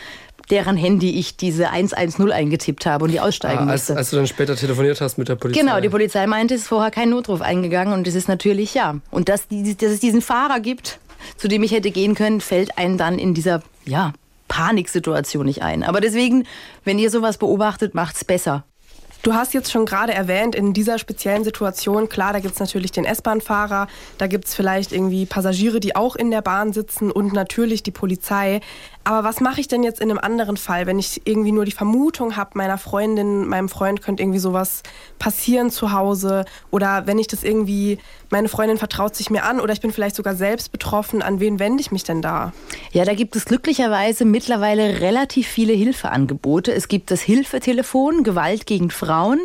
deren 0.49 0.77
Handy 0.77 1.17
ich 1.17 1.35
diese 1.37 1.69
110 1.69 2.31
eingetippt 2.31 2.85
habe 2.85 3.05
und 3.05 3.11
die 3.11 3.19
aussteigen 3.19 3.67
ah, 3.67 3.71
als, 3.71 3.81
musste. 3.81 3.97
Als 3.97 4.09
du 4.11 4.15
dann 4.17 4.27
später 4.27 4.55
telefoniert 4.55 5.01
hast 5.01 5.17
mit 5.17 5.27
der 5.27 5.35
Polizei. 5.35 5.61
Genau, 5.61 5.79
die 5.81 5.89
Polizei 5.89 6.25
meinte, 6.27 6.53
es 6.53 6.61
ist 6.61 6.67
vorher 6.67 6.91
kein 6.91 7.09
Notruf 7.09 7.41
eingegangen 7.41 7.93
und 7.93 8.07
es 8.07 8.15
ist 8.15 8.27
natürlich 8.27 8.73
ja. 8.73 8.95
Und 9.11 9.27
dass, 9.29 9.47
dass 9.49 9.91
es 9.91 9.99
diesen 9.99 10.21
Fahrer 10.21 10.59
gibt, 10.59 10.99
zu 11.37 11.47
dem 11.47 11.63
ich 11.63 11.71
hätte 11.71 11.91
gehen 11.91 12.15
können, 12.15 12.41
fällt 12.41 12.77
einem 12.77 12.97
dann 12.97 13.19
in 13.19 13.33
dieser, 13.33 13.61
ja, 13.85 14.13
Paniksituation 14.47 15.45
nicht 15.45 15.61
ein. 15.61 15.83
Aber 15.83 15.99
deswegen, 15.99 16.45
wenn 16.83 16.99
ihr 16.99 17.09
sowas 17.09 17.37
beobachtet, 17.37 17.93
macht's 17.93 18.23
besser. 18.23 18.63
Du 19.27 19.33
hast 19.33 19.53
jetzt 19.53 19.73
schon 19.73 19.85
gerade 19.85 20.13
erwähnt, 20.13 20.55
in 20.55 20.71
dieser 20.71 20.97
speziellen 20.97 21.43
Situation, 21.43 22.07
klar, 22.07 22.31
da 22.31 22.39
gibt 22.39 22.53
es 22.53 22.61
natürlich 22.61 22.93
den 22.93 23.03
S-Bahn-Fahrer, 23.03 23.87
da 24.17 24.27
gibt 24.27 24.45
es 24.45 24.55
vielleicht 24.55 24.93
irgendwie 24.93 25.25
Passagiere, 25.25 25.81
die 25.81 25.97
auch 25.97 26.15
in 26.15 26.31
der 26.31 26.41
Bahn 26.41 26.71
sitzen 26.71 27.11
und 27.11 27.33
natürlich 27.33 27.83
die 27.83 27.91
Polizei. 27.91 28.61
Aber 29.07 29.23
was 29.23 29.39
mache 29.39 29.61
ich 29.61 29.69
denn 29.69 29.83
jetzt 29.83 30.01
in 30.01 30.09
einem 30.11 30.19
anderen 30.19 30.57
Fall, 30.57 30.85
wenn 30.85 30.99
ich 30.99 31.21
irgendwie 31.23 31.53
nur 31.53 31.63
die 31.63 31.71
Vermutung 31.71 32.35
habe, 32.35 32.49
meiner 32.55 32.77
Freundin, 32.77 33.47
meinem 33.47 33.69
Freund 33.69 34.01
könnte 34.01 34.21
irgendwie 34.21 34.37
sowas 34.37 34.83
passieren 35.17 35.71
zu 35.71 35.93
Hause 35.93 36.43
oder 36.71 37.07
wenn 37.07 37.17
ich 37.17 37.27
das 37.27 37.41
irgendwie, 37.41 37.99
meine 38.29 38.49
Freundin 38.49 38.77
vertraut 38.77 39.15
sich 39.15 39.29
mir 39.29 39.45
an 39.45 39.61
oder 39.61 39.71
ich 39.71 39.79
bin 39.79 39.93
vielleicht 39.93 40.17
sogar 40.17 40.35
selbst 40.35 40.73
betroffen, 40.73 41.21
an 41.21 41.39
wen 41.39 41.57
wende 41.57 41.79
ich 41.79 41.89
mich 41.89 42.03
denn 42.03 42.21
da? 42.21 42.51
Ja, 42.91 43.05
da 43.05 43.13
gibt 43.13 43.37
es 43.37 43.45
glücklicherweise 43.45 44.25
mittlerweile 44.25 44.99
relativ 44.99 45.47
viele 45.47 45.71
Hilfeangebote. 45.71 46.73
Es 46.73 46.89
gibt 46.89 47.09
das 47.09 47.21
Hilfetelefon 47.21 48.25
Gewalt 48.25 48.65
gegen 48.65 48.89
Frauen, 48.89 49.39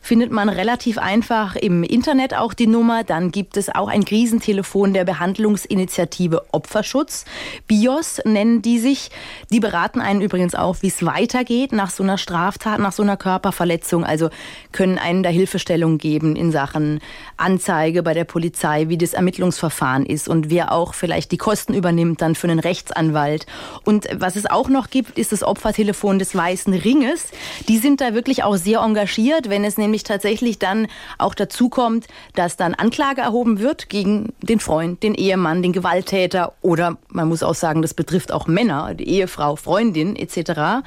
findet 0.00 0.30
man 0.30 0.48
relativ 0.48 0.96
einfach 0.96 1.56
im 1.56 1.82
Internet 1.82 2.34
auch 2.34 2.54
die 2.54 2.68
Nummer. 2.68 3.02
Dann 3.02 3.32
gibt 3.32 3.56
es 3.56 3.68
auch 3.68 3.88
ein 3.88 4.04
Krisentelefon 4.04 4.92
der 4.92 5.04
Behandlungsinitiative 5.04 6.44
Opferschutz. 6.52 7.24
BIOS 7.66 8.20
nennen 8.24 8.62
die 8.62 8.78
sich. 8.78 9.07
Die 9.50 9.60
beraten 9.60 10.00
einen 10.00 10.20
übrigens 10.20 10.54
auch, 10.54 10.76
wie 10.80 10.88
es 10.88 11.04
weitergeht 11.04 11.72
nach 11.72 11.90
so 11.90 12.02
einer 12.02 12.18
Straftat, 12.18 12.78
nach 12.80 12.92
so 12.92 13.02
einer 13.02 13.16
Körperverletzung. 13.16 14.04
Also 14.04 14.30
können 14.72 14.98
einen 14.98 15.22
da 15.22 15.30
Hilfestellung 15.30 15.98
geben 15.98 16.36
in 16.36 16.52
Sachen 16.52 17.00
Anzeige 17.36 18.02
bei 18.02 18.14
der 18.14 18.24
Polizei, 18.24 18.88
wie 18.88 18.98
das 18.98 19.14
Ermittlungsverfahren 19.14 20.06
ist 20.06 20.28
und 20.28 20.50
wer 20.50 20.72
auch 20.72 20.94
vielleicht 20.94 21.32
die 21.32 21.38
Kosten 21.38 21.74
übernimmt 21.74 22.20
dann 22.22 22.34
für 22.34 22.48
einen 22.48 22.58
Rechtsanwalt. 22.58 23.46
Und 23.84 24.06
was 24.14 24.36
es 24.36 24.46
auch 24.46 24.68
noch 24.68 24.90
gibt, 24.90 25.18
ist 25.18 25.32
das 25.32 25.42
Opfertelefon 25.42 26.18
des 26.18 26.34
Weißen 26.34 26.74
Ringes. 26.74 27.28
Die 27.68 27.78
sind 27.78 28.00
da 28.00 28.14
wirklich 28.14 28.44
auch 28.44 28.56
sehr 28.56 28.80
engagiert, 28.80 29.48
wenn 29.48 29.64
es 29.64 29.78
nämlich 29.78 30.02
tatsächlich 30.02 30.58
dann 30.58 30.86
auch 31.18 31.34
dazu 31.34 31.68
kommt, 31.68 32.06
dass 32.34 32.56
dann 32.56 32.74
Anklage 32.74 33.20
erhoben 33.20 33.58
wird 33.60 33.88
gegen 33.88 34.32
den 34.42 34.60
Freund, 34.60 35.02
den 35.02 35.14
Ehemann, 35.14 35.62
den 35.62 35.72
Gewalttäter 35.72 36.52
oder 36.60 36.96
man 37.08 37.28
muss 37.28 37.42
auch 37.42 37.54
sagen, 37.54 37.82
das 37.82 37.94
betrifft 37.94 38.32
auch 38.32 38.46
Männer, 38.46 38.94
Ehefrau, 39.00 39.56
Freundin 39.56 40.16
etc., 40.16 40.84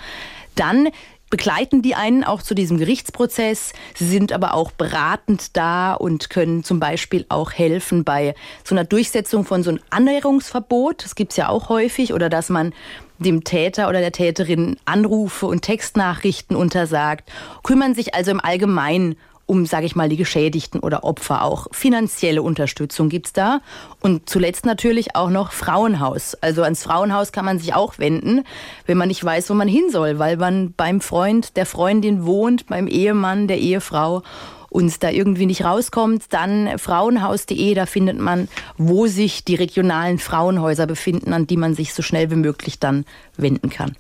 dann 0.56 0.90
begleiten 1.32 1.82
die 1.82 1.96
einen 1.96 2.24
auch 2.24 2.44
zu 2.44 2.54
diesem 2.54 2.78
Gerichtsprozess. 2.78 3.74
Sie 3.96 4.06
sind 4.06 4.34
aber 4.34 4.54
auch 4.54 4.72
beratend 4.72 5.56
da 5.58 5.94
und 5.94 6.30
können 6.30 6.64
zum 6.64 6.80
Beispiel 6.80 7.26
auch 7.30 7.54
helfen 7.54 8.04
bei 8.04 8.36
so 8.64 8.76
einer 8.76 8.84
Durchsetzung 8.84 9.46
von 9.46 9.64
so 9.64 9.72
einem 9.72 9.80
Annäherungsverbot. 9.90 11.04
Das 11.04 11.16
gibt 11.16 11.32
es 11.32 11.38
ja 11.38 11.50
auch 11.50 11.70
häufig. 11.70 12.14
Oder 12.14 12.30
dass 12.30 12.50
man 12.50 12.74
dem 13.18 13.44
Täter 13.44 13.88
oder 13.88 14.00
der 14.00 14.12
Täterin 14.12 14.78
Anrufe 14.86 15.46
und 15.46 15.62
Textnachrichten 15.62 16.56
untersagt. 16.56 17.32
Kümmern 17.64 17.96
sich 17.96 18.14
also 18.14 18.32
im 18.32 18.42
Allgemeinen 18.42 19.16
um, 19.52 19.66
sage 19.66 19.86
ich 19.86 19.98
mal, 19.98 20.08
die 20.08 20.16
Geschädigten 20.16 20.80
oder 20.80 21.04
Opfer 21.04 21.44
auch. 21.44 21.68
Finanzielle 21.74 22.42
Unterstützung 22.42 23.10
gibt's 23.10 23.34
da. 23.34 23.60
Und 24.00 24.30
zuletzt 24.30 24.66
natürlich 24.66 25.18
auch 25.18 25.30
noch 25.30 25.52
Frauenhaus. 25.52 26.36
Also 26.36 26.64
ans 26.64 26.84
Frauenhaus 26.84 27.34
kann 27.34 27.44
man 27.44 27.60
sich 27.60 27.74
auch 27.74 28.00
wenden, 28.00 28.46
wenn 28.86 28.98
man 28.98 29.10
nicht 29.10 29.22
weiß, 29.22 29.50
wo 29.50 29.54
man 29.54 29.68
hin 29.68 29.90
soll, 29.92 30.20
weil 30.20 30.38
man 30.38 30.72
beim 30.72 31.02
Freund, 31.02 31.58
der 31.58 31.66
Freundin 31.66 32.26
wohnt, 32.26 32.68
beim 32.68 32.88
Ehemann, 32.88 33.50
der 33.50 33.60
Ehefrau 33.60 34.24
und 34.70 35.04
da 35.04 35.10
irgendwie 35.10 35.48
nicht 35.48 35.66
rauskommt, 35.66 36.28
dann 36.30 36.78
frauenhaus.de, 36.78 37.74
da 37.74 37.86
findet 37.86 38.20
man, 38.20 38.48
wo 38.78 39.08
sich 39.08 39.44
die 39.44 39.56
regionalen 39.56 40.18
Frauenhäuser 40.18 40.88
befinden, 40.88 41.34
an 41.34 41.46
die 41.46 41.58
man 41.58 41.76
sich 41.76 41.94
so 41.94 42.02
schnell 42.02 42.32
wie 42.32 42.36
möglich 42.36 42.80
dann 42.80 43.04
wenden 43.36 43.70
kann. 43.70 43.98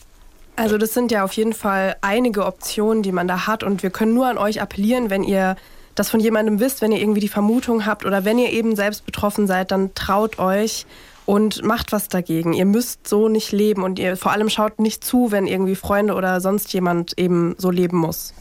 Also 0.61 0.77
das 0.77 0.93
sind 0.93 1.11
ja 1.11 1.23
auf 1.23 1.33
jeden 1.33 1.53
Fall 1.53 1.95
einige 2.01 2.45
Optionen, 2.45 3.01
die 3.01 3.11
man 3.11 3.27
da 3.27 3.47
hat 3.47 3.63
und 3.63 3.81
wir 3.81 3.89
können 3.89 4.13
nur 4.13 4.27
an 4.27 4.37
euch 4.37 4.61
appellieren, 4.61 5.09
wenn 5.09 5.23
ihr 5.23 5.55
das 5.95 6.11
von 6.11 6.19
jemandem 6.19 6.59
wisst, 6.59 6.83
wenn 6.83 6.91
ihr 6.91 6.99
irgendwie 6.99 7.19
die 7.19 7.29
Vermutung 7.29 7.87
habt 7.87 8.05
oder 8.05 8.25
wenn 8.25 8.37
ihr 8.37 8.51
eben 8.51 8.75
selbst 8.75 9.03
betroffen 9.03 9.47
seid, 9.47 9.71
dann 9.71 9.95
traut 9.95 10.37
euch 10.37 10.85
und 11.25 11.63
macht 11.63 11.91
was 11.91 12.09
dagegen. 12.09 12.53
Ihr 12.53 12.67
müsst 12.67 13.07
so 13.07 13.27
nicht 13.27 13.51
leben 13.51 13.81
und 13.81 13.97
ihr 13.97 14.15
vor 14.17 14.33
allem 14.33 14.51
schaut 14.51 14.79
nicht 14.79 15.03
zu, 15.03 15.31
wenn 15.31 15.47
irgendwie 15.47 15.73
Freunde 15.73 16.13
oder 16.13 16.39
sonst 16.41 16.71
jemand 16.73 17.17
eben 17.17 17.55
so 17.57 17.71
leben 17.71 17.97
muss. 17.97 18.35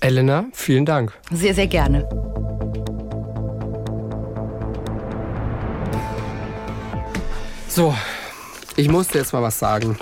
Elena, 0.00 0.46
vielen 0.54 0.86
Dank. 0.86 1.12
Sehr, 1.30 1.54
sehr 1.54 1.66
gerne. 1.66 2.08
So, 7.68 7.94
ich 8.74 8.88
musste 8.88 9.18
jetzt 9.18 9.34
mal 9.34 9.42
was 9.42 9.58
sagen. 9.58 9.98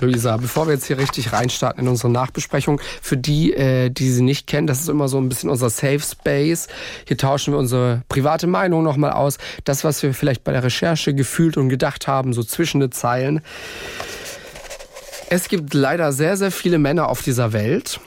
Luisa, 0.00 0.36
bevor 0.36 0.66
wir 0.66 0.74
jetzt 0.74 0.86
hier 0.86 0.98
richtig 0.98 1.32
reinstarten 1.32 1.82
in 1.82 1.88
unsere 1.88 2.10
Nachbesprechung, 2.10 2.80
für 3.02 3.16
die, 3.16 3.52
äh, 3.52 3.90
die 3.90 4.10
sie 4.10 4.22
nicht 4.22 4.46
kennen, 4.46 4.66
das 4.66 4.80
ist 4.80 4.88
immer 4.88 5.08
so 5.08 5.18
ein 5.18 5.28
bisschen 5.28 5.50
unser 5.50 5.70
Safe 5.70 6.00
Space. 6.00 6.68
Hier 7.06 7.16
tauschen 7.16 7.52
wir 7.54 7.58
unsere 7.58 8.02
private 8.08 8.46
Meinung 8.46 8.82
nochmal 8.82 9.12
aus. 9.12 9.38
Das, 9.64 9.84
was 9.84 10.02
wir 10.02 10.14
vielleicht 10.14 10.44
bei 10.44 10.52
der 10.52 10.62
Recherche 10.62 11.14
gefühlt 11.14 11.56
und 11.56 11.68
gedacht 11.68 12.06
haben, 12.06 12.32
so 12.32 12.42
zwischen 12.42 12.80
den 12.80 12.92
Zeilen. 12.92 13.40
Es 15.28 15.48
gibt 15.48 15.74
leider 15.74 16.12
sehr, 16.12 16.36
sehr 16.36 16.50
viele 16.50 16.78
Männer 16.78 17.08
auf 17.08 17.22
dieser 17.22 17.52
Welt, 17.52 18.00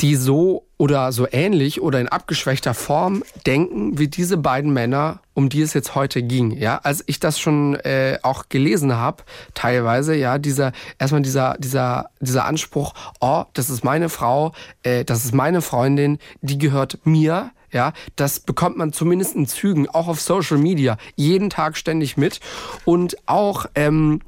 die 0.00 0.16
so 0.16 0.66
oder 0.78 1.12
so 1.12 1.26
ähnlich 1.30 1.82
oder 1.82 2.00
in 2.00 2.08
abgeschwächter 2.08 2.72
Form 2.72 3.22
denken 3.46 3.98
wie 3.98 4.08
diese 4.08 4.38
beiden 4.38 4.72
Männer, 4.72 5.20
um 5.34 5.50
die 5.50 5.60
es 5.60 5.74
jetzt 5.74 5.94
heute 5.94 6.22
ging. 6.22 6.52
Ja, 6.52 6.78
als 6.78 7.04
ich 7.06 7.20
das 7.20 7.38
schon 7.38 7.74
äh, 7.74 8.18
auch 8.22 8.48
gelesen 8.48 8.96
habe, 8.96 9.24
teilweise, 9.52 10.14
ja, 10.14 10.38
dieser 10.38 10.72
erstmal 10.98 11.22
dieser 11.22 11.56
dieser 11.58 12.10
dieser 12.20 12.46
Anspruch, 12.46 12.94
oh, 13.20 13.44
das 13.52 13.68
ist 13.68 13.84
meine 13.84 14.08
Frau, 14.08 14.52
äh, 14.82 15.04
das 15.04 15.24
ist 15.24 15.34
meine 15.34 15.60
Freundin, 15.60 16.18
die 16.40 16.58
gehört 16.58 17.04
mir. 17.04 17.50
Ja, 17.72 17.92
das 18.16 18.40
bekommt 18.40 18.78
man 18.78 18.92
zumindest 18.92 19.36
in 19.36 19.46
Zügen, 19.46 19.88
auch 19.88 20.08
auf 20.08 20.20
Social 20.20 20.58
Media, 20.58 20.96
jeden 21.14 21.50
Tag 21.50 21.76
ständig 21.76 22.16
mit. 22.16 22.40
Und 22.84 23.16
auch 23.26 23.66
ähm, 23.76 24.22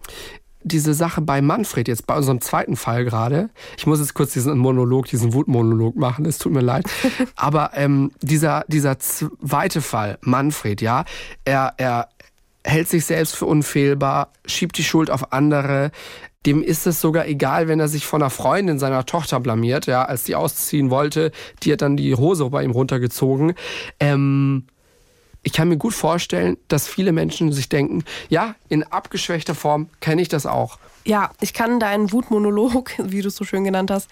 diese 0.65 0.95
Sache 0.95 1.21
bei 1.21 1.43
Manfred, 1.43 1.89
jetzt 1.89 2.07
bei 2.07 2.17
unserem 2.17 2.41
zweiten 2.41 2.77
Fall 2.77 3.05
gerade, 3.05 3.51
ich 3.77 3.87
muss 3.87 4.01
jetzt 4.01 4.15
kurz 4.15 4.33
diesen 4.33 4.59
Monolog, 4.59 5.07
diesen 5.07 5.35
Wutmonolog 5.35 5.97
machen, 5.97 6.25
es 6.25 6.39
tut 6.39 6.53
mir 6.53 6.61
leid, 6.61 6.85
aber 7.37 7.73
ähm, 7.75 8.13
dieser, 8.21 8.65
dieser 8.69 8.99
zweite 8.99 9.81
Fall, 9.81 10.19
Manfred, 10.23 10.81
ja, 10.81 11.05
er, 11.45 11.75
er 11.77 12.09
hält 12.65 12.89
sich 12.89 13.05
selbst 13.05 13.35
für 13.35 13.47
unfehlbar, 13.47 14.33
schiebt 14.47 14.79
die 14.79 14.85
Schuld 14.85 15.11
auf 15.11 15.33
andere, 15.33 15.91
dem 16.47 16.63
ist 16.63 16.87
es 16.87 17.01
sogar 17.01 17.27
egal, 17.27 17.69
wenn 17.69 17.81
er 17.81 17.89
sich 17.89 18.07
von 18.07 18.23
einer 18.23 18.31
Freundin 18.31 18.79
seiner 18.79 19.07
Tochter 19.07 19.41
blamiert, 19.41 19.87
ja, 19.87 20.05
als 20.05 20.25
die 20.25 20.35
ausziehen 20.35 20.91
wollte, 20.91 21.31
die 21.63 21.73
hat 21.73 21.83
dann 21.83 21.97
die 21.97 22.15
Hose 22.15 22.49
bei 22.51 22.65
ihm 22.65 22.73
runtergezogen. 22.73 23.55
Ähm, 24.01 24.67
ich 25.43 25.53
kann 25.53 25.69
mir 25.69 25.77
gut 25.77 25.95
vorstellen, 25.95 26.57
dass 26.69 26.87
viele 26.87 27.13
Menschen 27.13 27.53
sich 27.53 27.69
denken, 27.69 28.05
ja, 28.29 28.55
in 28.69 28.85
abgeschwächter 28.85 29.55
Form 29.55 29.89
kenne 30.01 30.23
ich 30.23 30.29
das 30.29 30.47
auch. 30.47 30.79
Ja, 31.05 31.31
ich 31.41 31.53
kann 31.53 31.81
deinen 31.81 32.13
Wutmonolog, 32.13 32.93
wie 32.99 33.23
du 33.23 33.29
es 33.29 33.37
so 33.37 33.45
schön 33.45 33.65
genannt 33.65 33.91
hast, 33.91 34.09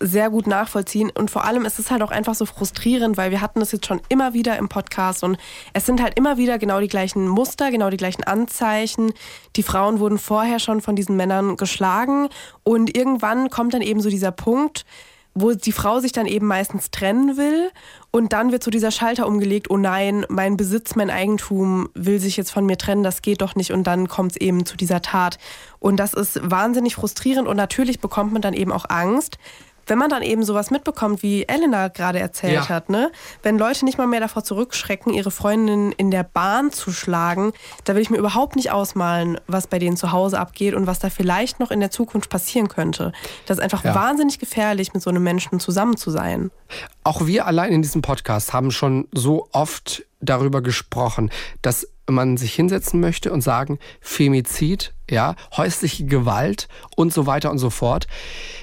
sehr 0.00 0.28
gut 0.28 0.46
nachvollziehen. 0.46 1.10
Und 1.10 1.30
vor 1.30 1.44
allem 1.44 1.64
ist 1.64 1.78
es 1.78 1.90
halt 1.90 2.02
auch 2.02 2.10
einfach 2.10 2.34
so 2.34 2.44
frustrierend, 2.44 3.16
weil 3.16 3.30
wir 3.30 3.40
hatten 3.40 3.60
das 3.60 3.72
jetzt 3.72 3.86
schon 3.86 4.00
immer 4.08 4.34
wieder 4.34 4.58
im 4.58 4.68
Podcast 4.68 5.24
und 5.24 5.38
es 5.72 5.86
sind 5.86 6.02
halt 6.02 6.18
immer 6.18 6.36
wieder 6.36 6.58
genau 6.58 6.80
die 6.80 6.88
gleichen 6.88 7.28
Muster, 7.28 7.70
genau 7.70 7.90
die 7.90 7.96
gleichen 7.96 8.24
Anzeichen. 8.24 9.12
Die 9.56 9.62
Frauen 9.62 10.00
wurden 10.00 10.18
vorher 10.18 10.58
schon 10.58 10.80
von 10.80 10.96
diesen 10.96 11.16
Männern 11.16 11.56
geschlagen 11.56 12.28
und 12.62 12.94
irgendwann 12.94 13.50
kommt 13.50 13.72
dann 13.72 13.82
eben 13.82 14.00
so 14.00 14.10
dieser 14.10 14.32
Punkt, 14.32 14.84
wo 15.34 15.52
die 15.52 15.72
Frau 15.72 15.98
sich 16.00 16.12
dann 16.12 16.26
eben 16.26 16.46
meistens 16.46 16.90
trennen 16.90 17.36
will. 17.36 17.70
Und 18.10 18.32
dann 18.32 18.52
wird 18.52 18.62
so 18.62 18.70
dieser 18.70 18.92
Schalter 18.92 19.26
umgelegt, 19.26 19.68
oh 19.68 19.76
nein, 19.76 20.24
mein 20.28 20.56
Besitz, 20.56 20.94
mein 20.94 21.10
Eigentum 21.10 21.88
will 21.94 22.20
sich 22.20 22.36
jetzt 22.36 22.52
von 22.52 22.64
mir 22.64 22.78
trennen, 22.78 23.02
das 23.02 23.20
geht 23.20 23.42
doch 23.42 23.56
nicht. 23.56 23.72
Und 23.72 23.86
dann 23.86 24.08
kommt 24.08 24.32
es 24.32 24.36
eben 24.36 24.64
zu 24.64 24.76
dieser 24.76 25.02
Tat. 25.02 25.38
Und 25.80 25.98
das 25.98 26.14
ist 26.14 26.40
wahnsinnig 26.48 26.94
frustrierend. 26.94 27.48
Und 27.48 27.56
natürlich 27.56 28.00
bekommt 28.00 28.32
man 28.32 28.42
dann 28.42 28.54
eben 28.54 28.72
auch 28.72 28.84
Angst, 28.88 29.38
wenn 29.86 29.98
man 29.98 30.10
dann 30.10 30.22
eben 30.22 30.44
sowas 30.44 30.70
mitbekommt, 30.70 31.22
wie 31.22 31.44
Elena 31.44 31.88
gerade 31.88 32.18
erzählt 32.18 32.54
ja. 32.54 32.68
hat, 32.68 32.88
ne? 32.88 33.10
Wenn 33.42 33.58
Leute 33.58 33.84
nicht 33.84 33.98
mal 33.98 34.06
mehr 34.06 34.20
davor 34.20 34.44
zurückschrecken, 34.44 35.12
ihre 35.12 35.30
Freundin 35.30 35.92
in 35.92 36.10
der 36.10 36.24
Bahn 36.24 36.72
zu 36.72 36.92
schlagen, 36.92 37.52
da 37.84 37.94
will 37.94 38.02
ich 38.02 38.10
mir 38.10 38.18
überhaupt 38.18 38.56
nicht 38.56 38.70
ausmalen, 38.70 39.38
was 39.46 39.66
bei 39.66 39.78
denen 39.78 39.96
zu 39.96 40.12
Hause 40.12 40.38
abgeht 40.38 40.74
und 40.74 40.86
was 40.86 40.98
da 40.98 41.10
vielleicht 41.10 41.60
noch 41.60 41.70
in 41.70 41.80
der 41.80 41.90
Zukunft 41.90 42.30
passieren 42.30 42.68
könnte. 42.68 43.12
Das 43.46 43.58
ist 43.58 43.62
einfach 43.62 43.84
ja. 43.84 43.94
wahnsinnig 43.94 44.38
gefährlich, 44.38 44.94
mit 44.94 45.02
so 45.02 45.10
einem 45.10 45.22
Menschen 45.22 45.60
zusammen 45.60 45.96
zu 45.96 46.10
sein. 46.10 46.50
Auch 47.02 47.26
wir 47.26 47.46
allein 47.46 47.72
in 47.72 47.82
diesem 47.82 48.02
Podcast 48.02 48.52
haben 48.52 48.70
schon 48.70 49.08
so 49.12 49.48
oft 49.52 50.04
darüber 50.20 50.62
gesprochen, 50.62 51.30
dass 51.62 51.86
man 52.08 52.36
sich 52.36 52.54
hinsetzen 52.54 53.00
möchte 53.00 53.32
und 53.32 53.40
sagen, 53.40 53.78
Femizid, 54.00 54.92
ja, 55.10 55.36
häusliche 55.56 56.06
Gewalt 56.06 56.68
und 56.96 57.12
so 57.12 57.26
weiter 57.26 57.50
und 57.50 57.58
so 57.58 57.70
fort. 57.70 58.06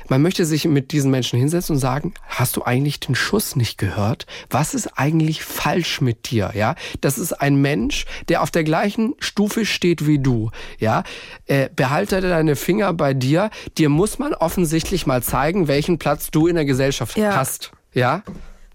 Man 0.10 0.22
möchte 0.22 0.46
sich 0.46 0.66
mit 0.66 0.92
diesen 0.92 1.12
Menschen 1.12 1.39
hinsetzen 1.39 1.76
und 1.76 1.80
sagen, 1.80 2.14
hast 2.28 2.58
du 2.58 2.64
eigentlich 2.64 3.00
den 3.00 3.16
Schuss 3.16 3.56
nicht 3.56 3.78
gehört? 3.78 4.26
Was 4.50 4.74
ist 4.74 4.98
eigentlich 4.98 5.44
falsch 5.44 6.02
mit 6.02 6.32
dir? 6.32 6.52
Ja, 6.56 6.76
das 7.02 7.18
ist 7.18 7.34
ein 7.34 7.56
Mensch, 7.56 8.06
der 8.28 8.42
auf 8.42 8.52
der 8.52 8.64
gleichen 8.64 9.16
Stufe 9.20 9.66
steht 9.66 10.08
wie 10.08 10.20
du. 10.20 10.50
Ja, 10.80 11.04
äh, 11.46 11.70
behalte 11.76 12.22
deine 12.22 12.56
Finger 12.56 12.94
bei 12.94 13.14
dir. 13.14 13.52
Dir 13.78 13.89
muss 13.89 14.20
man 14.20 14.34
offensichtlich 14.34 15.06
mal 15.06 15.22
zeigen, 15.22 15.68
welchen 15.68 16.00
Platz 16.00 16.32
du 16.32 16.48
in 16.48 16.56
der 16.56 16.66
Gesellschaft 16.66 17.18
ja. 17.18 17.36
hast. 17.36 17.72
Ja. 17.94 18.24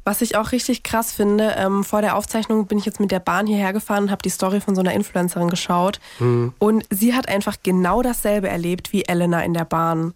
Was 0.07 0.23
ich 0.23 0.37
auch 0.37 0.53
richtig 0.53 0.85
krass 0.85 1.13
finde, 1.13 1.57
ähm, 1.59 1.83
vor 1.83 2.01
der 2.01 2.17
Aufzeichnung 2.17 2.69
bin 2.69 2.79
ich 2.79 2.85
jetzt 2.85 3.01
mit 3.01 3.11
der 3.11 3.19
Bahn 3.19 3.49
hierher 3.49 3.73
gefahren 3.73 4.05
und 4.05 4.11
habe 4.13 4.23
die 4.23 4.31
Story 4.31 4.61
von 4.61 4.77
so 4.77 4.81
einer 4.81 4.93
Influencerin 4.93 5.51
geschaut. 5.51 5.99
Mhm. 6.21 6.53
Und 6.61 6.85
sie 6.91 7.13
hat 7.13 7.29
einfach 7.29 7.57
genau 7.65 8.03
dasselbe 8.03 8.49
erlebt 8.49 8.93
wie 8.93 9.03
Elena 9.03 9.43
in 9.43 9.53
der 9.53 9.65
Bahn. 9.65 10.15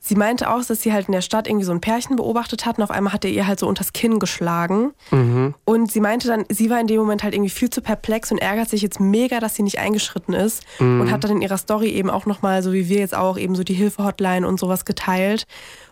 Sie 0.00 0.16
meinte 0.16 0.50
auch, 0.50 0.64
dass 0.64 0.82
sie 0.82 0.92
halt 0.92 1.06
in 1.06 1.12
der 1.12 1.20
Stadt 1.20 1.46
irgendwie 1.46 1.64
so 1.64 1.70
ein 1.70 1.80
Pärchen 1.80 2.16
beobachtet 2.16 2.66
hat 2.66 2.78
und 2.78 2.84
auf 2.84 2.90
einmal 2.90 3.12
hat 3.12 3.24
er 3.24 3.30
ihr 3.30 3.46
halt 3.46 3.60
so 3.60 3.68
unters 3.68 3.92
Kinn 3.92 4.18
geschlagen. 4.18 4.92
Mhm. 5.12 5.54
Und 5.64 5.92
sie 5.92 6.00
meinte 6.00 6.26
dann, 6.26 6.44
sie 6.48 6.68
war 6.68 6.80
in 6.80 6.88
dem 6.88 6.98
Moment 6.98 7.22
halt 7.22 7.34
irgendwie 7.34 7.50
viel 7.50 7.70
zu 7.70 7.80
perplex 7.80 8.32
und 8.32 8.38
ärgert 8.38 8.68
sich 8.68 8.82
jetzt 8.82 8.98
mega, 8.98 9.38
dass 9.38 9.54
sie 9.54 9.62
nicht 9.62 9.78
eingeschritten 9.78 10.34
ist 10.34 10.64
mhm. 10.80 11.00
und 11.00 11.12
hat 11.12 11.22
dann 11.22 11.30
in 11.30 11.42
ihrer 11.42 11.58
Story 11.58 11.90
eben 11.90 12.10
auch 12.10 12.26
nochmal, 12.26 12.64
so 12.64 12.72
wie 12.72 12.88
wir 12.88 12.98
jetzt 12.98 13.14
auch, 13.14 13.38
eben 13.38 13.54
so 13.54 13.62
die 13.62 13.74
Hilfe-Hotline 13.74 14.48
und 14.48 14.58
sowas 14.58 14.84
geteilt. 14.84 15.46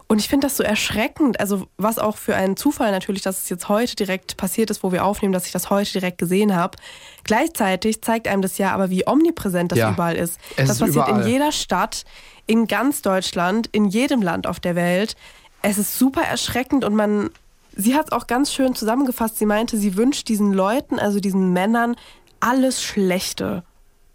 Und 0.09 0.21
ich 0.21 0.29
finde 0.29 0.47
das 0.47 0.57
so 0.57 0.63
erschreckend, 0.63 1.41
also 1.41 1.67
was 1.79 1.99
auch 1.99 2.17
für 2.17 2.37
einen 2.37 2.57
Zufall 2.57 2.93
natürlich, 2.93 3.23
dass 3.23 3.43
es 3.43 3.49
jetzt 3.49 3.69
heute 3.69 3.97
direkt 3.97 4.37
passiert 4.37 4.71
ist, 4.71 4.85
wo 4.85 4.93
wir 4.93 5.05
aufnehmen, 5.05 5.33
dass 5.33 5.47
ich 5.47 5.53
das 5.53 5.69
heute 5.69 5.91
direkt 5.93 6.19
gesehen 6.19 6.55
habe. 6.55 6.79
Gleichzeitig 7.25 8.03
zeigt 8.03 8.29
einem 8.29 8.41
das 8.41 8.57
ja 8.59 8.73
aber, 8.73 8.89
wie 8.89 9.07
omnipräsent 9.07 9.73
das 9.73 9.81
ja, 9.81 9.91
überall 9.91 10.15
ist. 10.15 10.39
das 10.57 10.71
ist 10.71 10.79
passiert 10.79 11.09
überall. 11.09 11.23
in 11.23 11.29
jeder 11.29 11.51
Stadt, 11.51 12.05
in 12.47 12.69
ganz 12.69 13.03
Deutschland, 13.03 13.69
in 13.73 13.87
jedem 13.87 14.23
Land 14.23 14.47
auf 14.47 14.61
der 14.61 14.77
Welt. 14.77 15.17
Es 15.63 15.77
ist 15.77 15.99
super 15.99 16.23
erschreckend 16.23 16.85
und 16.85 16.95
man, 16.95 17.31
sie 17.75 17.97
hat 17.97 18.07
es 18.07 18.13
auch 18.13 18.29
ganz 18.29 18.53
schön 18.53 18.77
zusammengefasst. 18.77 19.39
Sie 19.39 19.47
meinte, 19.47 19.77
sie 19.77 19.97
wünscht 19.97 20.29
diesen 20.29 20.53
Leuten, 20.53 21.01
also 21.01 21.19
diesen 21.19 21.53
Männern, 21.53 21.97
alles 22.39 22.81
Schlechte. 22.81 23.65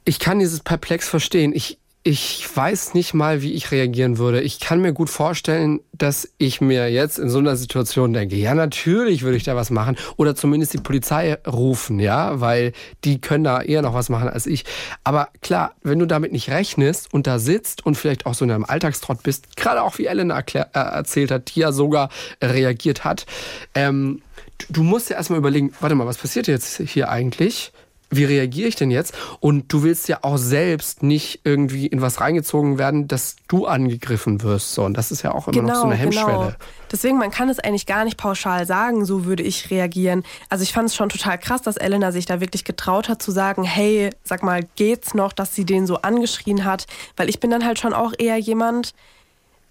Ich 0.05 0.19
kann 0.19 0.39
dieses 0.39 0.61
Perplex 0.61 1.09
verstehen. 1.09 1.51
Ich, 1.53 1.77
ich 2.03 2.47
weiß 2.53 2.95
nicht 2.95 3.13
mal, 3.13 3.43
wie 3.43 3.53
ich 3.53 3.69
reagieren 3.69 4.17
würde. 4.17 4.41
Ich 4.41 4.59
kann 4.59 4.81
mir 4.81 4.91
gut 4.91 5.09
vorstellen, 5.09 5.81
dass 5.93 6.27
ich 6.39 6.59
mir 6.59 6.91
jetzt 6.91 7.19
in 7.19 7.29
so 7.29 7.37
einer 7.37 7.55
Situation 7.55 8.11
denke, 8.11 8.35
ja, 8.35 8.55
natürlich 8.55 9.21
würde 9.21 9.37
ich 9.37 9.43
da 9.43 9.55
was 9.55 9.69
machen 9.69 9.95
oder 10.17 10.35
zumindest 10.35 10.73
die 10.73 10.79
Polizei 10.79 11.37
rufen, 11.45 11.99
ja, 11.99 12.41
weil 12.41 12.73
die 13.03 13.21
können 13.21 13.43
da 13.43 13.61
eher 13.61 13.83
noch 13.83 13.93
was 13.93 14.09
machen 14.09 14.29
als 14.29 14.47
ich. 14.47 14.65
Aber 15.03 15.29
klar, 15.41 15.75
wenn 15.83 15.99
du 15.99 16.07
damit 16.07 16.31
nicht 16.31 16.49
rechnest 16.49 17.13
und 17.13 17.27
da 17.27 17.37
sitzt 17.37 17.85
und 17.85 17.93
vielleicht 17.93 18.25
auch 18.25 18.33
so 18.33 18.45
in 18.45 18.51
einem 18.51 18.65
Alltagstrott 18.65 19.21
bist, 19.21 19.55
gerade 19.55 19.83
auch 19.83 19.99
wie 19.99 20.07
Ellen 20.07 20.31
erklär, 20.31 20.69
äh, 20.73 20.79
erzählt 20.79 21.29
hat, 21.29 21.53
die 21.53 21.59
ja 21.59 21.71
sogar 21.71 22.09
reagiert 22.41 23.03
hat, 23.03 23.27
ähm, 23.75 24.23
du 24.69 24.81
musst 24.81 25.11
ja 25.11 25.17
erstmal 25.17 25.39
überlegen, 25.39 25.71
warte 25.79 25.93
mal, 25.93 26.07
was 26.07 26.17
passiert 26.17 26.47
jetzt 26.47 26.77
hier 26.77 27.09
eigentlich? 27.09 27.71
Wie 28.11 28.25
reagiere 28.25 28.67
ich 28.67 28.75
denn 28.75 28.91
jetzt? 28.91 29.13
Und 29.39 29.71
du 29.71 29.83
willst 29.83 30.09
ja 30.09 30.19
auch 30.21 30.37
selbst 30.37 31.01
nicht 31.01 31.41
irgendwie 31.45 31.87
in 31.87 32.01
was 32.01 32.19
reingezogen 32.19 32.77
werden, 32.77 33.07
dass 33.07 33.37
du 33.47 33.65
angegriffen 33.65 34.43
wirst. 34.43 34.73
So, 34.73 34.83
und 34.83 34.95
das 34.95 35.11
ist 35.11 35.21
ja 35.21 35.33
auch 35.33 35.47
immer 35.47 35.61
genau, 35.61 35.73
noch 35.73 35.75
so 35.75 35.87
eine 35.87 35.97
genau, 35.97 36.03
Hemmschwelle. 36.03 36.37
Genau. 36.37 36.55
Deswegen, 36.91 37.17
man 37.17 37.31
kann 37.31 37.47
es 37.47 37.59
eigentlich 37.59 37.85
gar 37.85 38.03
nicht 38.03 38.17
pauschal 38.17 38.65
sagen, 38.65 39.05
so 39.05 39.23
würde 39.25 39.43
ich 39.43 39.71
reagieren. 39.71 40.23
Also 40.49 40.63
ich 40.63 40.73
fand 40.73 40.89
es 40.89 40.95
schon 40.95 41.07
total 41.07 41.37
krass, 41.37 41.61
dass 41.61 41.77
Elena 41.77 42.11
sich 42.11 42.25
da 42.25 42.41
wirklich 42.41 42.65
getraut 42.65 43.07
hat 43.07 43.21
zu 43.21 43.31
sagen, 43.31 43.63
hey, 43.63 44.09
sag 44.23 44.43
mal, 44.43 44.61
geht's 44.75 45.13
noch, 45.13 45.31
dass 45.31 45.55
sie 45.55 45.63
den 45.63 45.87
so 45.87 45.97
angeschrien 45.97 46.65
hat? 46.65 46.87
Weil 47.15 47.29
ich 47.29 47.39
bin 47.39 47.49
dann 47.49 47.65
halt 47.65 47.79
schon 47.79 47.93
auch 47.93 48.11
eher 48.17 48.37
jemand, 48.37 48.93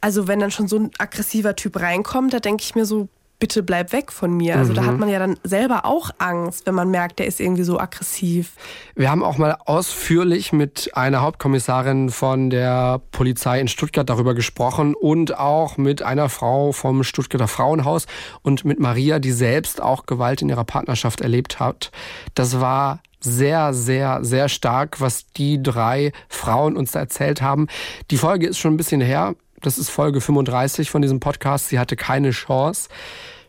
also 0.00 0.28
wenn 0.28 0.40
dann 0.40 0.50
schon 0.50 0.66
so 0.66 0.76
ein 0.76 0.90
aggressiver 0.96 1.56
Typ 1.56 1.78
reinkommt, 1.78 2.32
da 2.32 2.40
denke 2.40 2.62
ich 2.62 2.74
mir 2.74 2.86
so, 2.86 3.08
bitte 3.40 3.62
bleib 3.62 3.92
weg 3.92 4.12
von 4.12 4.36
mir. 4.36 4.56
Also 4.56 4.72
mhm. 4.72 4.76
da 4.76 4.84
hat 4.84 4.92
mhm. 4.92 5.00
man 5.00 5.08
ja 5.08 5.18
dann 5.18 5.36
selber 5.42 5.86
auch 5.86 6.10
Angst, 6.18 6.66
wenn 6.66 6.74
man 6.74 6.90
merkt, 6.90 7.18
der 7.18 7.26
ist 7.26 7.40
irgendwie 7.40 7.64
so 7.64 7.80
aggressiv. 7.80 8.52
Wir 8.94 9.10
haben 9.10 9.24
auch 9.24 9.38
mal 9.38 9.56
ausführlich 9.64 10.52
mit 10.52 10.90
einer 10.94 11.22
Hauptkommissarin 11.22 12.10
von 12.10 12.50
der 12.50 13.00
Polizei 13.10 13.60
in 13.60 13.66
Stuttgart 13.66 14.08
darüber 14.08 14.34
gesprochen 14.34 14.94
und 14.94 15.36
auch 15.38 15.78
mit 15.78 16.02
einer 16.02 16.28
Frau 16.28 16.72
vom 16.72 17.02
Stuttgarter 17.02 17.48
Frauenhaus 17.48 18.06
und 18.42 18.64
mit 18.64 18.78
Maria, 18.78 19.18
die 19.18 19.32
selbst 19.32 19.82
auch 19.82 20.06
Gewalt 20.06 20.42
in 20.42 20.48
ihrer 20.50 20.64
Partnerschaft 20.64 21.20
erlebt 21.20 21.58
hat. 21.58 21.90
Das 22.34 22.60
war 22.60 23.00
sehr, 23.20 23.72
sehr, 23.74 24.20
sehr 24.22 24.48
stark, 24.48 25.00
was 25.00 25.26
die 25.32 25.62
drei 25.62 26.12
Frauen 26.28 26.76
uns 26.76 26.92
da 26.92 27.00
erzählt 27.00 27.42
haben. 27.42 27.68
Die 28.10 28.16
Folge 28.16 28.46
ist 28.46 28.58
schon 28.58 28.74
ein 28.74 28.78
bisschen 28.78 29.00
her. 29.00 29.34
Das 29.60 29.76
ist 29.76 29.90
Folge 29.90 30.20
35 30.20 30.90
von 30.90 31.02
diesem 31.02 31.20
Podcast. 31.20 31.68
Sie 31.68 31.78
hatte 31.78 31.96
keine 31.96 32.30
Chance. 32.30 32.88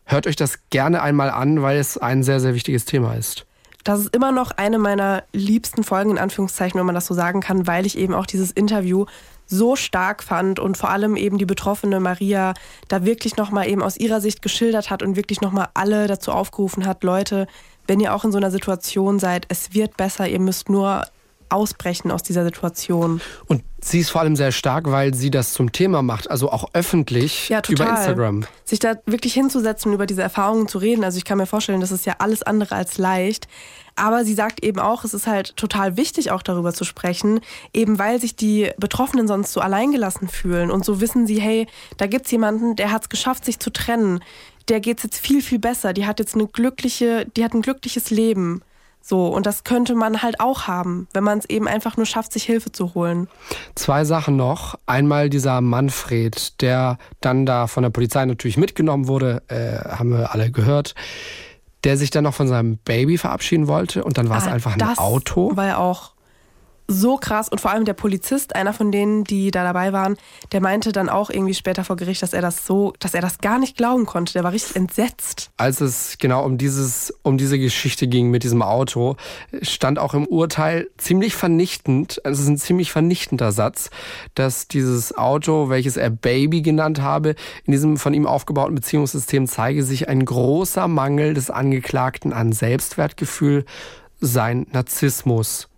Hört 0.06 0.28
euch 0.28 0.36
das 0.36 0.60
gerne 0.70 1.02
einmal 1.02 1.30
an, 1.30 1.62
weil 1.62 1.78
es 1.78 1.98
ein 1.98 2.24
sehr, 2.24 2.40
sehr 2.40 2.54
wichtiges 2.54 2.86
Thema 2.86 3.16
ist. 3.16 3.46
Das 3.84 4.00
ist 4.00 4.16
immer 4.16 4.32
noch 4.32 4.52
eine 4.52 4.78
meiner 4.78 5.24
liebsten 5.34 5.84
Folgen, 5.84 6.12
in 6.12 6.18
Anführungszeichen, 6.18 6.80
wenn 6.80 6.86
man 6.86 6.96
das 6.96 7.08
so 7.08 7.14
sagen 7.14 7.42
kann, 7.42 7.66
weil 7.66 7.86
ich 7.86 7.98
eben 7.98 8.14
auch 8.14 8.28
dieses 8.28 8.52
Interview 8.52 9.06
so 9.48 9.76
stark 9.76 10.24
fand 10.24 10.60
und 10.60 10.78
vor 10.78 10.90
allem 10.90 11.16
eben 11.16 11.38
die 11.38 11.46
betroffene 11.46 12.00
Maria 12.00 12.54
da 12.88 13.06
wirklich 13.06 13.38
nochmal 13.38 13.68
eben 13.68 13.82
aus 13.82 13.98
ihrer 13.98 14.22
Sicht 14.22 14.42
geschildert 14.42 14.90
hat 14.90 15.02
und 15.04 15.16
wirklich 15.16 15.42
nochmal 15.42 15.70
alle 15.74 16.08
dazu 16.08 16.32
aufgerufen 16.32 16.86
hat, 16.86 17.04
Leute, 17.04 17.48
wenn 17.88 18.00
ihr 18.00 18.14
auch 18.14 18.24
in 18.24 18.32
so 18.32 18.38
einer 18.38 18.52
Situation 18.52 19.20
seid, 19.20 19.46
es 19.50 19.74
wird 19.74 19.98
besser, 19.98 20.28
ihr 20.28 20.40
müsst 20.40 20.70
nur 20.70 21.06
ausbrechen 21.52 22.12
aus 22.12 22.24
dieser 22.24 22.44
Situation. 22.44 23.22
Und 23.48 23.64
sie 23.82 24.00
ist 24.00 24.10
vor 24.10 24.22
allem 24.22 24.36
sehr 24.36 24.52
stark, 24.52 24.90
weil 24.90 25.14
sie 25.14 25.32
das 25.32 25.54
zum 25.54 25.72
Thema 25.72 26.02
macht, 26.02 26.30
also 26.30 26.52
auch 26.52 26.70
öffentlich 26.74 27.50
ja, 27.50 27.62
über 27.68 27.90
Instagram. 27.90 28.46
Sich 28.64 28.80
da 28.80 28.96
wirklich 29.06 29.34
hinzusetzen 29.34 29.90
und 29.90 29.96
über 29.96 30.06
diese 30.06 30.22
Erfahrungen 30.22 30.68
zu 30.68 30.78
reden. 30.78 31.04
Also 31.04 31.18
ich 31.18 31.26
kann 31.26 31.38
mir 31.38 31.46
vorstellen, 31.46 31.82
das 31.82 31.92
ist 31.92 32.06
ja 32.06 32.16
alles 32.20 32.44
andere 32.44 32.76
als 32.76 32.98
leicht. 32.98 33.48
Aber 33.96 34.24
sie 34.24 34.34
sagt 34.34 34.64
eben 34.64 34.80
auch, 34.80 35.04
es 35.04 35.14
ist 35.14 35.28
halt 35.28 35.58
total 35.58 35.98
wichtig, 35.98 36.32
auch 36.32 36.42
darüber 36.42 36.74
zu 36.74 36.86
sprechen, 36.86 37.42
eben 37.74 38.00
weil 38.00 38.22
sich 38.22 38.36
die 38.36 38.72
Betroffenen 38.78 39.28
sonst 39.28 39.52
so 39.54 39.60
alleingelassen 39.60 40.28
fühlen. 40.28 40.72
Und 40.72 40.86
so 40.86 41.02
wissen 41.02 41.28
sie, 41.28 41.42
hey, 41.42 41.68
da 41.98 42.08
gibt 42.08 42.26
es 42.26 42.32
jemanden, 42.32 42.76
der 42.76 42.92
hat 42.92 43.04
es 43.04 43.10
geschafft, 43.10 43.46
sich 43.46 43.60
zu 43.60 43.72
trennen. 43.72 44.24
Der 44.70 44.80
geht 44.80 44.98
es 44.98 45.04
jetzt 45.04 45.18
viel, 45.18 45.42
viel 45.42 45.60
besser. 45.60 45.94
Die 45.94 46.06
hat 46.06 46.20
jetzt 46.20 46.36
eine 46.36 46.48
glückliche, 46.48 47.26
die 47.36 47.44
hat 47.44 47.54
ein 47.54 47.62
glückliches 47.62 48.10
Leben. 48.10 48.62
So, 49.02 49.28
und 49.28 49.46
das 49.46 49.64
könnte 49.64 49.96
man 49.96 50.22
halt 50.22 50.40
auch 50.40 50.68
haben, 50.68 51.08
wenn 51.14 51.24
man 51.24 51.40
es 51.40 51.46
eben 51.50 51.68
einfach 51.68 51.98
nur 51.98 52.06
schafft, 52.06 52.34
sich 52.34 52.44
Hilfe 52.44 52.72
zu 52.72 52.94
holen. 52.94 53.28
Zwei 53.76 54.06
Sachen 54.06 54.36
noch. 54.36 54.76
Einmal 54.86 55.30
dieser 55.30 55.60
Manfred, 55.62 56.62
der 56.62 56.98
dann 57.20 57.46
da 57.46 57.68
von 57.68 57.84
der 57.84 57.90
Polizei 57.90 58.24
natürlich 58.26 58.58
mitgenommen 58.58 59.08
wurde, 59.08 59.42
äh, 59.48 59.96
haben 59.96 60.12
wir 60.12 60.32
alle 60.34 60.52
gehört, 60.52 60.96
der 61.84 61.98
sich 61.98 62.12
dann 62.12 62.24
noch 62.24 62.36
von 62.36 62.48
seinem 62.48 62.78
Baby 62.78 63.18
verabschieden 63.18 63.68
wollte 63.68 64.04
und 64.04 64.18
dann 64.18 64.30
war 64.30 64.38
es 64.38 64.48
ah, 64.48 64.52
einfach 64.52 64.76
ein 64.76 64.98
Auto. 64.98 65.56
War 65.56 65.66
ja 65.66 65.78
auch 65.78 66.11
so 66.92 67.18
krass. 67.18 67.50
Und 67.50 67.62
vor 67.62 67.72
allem 67.72 67.86
der 67.86 67.94
Polizist, 67.94 68.56
einer 68.56 68.74
von 68.74 68.92
denen, 68.92 69.24
die 69.24 69.52
da 69.52 69.64
dabei 69.64 69.94
waren, 69.94 70.18
der 70.52 70.62
meinte 70.62 70.92
dann 70.92 71.10
auch 71.10 71.30
irgendwie 71.30 71.54
später 71.54 71.84
vor 71.84 71.96
Gericht, 71.96 72.22
dass 72.22 72.34
er 72.34 72.42
das 72.42 72.66
so, 72.66 72.94
dass 73.00 73.14
er 73.14 73.22
das 73.22 73.40
gar 73.40 73.60
nicht 73.60 73.78
glauben 73.78 74.06
konnte. 74.06 74.34
Der 74.34 74.44
war 74.44 74.52
richtig 74.52 74.76
entsetzt. 74.76 75.52
Als 75.58 75.82
es 75.82 76.18
genau 76.20 76.44
um 76.44 76.58
dieses, 76.58 77.14
um 77.24 77.38
diese 77.38 77.58
Geschichte 77.58 78.08
ging 78.08 78.30
mit 78.30 78.44
diesem 78.44 78.62
Auto, 78.62 79.16
stand 79.62 80.00
auch 80.00 80.14
im 80.14 80.28
Urteil 80.28 80.90
ziemlich 80.98 81.36
vernichtend, 81.36 82.24
also 82.26 82.40
es 82.40 82.46
ist 82.46 82.50
ein 82.50 82.58
ziemlich 82.58 82.92
vernichtender 82.92 83.52
Satz, 83.52 83.90
dass 84.36 84.68
dieses 84.68 85.18
Auto, 85.18 85.70
welches 85.70 85.98
er 85.98 86.10
Baby 86.10 86.62
genannt 86.62 87.02
habe, 87.02 87.36
in 87.66 87.72
diesem 87.72 87.98
von 87.98 88.14
ihm 88.14 88.26
aufgebauten 88.26 88.76
Beziehungssystem 88.76 89.48
zeige 89.48 89.84
sich 89.84 90.10
ein 90.10 90.26
großer 90.26 90.88
Mangel 90.88 91.34
des 91.34 91.50
Angeklagten 91.50 92.34
an 92.34 92.52
Selbstwertgefühl, 92.52 93.66
sein 94.20 94.68
Narzissmus. 94.72 95.71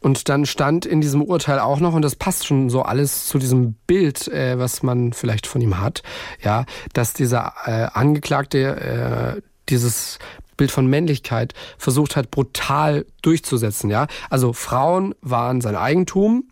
Und 0.00 0.28
dann 0.28 0.46
stand 0.46 0.86
in 0.86 1.00
diesem 1.00 1.22
Urteil 1.22 1.58
auch 1.58 1.80
noch, 1.80 1.94
und 1.94 2.02
das 2.02 2.16
passt 2.16 2.46
schon 2.46 2.70
so 2.70 2.82
alles 2.82 3.26
zu 3.26 3.38
diesem 3.38 3.74
Bild, 3.86 4.28
äh, 4.28 4.58
was 4.58 4.82
man 4.82 5.12
vielleicht 5.12 5.46
von 5.46 5.60
ihm 5.60 5.80
hat, 5.80 6.02
ja, 6.42 6.64
dass 6.92 7.12
dieser 7.12 7.54
äh, 7.66 7.88
Angeklagte 7.92 9.36
äh, 9.38 9.42
dieses 9.68 10.18
Bild 10.56 10.70
von 10.70 10.86
Männlichkeit 10.86 11.54
versucht 11.78 12.14
hat, 12.14 12.30
brutal 12.30 13.06
durchzusetzen. 13.22 13.90
Ja, 13.90 14.06
also 14.30 14.52
Frauen 14.52 15.14
waren 15.20 15.60
sein 15.60 15.76
Eigentum. 15.76 16.44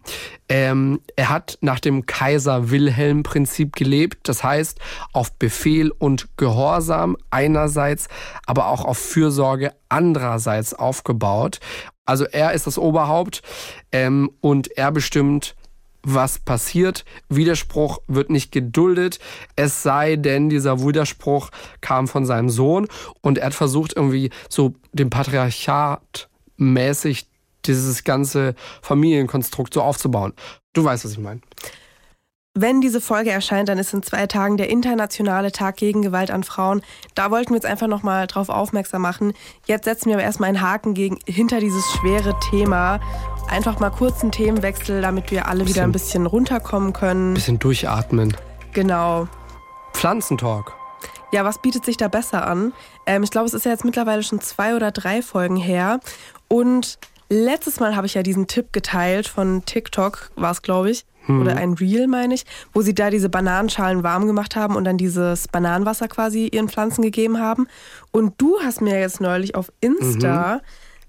Ähm, 0.49 1.01
er 1.17 1.29
hat 1.29 1.59
nach 1.61 1.81
dem 1.81 2.07
Kaiser 2.07 2.71
Wilhelm 2.71 3.23
Prinzip 3.23 3.77
gelebt. 3.77 4.29
Das 4.29 4.43
heißt 4.43 4.79
auf 5.13 5.33
Befehl 5.35 5.91
und 5.91 6.37
Gehorsam 6.37 7.17
einerseits, 7.31 8.09
aber 8.47 8.69
auch 8.69 8.85
auf 8.85 8.99
Fürsorge 8.99 9.73
andererseits 9.89 10.75
aufgebaut. 10.75 11.61
Also 12.11 12.25
er 12.25 12.55
ist 12.55 12.67
das 12.67 12.77
Oberhaupt 12.77 13.41
ähm, 13.93 14.33
und 14.41 14.77
er 14.77 14.91
bestimmt, 14.91 15.55
was 16.03 16.41
passiert. 16.41 17.05
Widerspruch 17.29 17.99
wird 18.09 18.31
nicht 18.31 18.51
geduldet. 18.51 19.21
Es 19.55 19.85
sei 19.85 20.17
denn, 20.17 20.49
dieser 20.49 20.81
Widerspruch 20.81 21.51
kam 21.81 22.09
von 22.09 22.27
seinem 22.27 22.51
Sohn 22.51 22.89
und 23.21 23.39
er 23.39 23.47
hat 23.47 23.55
versucht, 23.55 23.95
irgendwie 23.95 24.31
so 24.49 24.75
dem 24.93 25.09
Patriarchat 25.09 26.29
mäßig 26.57 27.29
dieses 27.65 28.03
ganze 28.03 28.57
Familienkonstrukt 28.83 29.73
so 29.73 29.83
aufzubauen. 29.83 30.33
Du 30.73 30.83
weißt, 30.83 31.05
was 31.05 31.13
ich 31.13 31.19
meine. 31.19 31.43
Wenn 32.55 32.81
diese 32.81 33.01
Folge 33.01 33.31
erscheint, 33.31 33.69
dann 33.69 33.79
ist 33.79 33.95
in 33.95 34.03
zwei 34.03 34.27
Tagen 34.27 34.57
der 34.57 34.71
internationale 34.71 35.53
Tag 35.53 35.77
gegen 35.77 36.03
Gewalt 36.03 36.33
an 36.33 36.43
Frauen. 36.43 36.83
Da 37.15 37.31
wollten 37.31 37.51
wir 37.51 37.55
jetzt 37.55 37.67
einfach 37.67 37.87
nochmal 37.87 38.27
drauf 38.27 38.49
aufmerksam 38.49 39.03
machen. 39.03 39.35
Jetzt 39.67 39.85
setzen 39.85 40.07
wir 40.07 40.15
aber 40.17 40.25
erstmal 40.25 40.49
einen 40.49 40.61
Haken 40.61 40.95
gegen, 40.95 41.21
hinter 41.27 41.61
dieses 41.61 41.85
schwere 41.93 42.35
Thema. 42.51 42.99
Einfach 43.49 43.79
mal 43.79 43.91
kurz 43.91 44.23
einen 44.23 44.33
Themenwechsel, 44.33 45.01
damit 45.01 45.31
wir 45.31 45.47
alle 45.47 45.61
bisschen, 45.61 45.75
wieder 45.77 45.85
ein 45.85 45.93
bisschen 45.93 46.27
runterkommen 46.27 46.93
können. 46.93 47.31
Ein 47.31 47.35
bisschen 47.35 47.61
durchatmen. 47.61 48.37
Genau. 48.73 49.29
Pflanzentalk. 49.93 50.73
Ja, 51.31 51.45
was 51.45 51.63
bietet 51.63 51.85
sich 51.85 51.99
da 51.99 52.09
besser 52.09 52.49
an? 52.49 52.73
Ähm, 53.07 53.23
ich 53.23 53.31
glaube, 53.31 53.47
es 53.47 53.55
ist 53.55 53.65
ja 53.65 53.71
jetzt 53.71 53.85
mittlerweile 53.85 54.25
schon 54.25 54.41
zwei 54.41 54.75
oder 54.75 54.91
drei 54.91 55.23
Folgen 55.23 55.57
her. 55.57 56.01
Und 56.49 56.99
letztes 57.29 57.79
Mal 57.79 57.95
habe 57.95 58.09
ich 58.09 58.15
ja 58.15 58.25
diesen 58.25 58.49
Tipp 58.49 58.73
geteilt 58.73 59.29
von 59.29 59.65
TikTok, 59.65 60.33
war 60.35 60.51
es, 60.51 60.63
glaube 60.63 60.91
ich 60.91 61.05
mhm. 61.27 61.43
oder 61.43 61.57
ein 61.57 61.75
Reel, 61.75 62.07
meine 62.07 62.35
ich, 62.35 62.45
wo 62.73 62.83
sie 62.83 62.95
da 62.95 63.11
diese 63.11 63.29
Bananenschalen 63.29 64.03
warm 64.03 64.27
gemacht 64.27 64.57
haben 64.57 64.77
und 64.77 64.85
dann 64.85 64.99
dieses 64.99 65.49
Bananenwasser 65.49 66.09
quasi 66.09 66.49
ihren 66.49 66.69
Pflanzen 66.69 67.03
gegeben 67.03 67.39
haben. 67.39 67.67
Und 68.11 68.35
du 68.39 68.59
hast 68.61 68.81
mir 68.81 68.99
jetzt 68.99 69.21
neulich 69.21 69.55
auf 69.55 69.73
Insta 69.81 70.61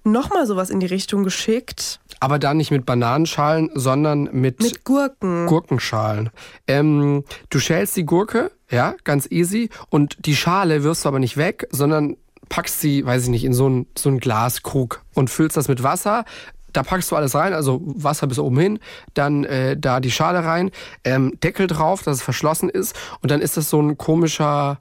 mhm. 0.04 0.12
nochmal 0.12 0.46
sowas 0.48 0.70
in 0.70 0.80
die 0.80 0.88
Richtung 0.88 1.24
geschickt. 1.24 2.00
Aber 2.20 2.38
da 2.38 2.54
nicht 2.54 2.72
mit 2.72 2.86
Bananenschalen, 2.86 3.72
sondern 3.74 4.30
mit, 4.32 4.62
mit 4.62 4.86
Gurken. 4.86 5.48
Gurkenschalen. 5.48 6.30
Ähm, 6.68 7.24
du 7.50 7.60
schälst 7.60 7.96
die 7.98 8.06
Gurke, 8.06 8.52
ja, 8.70 8.96
ganz 9.04 9.28
easy. 9.30 9.70
Und 9.90 10.18
die 10.26 10.36
Schale 10.36 10.84
wirfst 10.84 11.06
du 11.06 11.10
aber 11.10 11.20
nicht 11.20 11.38
weg, 11.38 11.68
sondern 11.72 12.16
packst 12.52 12.82
sie, 12.82 13.06
weiß 13.06 13.24
ich 13.24 13.30
nicht, 13.30 13.46
in 13.46 13.54
so 13.54 13.66
einen 13.66 13.88
so 13.98 14.10
ein 14.10 14.20
Glaskrug 14.20 15.02
und 15.14 15.30
füllst 15.30 15.56
das 15.56 15.70
mit 15.70 15.84
Wasser, 15.84 16.26
da 16.74 16.84
packst 16.84 17.12
du 17.12 17.16
alles 17.16 17.36
rein, 17.36 17.54
also 17.54 17.82
Wasser 17.84 18.28
bis 18.28 18.40
oben 18.40 18.60
hin, 18.60 18.80
dann 19.14 19.44
äh, 19.44 19.78
da 19.78 20.00
die 20.00 20.12
Schale 20.12 20.44
rein, 20.44 20.72
ähm, 21.04 21.38
Deckel 21.44 21.68
drauf, 21.68 22.04
dass 22.04 22.18
es 22.18 22.24
verschlossen 22.24 22.70
ist 22.70 22.96
und 23.22 23.32
dann 23.32 23.42
ist 23.42 23.58
das 23.58 23.70
so 23.70 23.82
ein 23.82 23.98
komischer, 23.98 24.80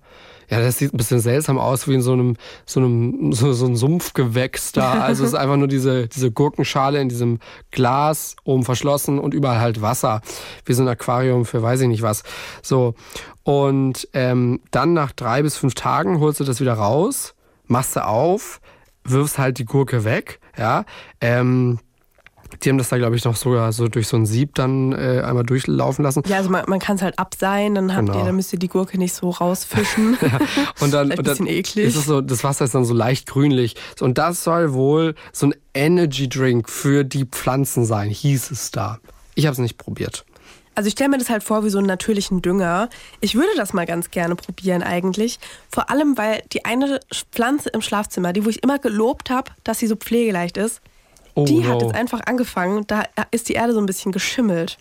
ja, 0.51 0.59
das 0.59 0.78
sieht 0.78 0.93
ein 0.93 0.97
bisschen 0.97 1.20
seltsam 1.20 1.59
aus, 1.59 1.86
wie 1.86 1.95
in 1.95 2.03
so 2.03 2.12
einem, 2.12 2.36
so 2.66 2.80
einem, 2.80 3.32
so, 3.32 3.53
so 3.53 3.66
ein 3.66 3.76
Sumpfgewächs 3.76 4.72
da. 4.72 4.95
Also 5.11 5.22
es 5.22 5.30
ist 5.30 5.38
einfach 5.38 5.57
nur 5.57 5.68
diese, 5.68 6.09
diese 6.09 6.32
Gurkenschale 6.32 7.01
in 7.01 7.09
diesem 7.09 7.38
Glas, 7.70 8.34
oben 8.45 8.64
verschlossen 8.64 9.20
und 9.20 9.32
überall 9.32 9.61
halt 9.61 9.80
Wasser. 9.80 10.22
Wie 10.64 10.72
so 10.72 10.82
ein 10.82 10.88
Aquarium 10.88 11.45
für 11.45 11.62
weiß 11.62 11.80
ich 11.82 11.88
nicht 11.88 12.03
was. 12.03 12.24
So. 12.62 12.95
Und 13.45 14.09
ähm, 14.12 14.61
dann 14.72 14.93
nach 14.93 15.12
drei 15.12 15.43
bis 15.43 15.57
fünf 15.57 15.74
Tagen 15.74 16.18
holst 16.18 16.41
du 16.41 16.45
das 16.45 16.61
wieder 16.61 16.74
raus, 16.74 17.34
machst 17.66 17.95
du 17.95 18.05
auf, 18.05 18.61
wirfst 19.05 19.38
halt 19.38 19.59
die 19.59 19.64
Gurke 19.64 20.05
weg, 20.05 20.39
ja. 20.57 20.84
Ähm, 21.20 21.78
die 22.62 22.68
haben 22.68 22.78
das 22.78 22.88
da, 22.88 22.98
glaube 22.98 23.16
ich, 23.16 23.24
noch 23.24 23.36
sogar 23.36 23.72
so 23.72 23.88
durch 23.88 24.09
so 24.09 24.16
ein 24.16 24.26
Sieb 24.26 24.55
dann 24.55 24.92
äh, 24.92 25.22
einmal 25.24 25.44
durchlaufen 25.44 26.03
lassen. 26.03 26.22
Ja, 26.26 26.38
also 26.38 26.51
man, 26.51 26.64
man 26.66 26.78
kann 26.78 26.96
es 26.96 27.03
halt 27.03 27.18
abseihen, 27.18 27.74
dann 27.74 27.94
habt 27.94 28.07
genau. 28.07 28.18
ihr, 28.18 28.24
dann 28.24 28.36
müsst 28.36 28.53
ihr 28.53 28.59
die 28.59 28.68
Gurke 28.68 28.98
nicht 28.98 29.14
so 29.14 29.30
rausfischen. 29.30 30.18
ja. 30.20 30.38
Und 30.80 30.92
dann, 30.92 31.12
und 31.12 31.26
dann 31.26 31.46
ist 31.46 31.76
es 31.76 32.05
so, 32.05 32.20
das 32.20 32.44
Wasser 32.44 32.64
ist 32.64 32.74
dann 32.74 32.84
so 32.84 32.94
leicht 32.94 33.26
grünlich. 33.26 33.76
Und 34.01 34.18
das 34.18 34.44
soll 34.44 34.72
wohl 34.72 35.14
so 35.32 35.46
ein 35.46 35.55
Energy 35.74 36.28
Drink 36.28 36.68
für 36.68 37.05
die 37.05 37.24
Pflanzen 37.24 37.84
sein, 37.84 38.11
hieß 38.11 38.51
es 38.51 38.70
da. 38.70 38.98
Ich 39.34 39.46
habe 39.46 39.53
es 39.53 39.59
nicht 39.59 39.78
probiert. 39.78 40.24
Also 40.80 40.88
ich 40.88 40.92
stelle 40.92 41.10
mir 41.10 41.18
das 41.18 41.28
halt 41.28 41.42
vor 41.42 41.62
wie 41.62 41.68
so 41.68 41.76
einen 41.76 41.86
natürlichen 41.86 42.40
Dünger. 42.40 42.88
Ich 43.20 43.34
würde 43.34 43.50
das 43.54 43.74
mal 43.74 43.84
ganz 43.84 44.10
gerne 44.10 44.34
probieren 44.34 44.82
eigentlich. 44.82 45.38
Vor 45.68 45.90
allem, 45.90 46.16
weil 46.16 46.42
die 46.54 46.64
eine 46.64 47.00
Pflanze 47.32 47.68
im 47.68 47.82
Schlafzimmer, 47.82 48.32
die 48.32 48.46
wo 48.46 48.48
ich 48.48 48.62
immer 48.62 48.78
gelobt 48.78 49.28
habe, 49.28 49.50
dass 49.62 49.78
sie 49.78 49.86
so 49.86 49.94
pflegeleicht 49.94 50.56
ist, 50.56 50.80
oh, 51.34 51.44
die 51.44 51.58
no. 51.58 51.68
hat 51.68 51.82
jetzt 51.82 51.94
einfach 51.94 52.22
angefangen. 52.24 52.86
Da 52.86 53.04
ist 53.30 53.50
die 53.50 53.52
Erde 53.52 53.74
so 53.74 53.78
ein 53.78 53.84
bisschen 53.84 54.10
geschimmelt. 54.10 54.78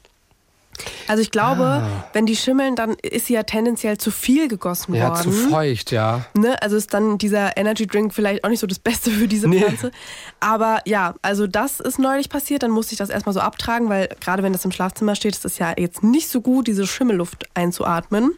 Also 1.07 1.21
ich 1.21 1.31
glaube, 1.31 1.63
ah. 1.63 2.05
wenn 2.13 2.25
die 2.25 2.35
schimmeln, 2.35 2.75
dann 2.75 2.95
ist 3.01 3.27
sie 3.27 3.33
ja 3.33 3.43
tendenziell 3.43 3.97
zu 3.97 4.11
viel 4.11 4.47
gegossen 4.47 4.93
ja, 4.93 5.09
worden. 5.09 5.15
Ja, 5.15 5.23
zu 5.23 5.31
feucht, 5.49 5.91
ja. 5.91 6.25
Ne? 6.35 6.61
Also 6.61 6.77
ist 6.77 6.93
dann 6.93 7.17
dieser 7.17 7.57
Energy 7.57 7.87
Drink 7.87 8.13
vielleicht 8.13 8.43
auch 8.43 8.49
nicht 8.49 8.59
so 8.59 8.67
das 8.67 8.79
Beste 8.79 9.11
für 9.11 9.27
diese 9.27 9.49
Pflanze. 9.49 9.87
Nee. 9.87 9.91
Aber 10.39 10.81
ja, 10.85 11.15
also 11.21 11.47
das 11.47 11.79
ist 11.79 11.99
neulich 11.99 12.29
passiert. 12.29 12.63
Dann 12.63 12.71
musste 12.71 12.93
ich 12.93 12.97
das 12.97 13.09
erstmal 13.09 13.33
so 13.33 13.39
abtragen, 13.39 13.89
weil 13.89 14.09
gerade 14.19 14.43
wenn 14.43 14.53
das 14.53 14.65
im 14.65 14.71
Schlafzimmer 14.71 15.15
steht, 15.15 15.35
ist 15.35 15.45
es 15.45 15.57
ja 15.57 15.73
jetzt 15.77 16.03
nicht 16.03 16.29
so 16.29 16.41
gut, 16.41 16.67
diese 16.67 16.87
Schimmelluft 16.87 17.45
einzuatmen. 17.53 18.37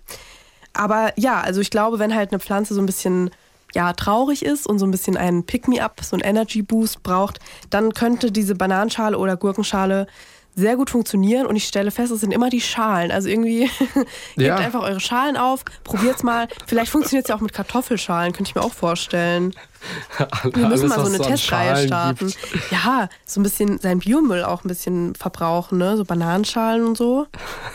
Aber 0.74 1.14
ja, 1.18 1.42
also 1.42 1.62
ich 1.62 1.70
glaube, 1.70 2.00
wenn 2.00 2.16
halt 2.16 2.32
eine 2.32 2.40
Pflanze 2.40 2.74
so 2.74 2.82
ein 2.82 2.86
bisschen 2.86 3.32
ja, 3.74 3.94
traurig 3.94 4.44
ist 4.44 4.68
und 4.68 4.80
so 4.80 4.86
ein 4.86 4.92
bisschen 4.92 5.18
einen 5.18 5.46
Pick-me-up, 5.46 6.02
so 6.04 6.16
einen 6.16 6.24
Energy-Boost 6.24 7.04
braucht, 7.04 7.40
dann 7.70 7.94
könnte 7.94 8.32
diese 8.32 8.56
Bananenschale 8.56 9.18
oder 9.18 9.38
Gurkenschale 9.38 10.08
sehr 10.56 10.76
gut 10.76 10.90
funktionieren 10.90 11.46
und 11.46 11.56
ich 11.56 11.66
stelle 11.66 11.92
fest, 11.92 12.12
es 12.12 12.22
sind 12.22 12.32
immer 12.32 12.50
die 12.50 12.62
Schalen. 12.62 13.12
Also 13.12 13.30
irgendwie 13.30 13.70
ja. 14.36 14.56
gebt 14.56 14.60
einfach 14.60 14.82
eure 14.82 15.00
Schalen 15.00 15.38
auf, 15.38 15.64
probiert's 15.84 16.24
mal. 16.24 16.48
Vielleicht 16.68 16.92
funktioniert 16.92 17.26
es 17.26 17.30
ja 17.30 17.36
auch 17.36 17.42
mit 17.42 17.54
Kartoffelschalen, 17.54 18.34
könnte 18.34 18.50
ich 18.50 18.56
mir 18.56 18.62
auch 18.62 18.74
vorstellen. 18.74 19.54
Wir 20.54 20.68
müssen 20.68 20.90
mal 20.90 21.00
so 21.00 21.08
eine 21.08 21.20
Testreihe 21.20 21.88
starten. 21.88 22.28
Gibt. 22.28 22.72
Ja, 22.72 23.10
so 23.26 23.40
ein 23.40 23.44
bisschen 23.44 23.80
seinen 23.80 24.00
Biomüll 24.00 24.44
auch 24.44 24.64
ein 24.64 24.68
bisschen 24.68 25.16
verbrauchen, 25.16 25.78
ne? 25.78 25.98
So 25.98 26.06
Bananenschalen 26.06 26.86
und 26.86 26.98
so. 26.98 27.26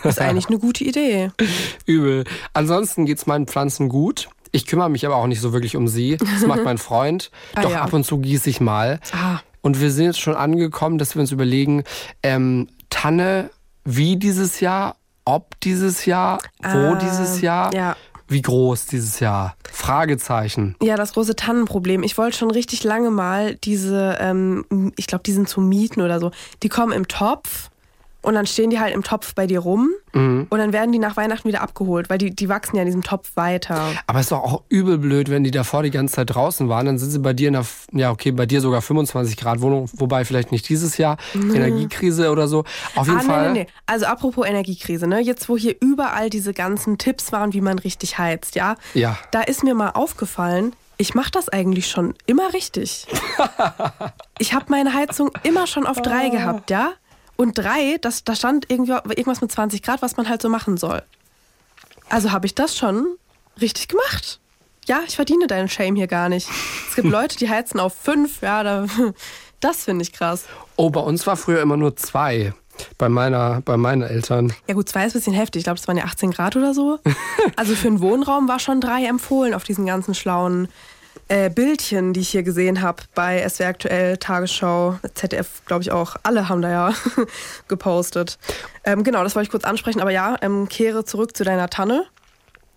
Das 0.02 0.16
ist 0.16 0.20
eigentlich 0.20 0.46
eine 0.46 0.58
gute 0.58 0.84
Idee. 0.84 1.30
Übel. 1.86 2.24
Ansonsten 2.52 3.06
geht 3.06 3.18
es 3.18 3.26
meinen 3.26 3.46
Pflanzen 3.46 3.88
gut. 3.88 4.28
Ich 4.52 4.66
kümmere 4.66 4.88
mich 4.88 5.04
aber 5.04 5.16
auch 5.16 5.26
nicht 5.26 5.40
so 5.40 5.52
wirklich 5.52 5.76
um 5.76 5.88
sie. 5.88 6.16
Das 6.16 6.46
macht 6.46 6.64
mein 6.64 6.78
Freund. 6.78 7.30
ah, 7.54 7.62
Doch 7.62 7.70
ja. 7.72 7.82
ab 7.82 7.92
und 7.92 8.04
zu 8.04 8.18
gieße 8.18 8.48
ich 8.48 8.60
mal. 8.60 9.00
Ah. 9.12 9.40
Und 9.66 9.80
wir 9.80 9.90
sind 9.90 10.04
jetzt 10.04 10.20
schon 10.20 10.36
angekommen, 10.36 10.96
dass 10.96 11.16
wir 11.16 11.20
uns 11.22 11.32
überlegen, 11.32 11.82
ähm, 12.22 12.68
Tanne, 12.88 13.50
wie 13.82 14.16
dieses 14.16 14.60
Jahr, 14.60 14.94
ob 15.24 15.58
dieses 15.60 16.06
Jahr, 16.06 16.38
wo 16.62 16.94
äh, 16.94 16.98
dieses 16.98 17.40
Jahr. 17.40 17.74
Ja. 17.74 17.96
Wie 18.28 18.42
groß 18.42 18.86
dieses 18.86 19.18
Jahr? 19.18 19.56
Fragezeichen. 19.72 20.76
Ja, 20.80 20.94
das 20.94 21.14
große 21.14 21.34
Tannenproblem. 21.34 22.04
Ich 22.04 22.16
wollte 22.16 22.38
schon 22.38 22.52
richtig 22.52 22.84
lange 22.84 23.10
mal 23.10 23.56
diese, 23.56 24.16
ähm, 24.20 24.92
ich 24.96 25.08
glaube, 25.08 25.24
die 25.24 25.32
sind 25.32 25.48
zu 25.48 25.60
mieten 25.60 26.00
oder 26.00 26.20
so. 26.20 26.30
Die 26.62 26.68
kommen 26.68 26.92
im 26.92 27.08
Topf 27.08 27.70
und 28.26 28.34
dann 28.34 28.44
stehen 28.44 28.70
die 28.70 28.80
halt 28.80 28.92
im 28.92 29.04
Topf 29.04 29.36
bei 29.36 29.46
dir 29.46 29.60
rum 29.60 29.88
mhm. 30.12 30.48
und 30.50 30.58
dann 30.58 30.72
werden 30.72 30.90
die 30.90 30.98
nach 30.98 31.16
Weihnachten 31.16 31.46
wieder 31.46 31.62
abgeholt, 31.62 32.10
weil 32.10 32.18
die, 32.18 32.34
die 32.34 32.48
wachsen 32.48 32.74
ja 32.74 32.82
in 32.82 32.86
diesem 32.86 33.04
Topf 33.04 33.30
weiter. 33.36 33.92
Aber 34.08 34.18
es 34.18 34.26
ist 34.26 34.32
doch 34.32 34.42
auch 34.42 34.62
übel 34.68 34.98
blöd, 34.98 35.30
wenn 35.30 35.44
die 35.44 35.52
davor 35.52 35.84
die 35.84 35.92
ganze 35.92 36.16
Zeit 36.16 36.34
draußen 36.34 36.68
waren, 36.68 36.86
dann 36.86 36.98
sind 36.98 37.10
sie 37.10 37.20
bei 37.20 37.32
dir 37.32 37.46
in 37.46 37.54
der, 37.54 37.64
ja 37.92 38.10
okay, 38.10 38.32
bei 38.32 38.44
dir 38.44 38.60
sogar 38.60 38.82
25 38.82 39.36
Grad 39.36 39.60
Wohnung, 39.60 39.88
wobei 39.92 40.24
vielleicht 40.24 40.50
nicht 40.50 40.68
dieses 40.68 40.98
Jahr, 40.98 41.18
mhm. 41.34 41.54
Energiekrise 41.54 42.32
oder 42.32 42.48
so. 42.48 42.64
Auf 42.96 43.06
jeden 43.06 43.20
ah, 43.20 43.22
Fall. 43.22 43.52
Nee, 43.52 43.60
nee, 43.60 43.64
nee. 43.66 43.72
Also 43.86 44.06
apropos 44.06 44.44
Energiekrise, 44.44 45.06
ne? 45.06 45.20
Jetzt 45.20 45.48
wo 45.48 45.56
hier 45.56 45.76
überall 45.78 46.28
diese 46.28 46.52
ganzen 46.52 46.98
Tipps 46.98 47.30
waren, 47.30 47.52
wie 47.52 47.60
man 47.60 47.78
richtig 47.78 48.18
heizt, 48.18 48.56
ja? 48.56 48.74
Ja. 48.94 49.16
Da 49.30 49.42
ist 49.42 49.62
mir 49.62 49.76
mal 49.76 49.90
aufgefallen, 49.90 50.74
ich 50.98 51.14
mache 51.14 51.30
das 51.30 51.48
eigentlich 51.48 51.88
schon 51.88 52.14
immer 52.26 52.52
richtig. 52.54 53.06
ich 54.38 54.52
habe 54.52 54.64
meine 54.68 54.94
Heizung 54.94 55.30
immer 55.44 55.68
schon 55.68 55.86
auf 55.86 56.02
drei 56.02 56.28
gehabt, 56.30 56.70
ja? 56.70 56.94
Und 57.36 57.58
drei, 57.58 57.98
das, 58.00 58.24
da 58.24 58.34
stand 58.34 58.70
irgendwie 58.70 58.92
irgendwas 58.92 59.40
mit 59.40 59.52
20 59.52 59.82
Grad, 59.82 60.02
was 60.02 60.16
man 60.16 60.28
halt 60.28 60.42
so 60.42 60.48
machen 60.48 60.76
soll. 60.76 61.02
Also 62.08 62.32
habe 62.32 62.46
ich 62.46 62.54
das 62.54 62.76
schon 62.76 63.16
richtig 63.60 63.88
gemacht. 63.88 64.40
Ja, 64.86 65.00
ich 65.06 65.16
verdiene 65.16 65.46
deinen 65.46 65.68
Shame 65.68 65.96
hier 65.96 66.06
gar 66.06 66.28
nicht. 66.28 66.48
Es 66.88 66.94
gibt 66.96 67.08
Leute, 67.10 67.36
die 67.36 67.48
heizen 67.48 67.80
auf 67.80 67.94
fünf. 67.94 68.40
Ja, 68.42 68.62
da, 68.62 68.86
das 69.60 69.84
finde 69.84 70.02
ich 70.02 70.12
krass. 70.12 70.44
Oh, 70.76 70.90
bei 70.90 71.00
uns 71.00 71.26
war 71.26 71.36
früher 71.36 71.60
immer 71.60 71.76
nur 71.76 71.96
zwei. 71.96 72.54
Bei, 72.98 73.08
meiner, 73.08 73.62
bei 73.62 73.78
meinen 73.78 74.02
Eltern. 74.02 74.52
Ja 74.68 74.74
gut, 74.74 74.86
zwei 74.88 75.06
ist 75.06 75.14
ein 75.14 75.20
bisschen 75.20 75.32
heftig. 75.32 75.60
Ich 75.60 75.64
glaube, 75.64 75.78
es 75.78 75.88
waren 75.88 75.96
ja 75.96 76.04
18 76.04 76.30
Grad 76.30 76.56
oder 76.56 76.74
so. 76.74 76.98
Also 77.56 77.74
für 77.74 77.88
einen 77.88 78.00
Wohnraum 78.00 78.48
war 78.48 78.58
schon 78.58 78.80
drei 78.80 79.06
empfohlen 79.06 79.54
auf 79.54 79.62
diesen 79.64 79.86
ganzen 79.86 80.14
schlauen 80.14 80.68
äh, 81.28 81.50
Bildchen, 81.50 82.12
die 82.12 82.20
ich 82.20 82.28
hier 82.28 82.42
gesehen 82.42 82.82
habe 82.82 83.02
bei 83.14 83.46
SWR 83.48 83.68
Aktuell, 83.68 84.16
Tagesschau, 84.16 84.98
ZDF, 85.14 85.64
glaube 85.66 85.82
ich 85.82 85.90
auch. 85.90 86.16
Alle 86.22 86.48
haben 86.48 86.62
da 86.62 86.70
ja 86.70 86.94
gepostet. 87.68 88.38
Ähm, 88.84 89.02
genau, 89.02 89.22
das 89.24 89.34
wollte 89.34 89.46
ich 89.46 89.50
kurz 89.50 89.64
ansprechen. 89.64 90.00
Aber 90.00 90.10
ja, 90.10 90.36
ähm, 90.40 90.68
kehre 90.68 91.04
zurück 91.04 91.36
zu 91.36 91.44
deiner 91.44 91.68
Tanne. 91.68 92.04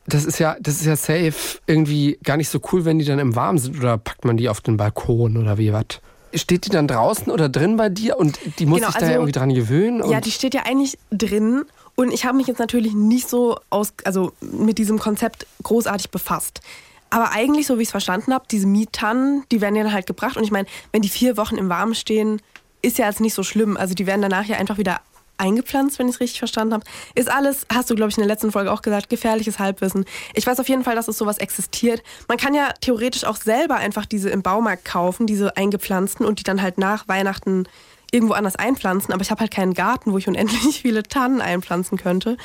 Das 0.07 0.25
ist 0.25 0.39
ja, 0.39 0.55
das 0.59 0.75
ist 0.75 0.85
ja 0.85 0.95
safe 0.95 1.59
irgendwie 1.67 2.17
gar 2.23 2.37
nicht 2.37 2.49
so 2.49 2.59
cool, 2.71 2.85
wenn 2.85 2.97
die 2.97 3.05
dann 3.05 3.19
im 3.19 3.35
Warmen 3.35 3.59
sind 3.59 3.77
oder 3.77 3.97
packt 3.99 4.25
man 4.25 4.37
die 4.37 4.49
auf 4.49 4.61
den 4.61 4.77
Balkon 4.77 5.37
oder 5.37 5.57
wie 5.59 5.71
was? 5.71 5.85
Steht 6.33 6.65
die 6.65 6.69
dann 6.69 6.87
draußen 6.87 7.31
oder 7.31 7.49
drin 7.49 7.77
bei 7.77 7.89
dir 7.89 8.17
und 8.17 8.39
die 8.59 8.65
muss 8.65 8.79
Genau, 8.79 8.89
sich 8.91 8.97
da 8.99 9.05
also- 9.05 9.13
irgendwie 9.13 9.31
dran 9.31 9.53
gewöhnen? 9.53 10.09
Ja, 10.09 10.21
die 10.21 10.31
steht 10.31 10.53
ja 10.55 10.63
eigentlich 10.65 10.97
drin. 11.11 11.65
Und 11.95 12.11
ich 12.13 12.25
habe 12.25 12.37
mich 12.37 12.47
jetzt 12.47 12.59
natürlich 12.59 12.93
nicht 12.93 13.27
so 13.29 13.59
aus, 13.69 13.93
also 14.05 14.31
mit 14.41 14.77
diesem 14.77 14.99
Konzept 14.99 15.45
großartig 15.63 16.09
befasst. 16.11 16.61
Aber 17.09 17.31
eigentlich, 17.31 17.67
so 17.67 17.77
wie 17.77 17.83
ich 17.83 17.87
es 17.87 17.91
verstanden 17.91 18.33
habe, 18.33 18.45
diese 18.49 18.67
Miettannen, 18.67 19.43
die 19.51 19.61
werden 19.61 19.75
ja 19.75 19.83
dann 19.83 19.93
halt 19.93 20.05
gebracht. 20.05 20.37
Und 20.37 20.43
ich 20.43 20.51
meine, 20.51 20.67
wenn 20.91 21.01
die 21.01 21.09
vier 21.09 21.37
Wochen 21.37 21.57
im 21.57 21.69
Warmen 21.69 21.95
stehen, 21.95 22.41
ist 22.81 22.97
ja 22.97 23.07
jetzt 23.07 23.19
nicht 23.19 23.33
so 23.33 23.43
schlimm. 23.43 23.77
Also 23.77 23.93
die 23.93 24.07
werden 24.07 24.21
danach 24.21 24.45
ja 24.45 24.57
einfach 24.57 24.77
wieder 24.77 25.01
eingepflanzt, 25.39 25.97
wenn 25.97 26.07
ich 26.07 26.15
es 26.15 26.21
richtig 26.21 26.39
verstanden 26.39 26.73
habe. 26.73 26.85
Ist 27.15 27.31
alles, 27.31 27.65
hast 27.73 27.89
du, 27.89 27.95
glaube 27.95 28.11
ich, 28.11 28.17
in 28.17 28.21
der 28.21 28.27
letzten 28.27 28.51
Folge 28.51 28.71
auch 28.71 28.81
gesagt, 28.81 29.09
gefährliches 29.09 29.57
Halbwissen. 29.57 30.05
Ich 30.33 30.45
weiß 30.45 30.59
auf 30.59 30.69
jeden 30.69 30.83
Fall, 30.83 30.95
dass 30.95 31.07
es 31.07 31.17
sowas 31.17 31.37
existiert. 31.37 32.03
Man 32.27 32.37
kann 32.37 32.53
ja 32.53 32.69
theoretisch 32.81 33.23
auch 33.23 33.37
selber 33.37 33.75
einfach 33.75 34.05
diese 34.05 34.29
im 34.29 34.43
Baumarkt 34.43 34.85
kaufen, 34.85 35.25
diese 35.25 35.55
eingepflanzten 35.57 36.25
und 36.25 36.39
die 36.39 36.43
dann 36.43 36.61
halt 36.61 36.77
nach 36.77 37.07
Weihnachten 37.07 37.67
irgendwo 38.11 38.33
anders 38.33 38.55
einpflanzen, 38.55 39.13
aber 39.13 39.21
ich 39.21 39.31
habe 39.31 39.41
halt 39.41 39.51
keinen 39.51 39.73
Garten, 39.73 40.11
wo 40.11 40.17
ich 40.17 40.27
unendlich 40.27 40.81
viele 40.81 41.03
Tannen 41.03 41.41
einpflanzen 41.41 41.97
könnte. 41.97 42.37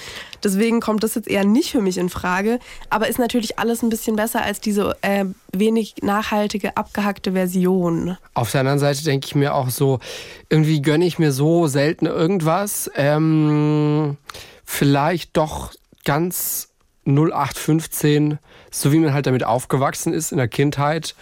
Deswegen 0.43 0.81
kommt 0.81 1.03
das 1.03 1.15
jetzt 1.15 1.29
eher 1.29 1.45
nicht 1.45 1.71
für 1.71 1.81
mich 1.81 1.99
in 1.99 2.09
Frage. 2.09 2.59
Aber 2.91 3.09
ist 3.09 3.19
natürlich 3.19 3.59
alles 3.59 3.83
ein 3.83 3.89
bisschen 3.89 4.17
besser 4.17 4.43
als 4.43 4.61
diese 4.61 4.97
äh, 5.03 5.25
wenig 5.53 5.97
nachhaltige, 6.03 6.77
abgehackte 6.77 7.33
Version. 7.33 8.17
Auf 8.35 8.51
der 8.51 8.61
anderen 8.61 8.79
Seite 8.79 9.05
denke 9.05 9.27
ich 9.27 9.35
mir 9.35 9.55
auch 9.55 9.71
so, 9.71 10.01
irgendwie 10.49 10.83
gönne 10.83 11.07
ich 11.07 11.19
mir 11.19 11.33
so 11.33 11.67
selten 11.67 12.07
irgendwas. 12.07 12.91
Ähm, 12.97 14.17
vielleicht 14.65 15.37
doch 15.37 15.73
ganz 16.05 16.69
0815, 17.07 18.39
so 18.71 18.93
wie 18.93 18.99
man 18.99 19.13
halt 19.13 19.27
damit 19.27 19.45
aufgewachsen 19.45 20.13
ist 20.13 20.33
in 20.33 20.39
der 20.39 20.49
Kindheit. 20.49 21.15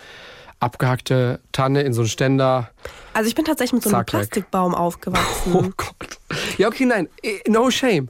Abgehackte 0.62 1.40
Tanne 1.50 1.82
in 1.82 1.92
so 1.92 2.02
einen 2.02 2.08
Ständer. 2.08 2.70
Also 3.14 3.28
ich 3.28 3.34
bin 3.34 3.44
tatsächlich 3.44 3.72
mit 3.72 3.82
so 3.82 3.88
einem 3.90 3.98
Zack. 3.98 4.06
Plastikbaum 4.06 4.74
aufgewachsen. 4.74 5.52
Oh 5.54 5.64
Gott. 5.76 6.18
Ja, 6.56 6.68
okay, 6.68 6.86
nein. 6.86 7.08
No 7.48 7.70
shame. 7.70 8.08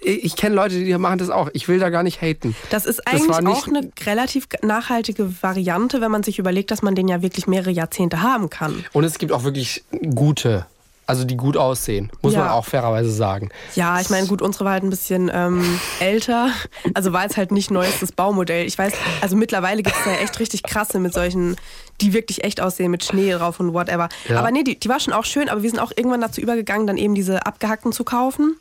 Ich 0.00 0.36
kenne 0.36 0.54
Leute, 0.54 0.76
die 0.82 0.96
machen 0.96 1.18
das 1.18 1.28
auch. 1.28 1.50
Ich 1.52 1.68
will 1.68 1.78
da 1.80 1.90
gar 1.90 2.02
nicht 2.02 2.22
haten. 2.22 2.54
Das 2.70 2.86
ist 2.86 2.98
Das 3.04 3.06
eigentlich 3.06 3.38
nicht- 3.40 3.48
auch 3.48 3.66
eine 3.66 3.90
relativ 4.06 4.46
nachhaltige 4.62 5.42
Variante, 5.42 6.00
wenn 6.00 6.10
man 6.10 6.22
sich 6.22 6.38
überlegt, 6.38 6.70
dass 6.70 6.82
man 6.82 6.94
den 6.94 7.08
ja 7.08 7.20
wirklich 7.20 7.46
mehrere 7.46 7.70
Jahrzehnte 7.72 8.22
haben 8.22 8.48
kann. 8.48 8.84
Und 8.92 9.04
es 9.04 9.18
gibt 9.18 9.32
auch 9.32 9.42
wirklich 9.44 9.84
gute, 10.14 10.64
also 11.06 11.24
die 11.24 11.36
gut 11.36 11.56
aussehen. 11.58 12.10
Muss 12.22 12.32
Ja. 12.34 12.40
man 12.40 12.48
auch 12.50 12.64
fairerweise 12.64 13.10
sagen. 13.10 13.50
Ja, 13.74 14.00
ich 14.00 14.08
meine, 14.08 14.26
gut, 14.28 14.40
unsere 14.40 14.64
war 14.64 14.72
halt 14.72 14.84
ein 14.84 14.90
bisschen 14.90 15.30
ähm, 15.34 15.78
älter. 16.00 16.50
Also 16.94 17.12
war 17.12 17.24
jetzt 17.24 17.36
halt 17.36 17.50
nicht 17.52 17.70
neuestes 17.70 18.12
Baumodell. 18.12 18.66
Ich 18.66 18.78
weiß, 18.78 18.92
also 19.20 19.36
mittlerweile 19.36 19.82
gibt 19.82 19.96
es 19.98 20.06
ja 20.06 20.12
echt 20.22 20.38
richtig 20.40 20.62
krasse 20.62 21.00
mit 21.00 21.12
solchen, 21.12 21.56
die 22.00 22.12
wirklich 22.12 22.44
echt 22.44 22.60
aussehen, 22.60 22.90
mit 22.90 23.04
Schnee 23.04 23.32
drauf 23.32 23.60
und 23.60 23.74
whatever. 23.74 24.08
Ja. 24.28 24.38
Aber 24.38 24.50
nee, 24.50 24.62
die, 24.62 24.78
die 24.78 24.88
war 24.88 25.00
schon 25.00 25.12
auch 25.12 25.24
schön, 25.24 25.48
aber 25.48 25.62
wir 25.62 25.70
sind 25.70 25.80
auch 25.80 25.92
irgendwann 25.94 26.20
dazu 26.20 26.40
übergegangen, 26.40 26.86
dann 26.86 26.96
eben 26.96 27.14
diese 27.14 27.44
abgehackten 27.46 27.92
zu 27.92 28.04
kaufen. 28.04 28.56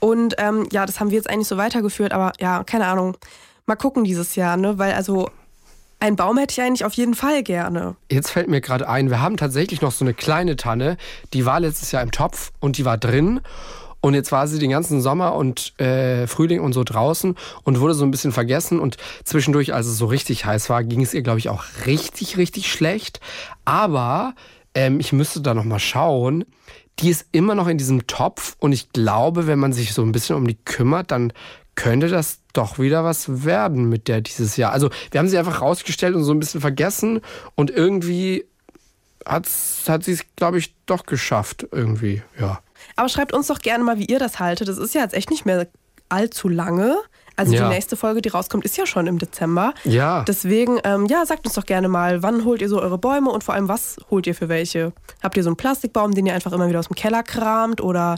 Und 0.00 0.36
ähm, 0.38 0.66
ja, 0.72 0.86
das 0.86 1.00
haben 1.00 1.10
wir 1.10 1.16
jetzt 1.16 1.28
eigentlich 1.28 1.48
so 1.48 1.56
weitergeführt, 1.56 2.12
aber 2.12 2.32
ja, 2.40 2.64
keine 2.64 2.86
Ahnung. 2.86 3.16
Mal 3.66 3.76
gucken 3.76 4.04
dieses 4.04 4.34
Jahr, 4.36 4.56
ne? 4.56 4.78
Weil 4.78 4.94
also 4.94 5.28
einen 6.00 6.16
Baum 6.16 6.38
hätte 6.38 6.52
ich 6.52 6.62
eigentlich 6.62 6.84
auf 6.84 6.94
jeden 6.94 7.14
Fall 7.14 7.42
gerne. 7.42 7.96
Jetzt 8.10 8.30
fällt 8.30 8.48
mir 8.48 8.60
gerade 8.60 8.88
ein, 8.88 9.10
wir 9.10 9.20
haben 9.20 9.36
tatsächlich 9.36 9.80
noch 9.80 9.92
so 9.92 10.04
eine 10.04 10.14
kleine 10.14 10.56
Tanne, 10.56 10.96
die 11.34 11.44
war 11.44 11.60
letztes 11.60 11.90
Jahr 11.92 12.02
im 12.02 12.12
Topf 12.12 12.52
und 12.60 12.78
die 12.78 12.84
war 12.84 12.96
drin. 12.96 13.40
Und 14.08 14.14
jetzt 14.14 14.32
war 14.32 14.48
sie 14.48 14.58
den 14.58 14.70
ganzen 14.70 15.02
Sommer 15.02 15.34
und 15.34 15.78
äh, 15.78 16.26
Frühling 16.26 16.60
und 16.60 16.72
so 16.72 16.82
draußen 16.82 17.34
und 17.64 17.80
wurde 17.80 17.92
so 17.92 18.06
ein 18.06 18.10
bisschen 18.10 18.32
vergessen. 18.32 18.80
Und 18.80 18.96
zwischendurch, 19.22 19.74
als 19.74 19.86
es 19.86 19.98
so 19.98 20.06
richtig 20.06 20.46
heiß 20.46 20.70
war, 20.70 20.82
ging 20.82 21.02
es 21.02 21.12
ihr, 21.12 21.20
glaube 21.20 21.40
ich, 21.40 21.50
auch 21.50 21.62
richtig, 21.84 22.38
richtig 22.38 22.72
schlecht. 22.72 23.20
Aber 23.66 24.34
ähm, 24.74 24.98
ich 24.98 25.12
müsste 25.12 25.42
da 25.42 25.52
noch 25.52 25.64
mal 25.64 25.78
schauen. 25.78 26.46
Die 27.00 27.10
ist 27.10 27.26
immer 27.32 27.54
noch 27.54 27.68
in 27.68 27.76
diesem 27.76 28.06
Topf 28.06 28.56
und 28.60 28.72
ich 28.72 28.92
glaube, 28.92 29.46
wenn 29.46 29.58
man 29.58 29.74
sich 29.74 29.92
so 29.92 30.00
ein 30.00 30.12
bisschen 30.12 30.36
um 30.36 30.48
die 30.48 30.56
kümmert, 30.56 31.10
dann 31.10 31.34
könnte 31.74 32.08
das 32.08 32.38
doch 32.54 32.78
wieder 32.78 33.04
was 33.04 33.44
werden 33.44 33.90
mit 33.90 34.08
der 34.08 34.22
dieses 34.22 34.56
Jahr. 34.56 34.72
Also 34.72 34.88
wir 35.10 35.20
haben 35.20 35.28
sie 35.28 35.36
einfach 35.36 35.60
rausgestellt 35.60 36.14
und 36.14 36.24
so 36.24 36.32
ein 36.32 36.40
bisschen 36.40 36.62
vergessen 36.62 37.20
und 37.56 37.70
irgendwie 37.70 38.46
hat 39.26 39.46
sie 39.46 40.12
es, 40.12 40.24
glaube 40.34 40.56
ich, 40.56 40.74
doch 40.86 41.04
geschafft 41.04 41.68
irgendwie, 41.70 42.22
ja. 42.40 42.62
Aber 42.96 43.08
schreibt 43.08 43.32
uns 43.32 43.46
doch 43.48 43.58
gerne 43.58 43.84
mal, 43.84 43.98
wie 43.98 44.06
ihr 44.06 44.18
das 44.18 44.38
haltet. 44.38 44.68
Das 44.68 44.78
ist 44.78 44.94
ja 44.94 45.02
jetzt 45.02 45.14
echt 45.14 45.30
nicht 45.30 45.46
mehr 45.46 45.66
allzu 46.08 46.48
lange. 46.48 46.96
Also 47.36 47.52
Ja. 47.54 47.68
die 47.68 47.74
nächste 47.74 47.96
Folge, 47.96 48.20
die 48.22 48.30
rauskommt, 48.30 48.64
ist 48.64 48.76
ja 48.76 48.84
schon 48.86 49.06
im 49.06 49.18
Dezember. 49.18 49.72
Ja. 49.84 50.24
Deswegen, 50.26 50.78
ähm, 50.84 51.06
ja, 51.06 51.24
sagt 51.24 51.46
uns 51.46 51.54
doch 51.54 51.66
gerne 51.66 51.88
mal, 51.88 52.22
wann 52.22 52.44
holt 52.44 52.60
ihr 52.62 52.68
so 52.68 52.80
eure 52.80 52.98
Bäume 52.98 53.30
und 53.30 53.44
vor 53.44 53.54
allem, 53.54 53.68
was 53.68 53.96
holt 54.10 54.26
ihr 54.26 54.34
für 54.34 54.48
welche? 54.48 54.92
Habt 55.22 55.36
ihr 55.36 55.44
so 55.44 55.50
einen 55.50 55.56
Plastikbaum, 55.56 56.14
den 56.14 56.26
ihr 56.26 56.34
einfach 56.34 56.52
immer 56.52 56.68
wieder 56.68 56.80
aus 56.80 56.88
dem 56.88 56.96
Keller 56.96 57.22
kramt 57.22 57.80
oder 57.80 58.16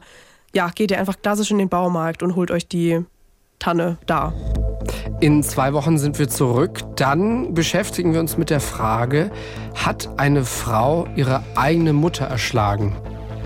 ja, 0.54 0.70
geht 0.74 0.90
ihr 0.90 0.98
einfach 0.98 1.16
klassisch 1.20 1.50
in 1.50 1.58
den 1.58 1.68
Baumarkt 1.68 2.22
und 2.22 2.34
holt 2.34 2.50
euch 2.50 2.66
die 2.66 3.04
Tanne 3.58 3.98
da? 4.06 4.32
In 5.20 5.42
zwei 5.42 5.74
Wochen 5.74 5.98
sind 5.98 6.18
wir 6.18 6.28
zurück. 6.30 6.80
Dann 6.96 7.52
beschäftigen 7.52 8.14
wir 8.14 8.20
uns 8.20 8.38
mit 8.38 8.48
der 8.48 8.60
Frage, 8.60 9.30
hat 9.74 10.08
eine 10.16 10.46
Frau 10.46 11.06
ihre 11.14 11.42
eigene 11.56 11.92
Mutter 11.92 12.24
erschlagen? 12.24 12.96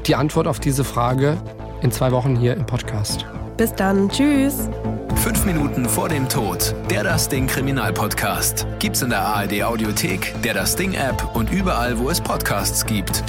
Die 0.07 0.14
Antwort 0.14 0.46
auf 0.46 0.61
diese 0.61 0.84
Frage 0.84 1.38
in 1.80 1.90
zwei 1.90 2.12
Wochen 2.12 2.36
hier 2.36 2.55
im 2.55 2.66
Podcast. 2.66 3.24
Bis 3.57 3.74
dann, 3.74 4.11
tschüss! 4.11 4.68
Fünf 5.16 5.46
Minuten 5.46 5.88
vor 5.88 6.11
dem 6.11 6.28
Tod. 6.28 6.74
Der 6.90 7.05
Das 7.05 7.26
Ding 7.30 7.46
Kriminalpodcast. 7.46 8.66
Gibt's 8.80 9.00
in 9.00 9.09
der 9.09 9.20
ARD 9.20 9.62
Audiothek, 9.62 10.34
der 10.42 10.52
Das 10.52 10.76
Ding 10.76 10.92
App 10.92 11.34
und 11.34 11.50
überall, 11.50 11.98
wo 11.98 12.11
es 12.11 12.20
Podcasts 12.20 12.84
gibt. 12.84 13.24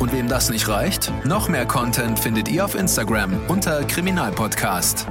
Und 0.00 0.12
wem 0.12 0.26
das 0.26 0.50
nicht 0.50 0.66
reicht, 0.66 1.12
noch 1.24 1.48
mehr 1.48 1.66
Content 1.66 2.18
findet 2.18 2.48
ihr 2.48 2.64
auf 2.64 2.74
Instagram 2.74 3.38
unter 3.46 3.84
Kriminalpodcast. 3.84 5.06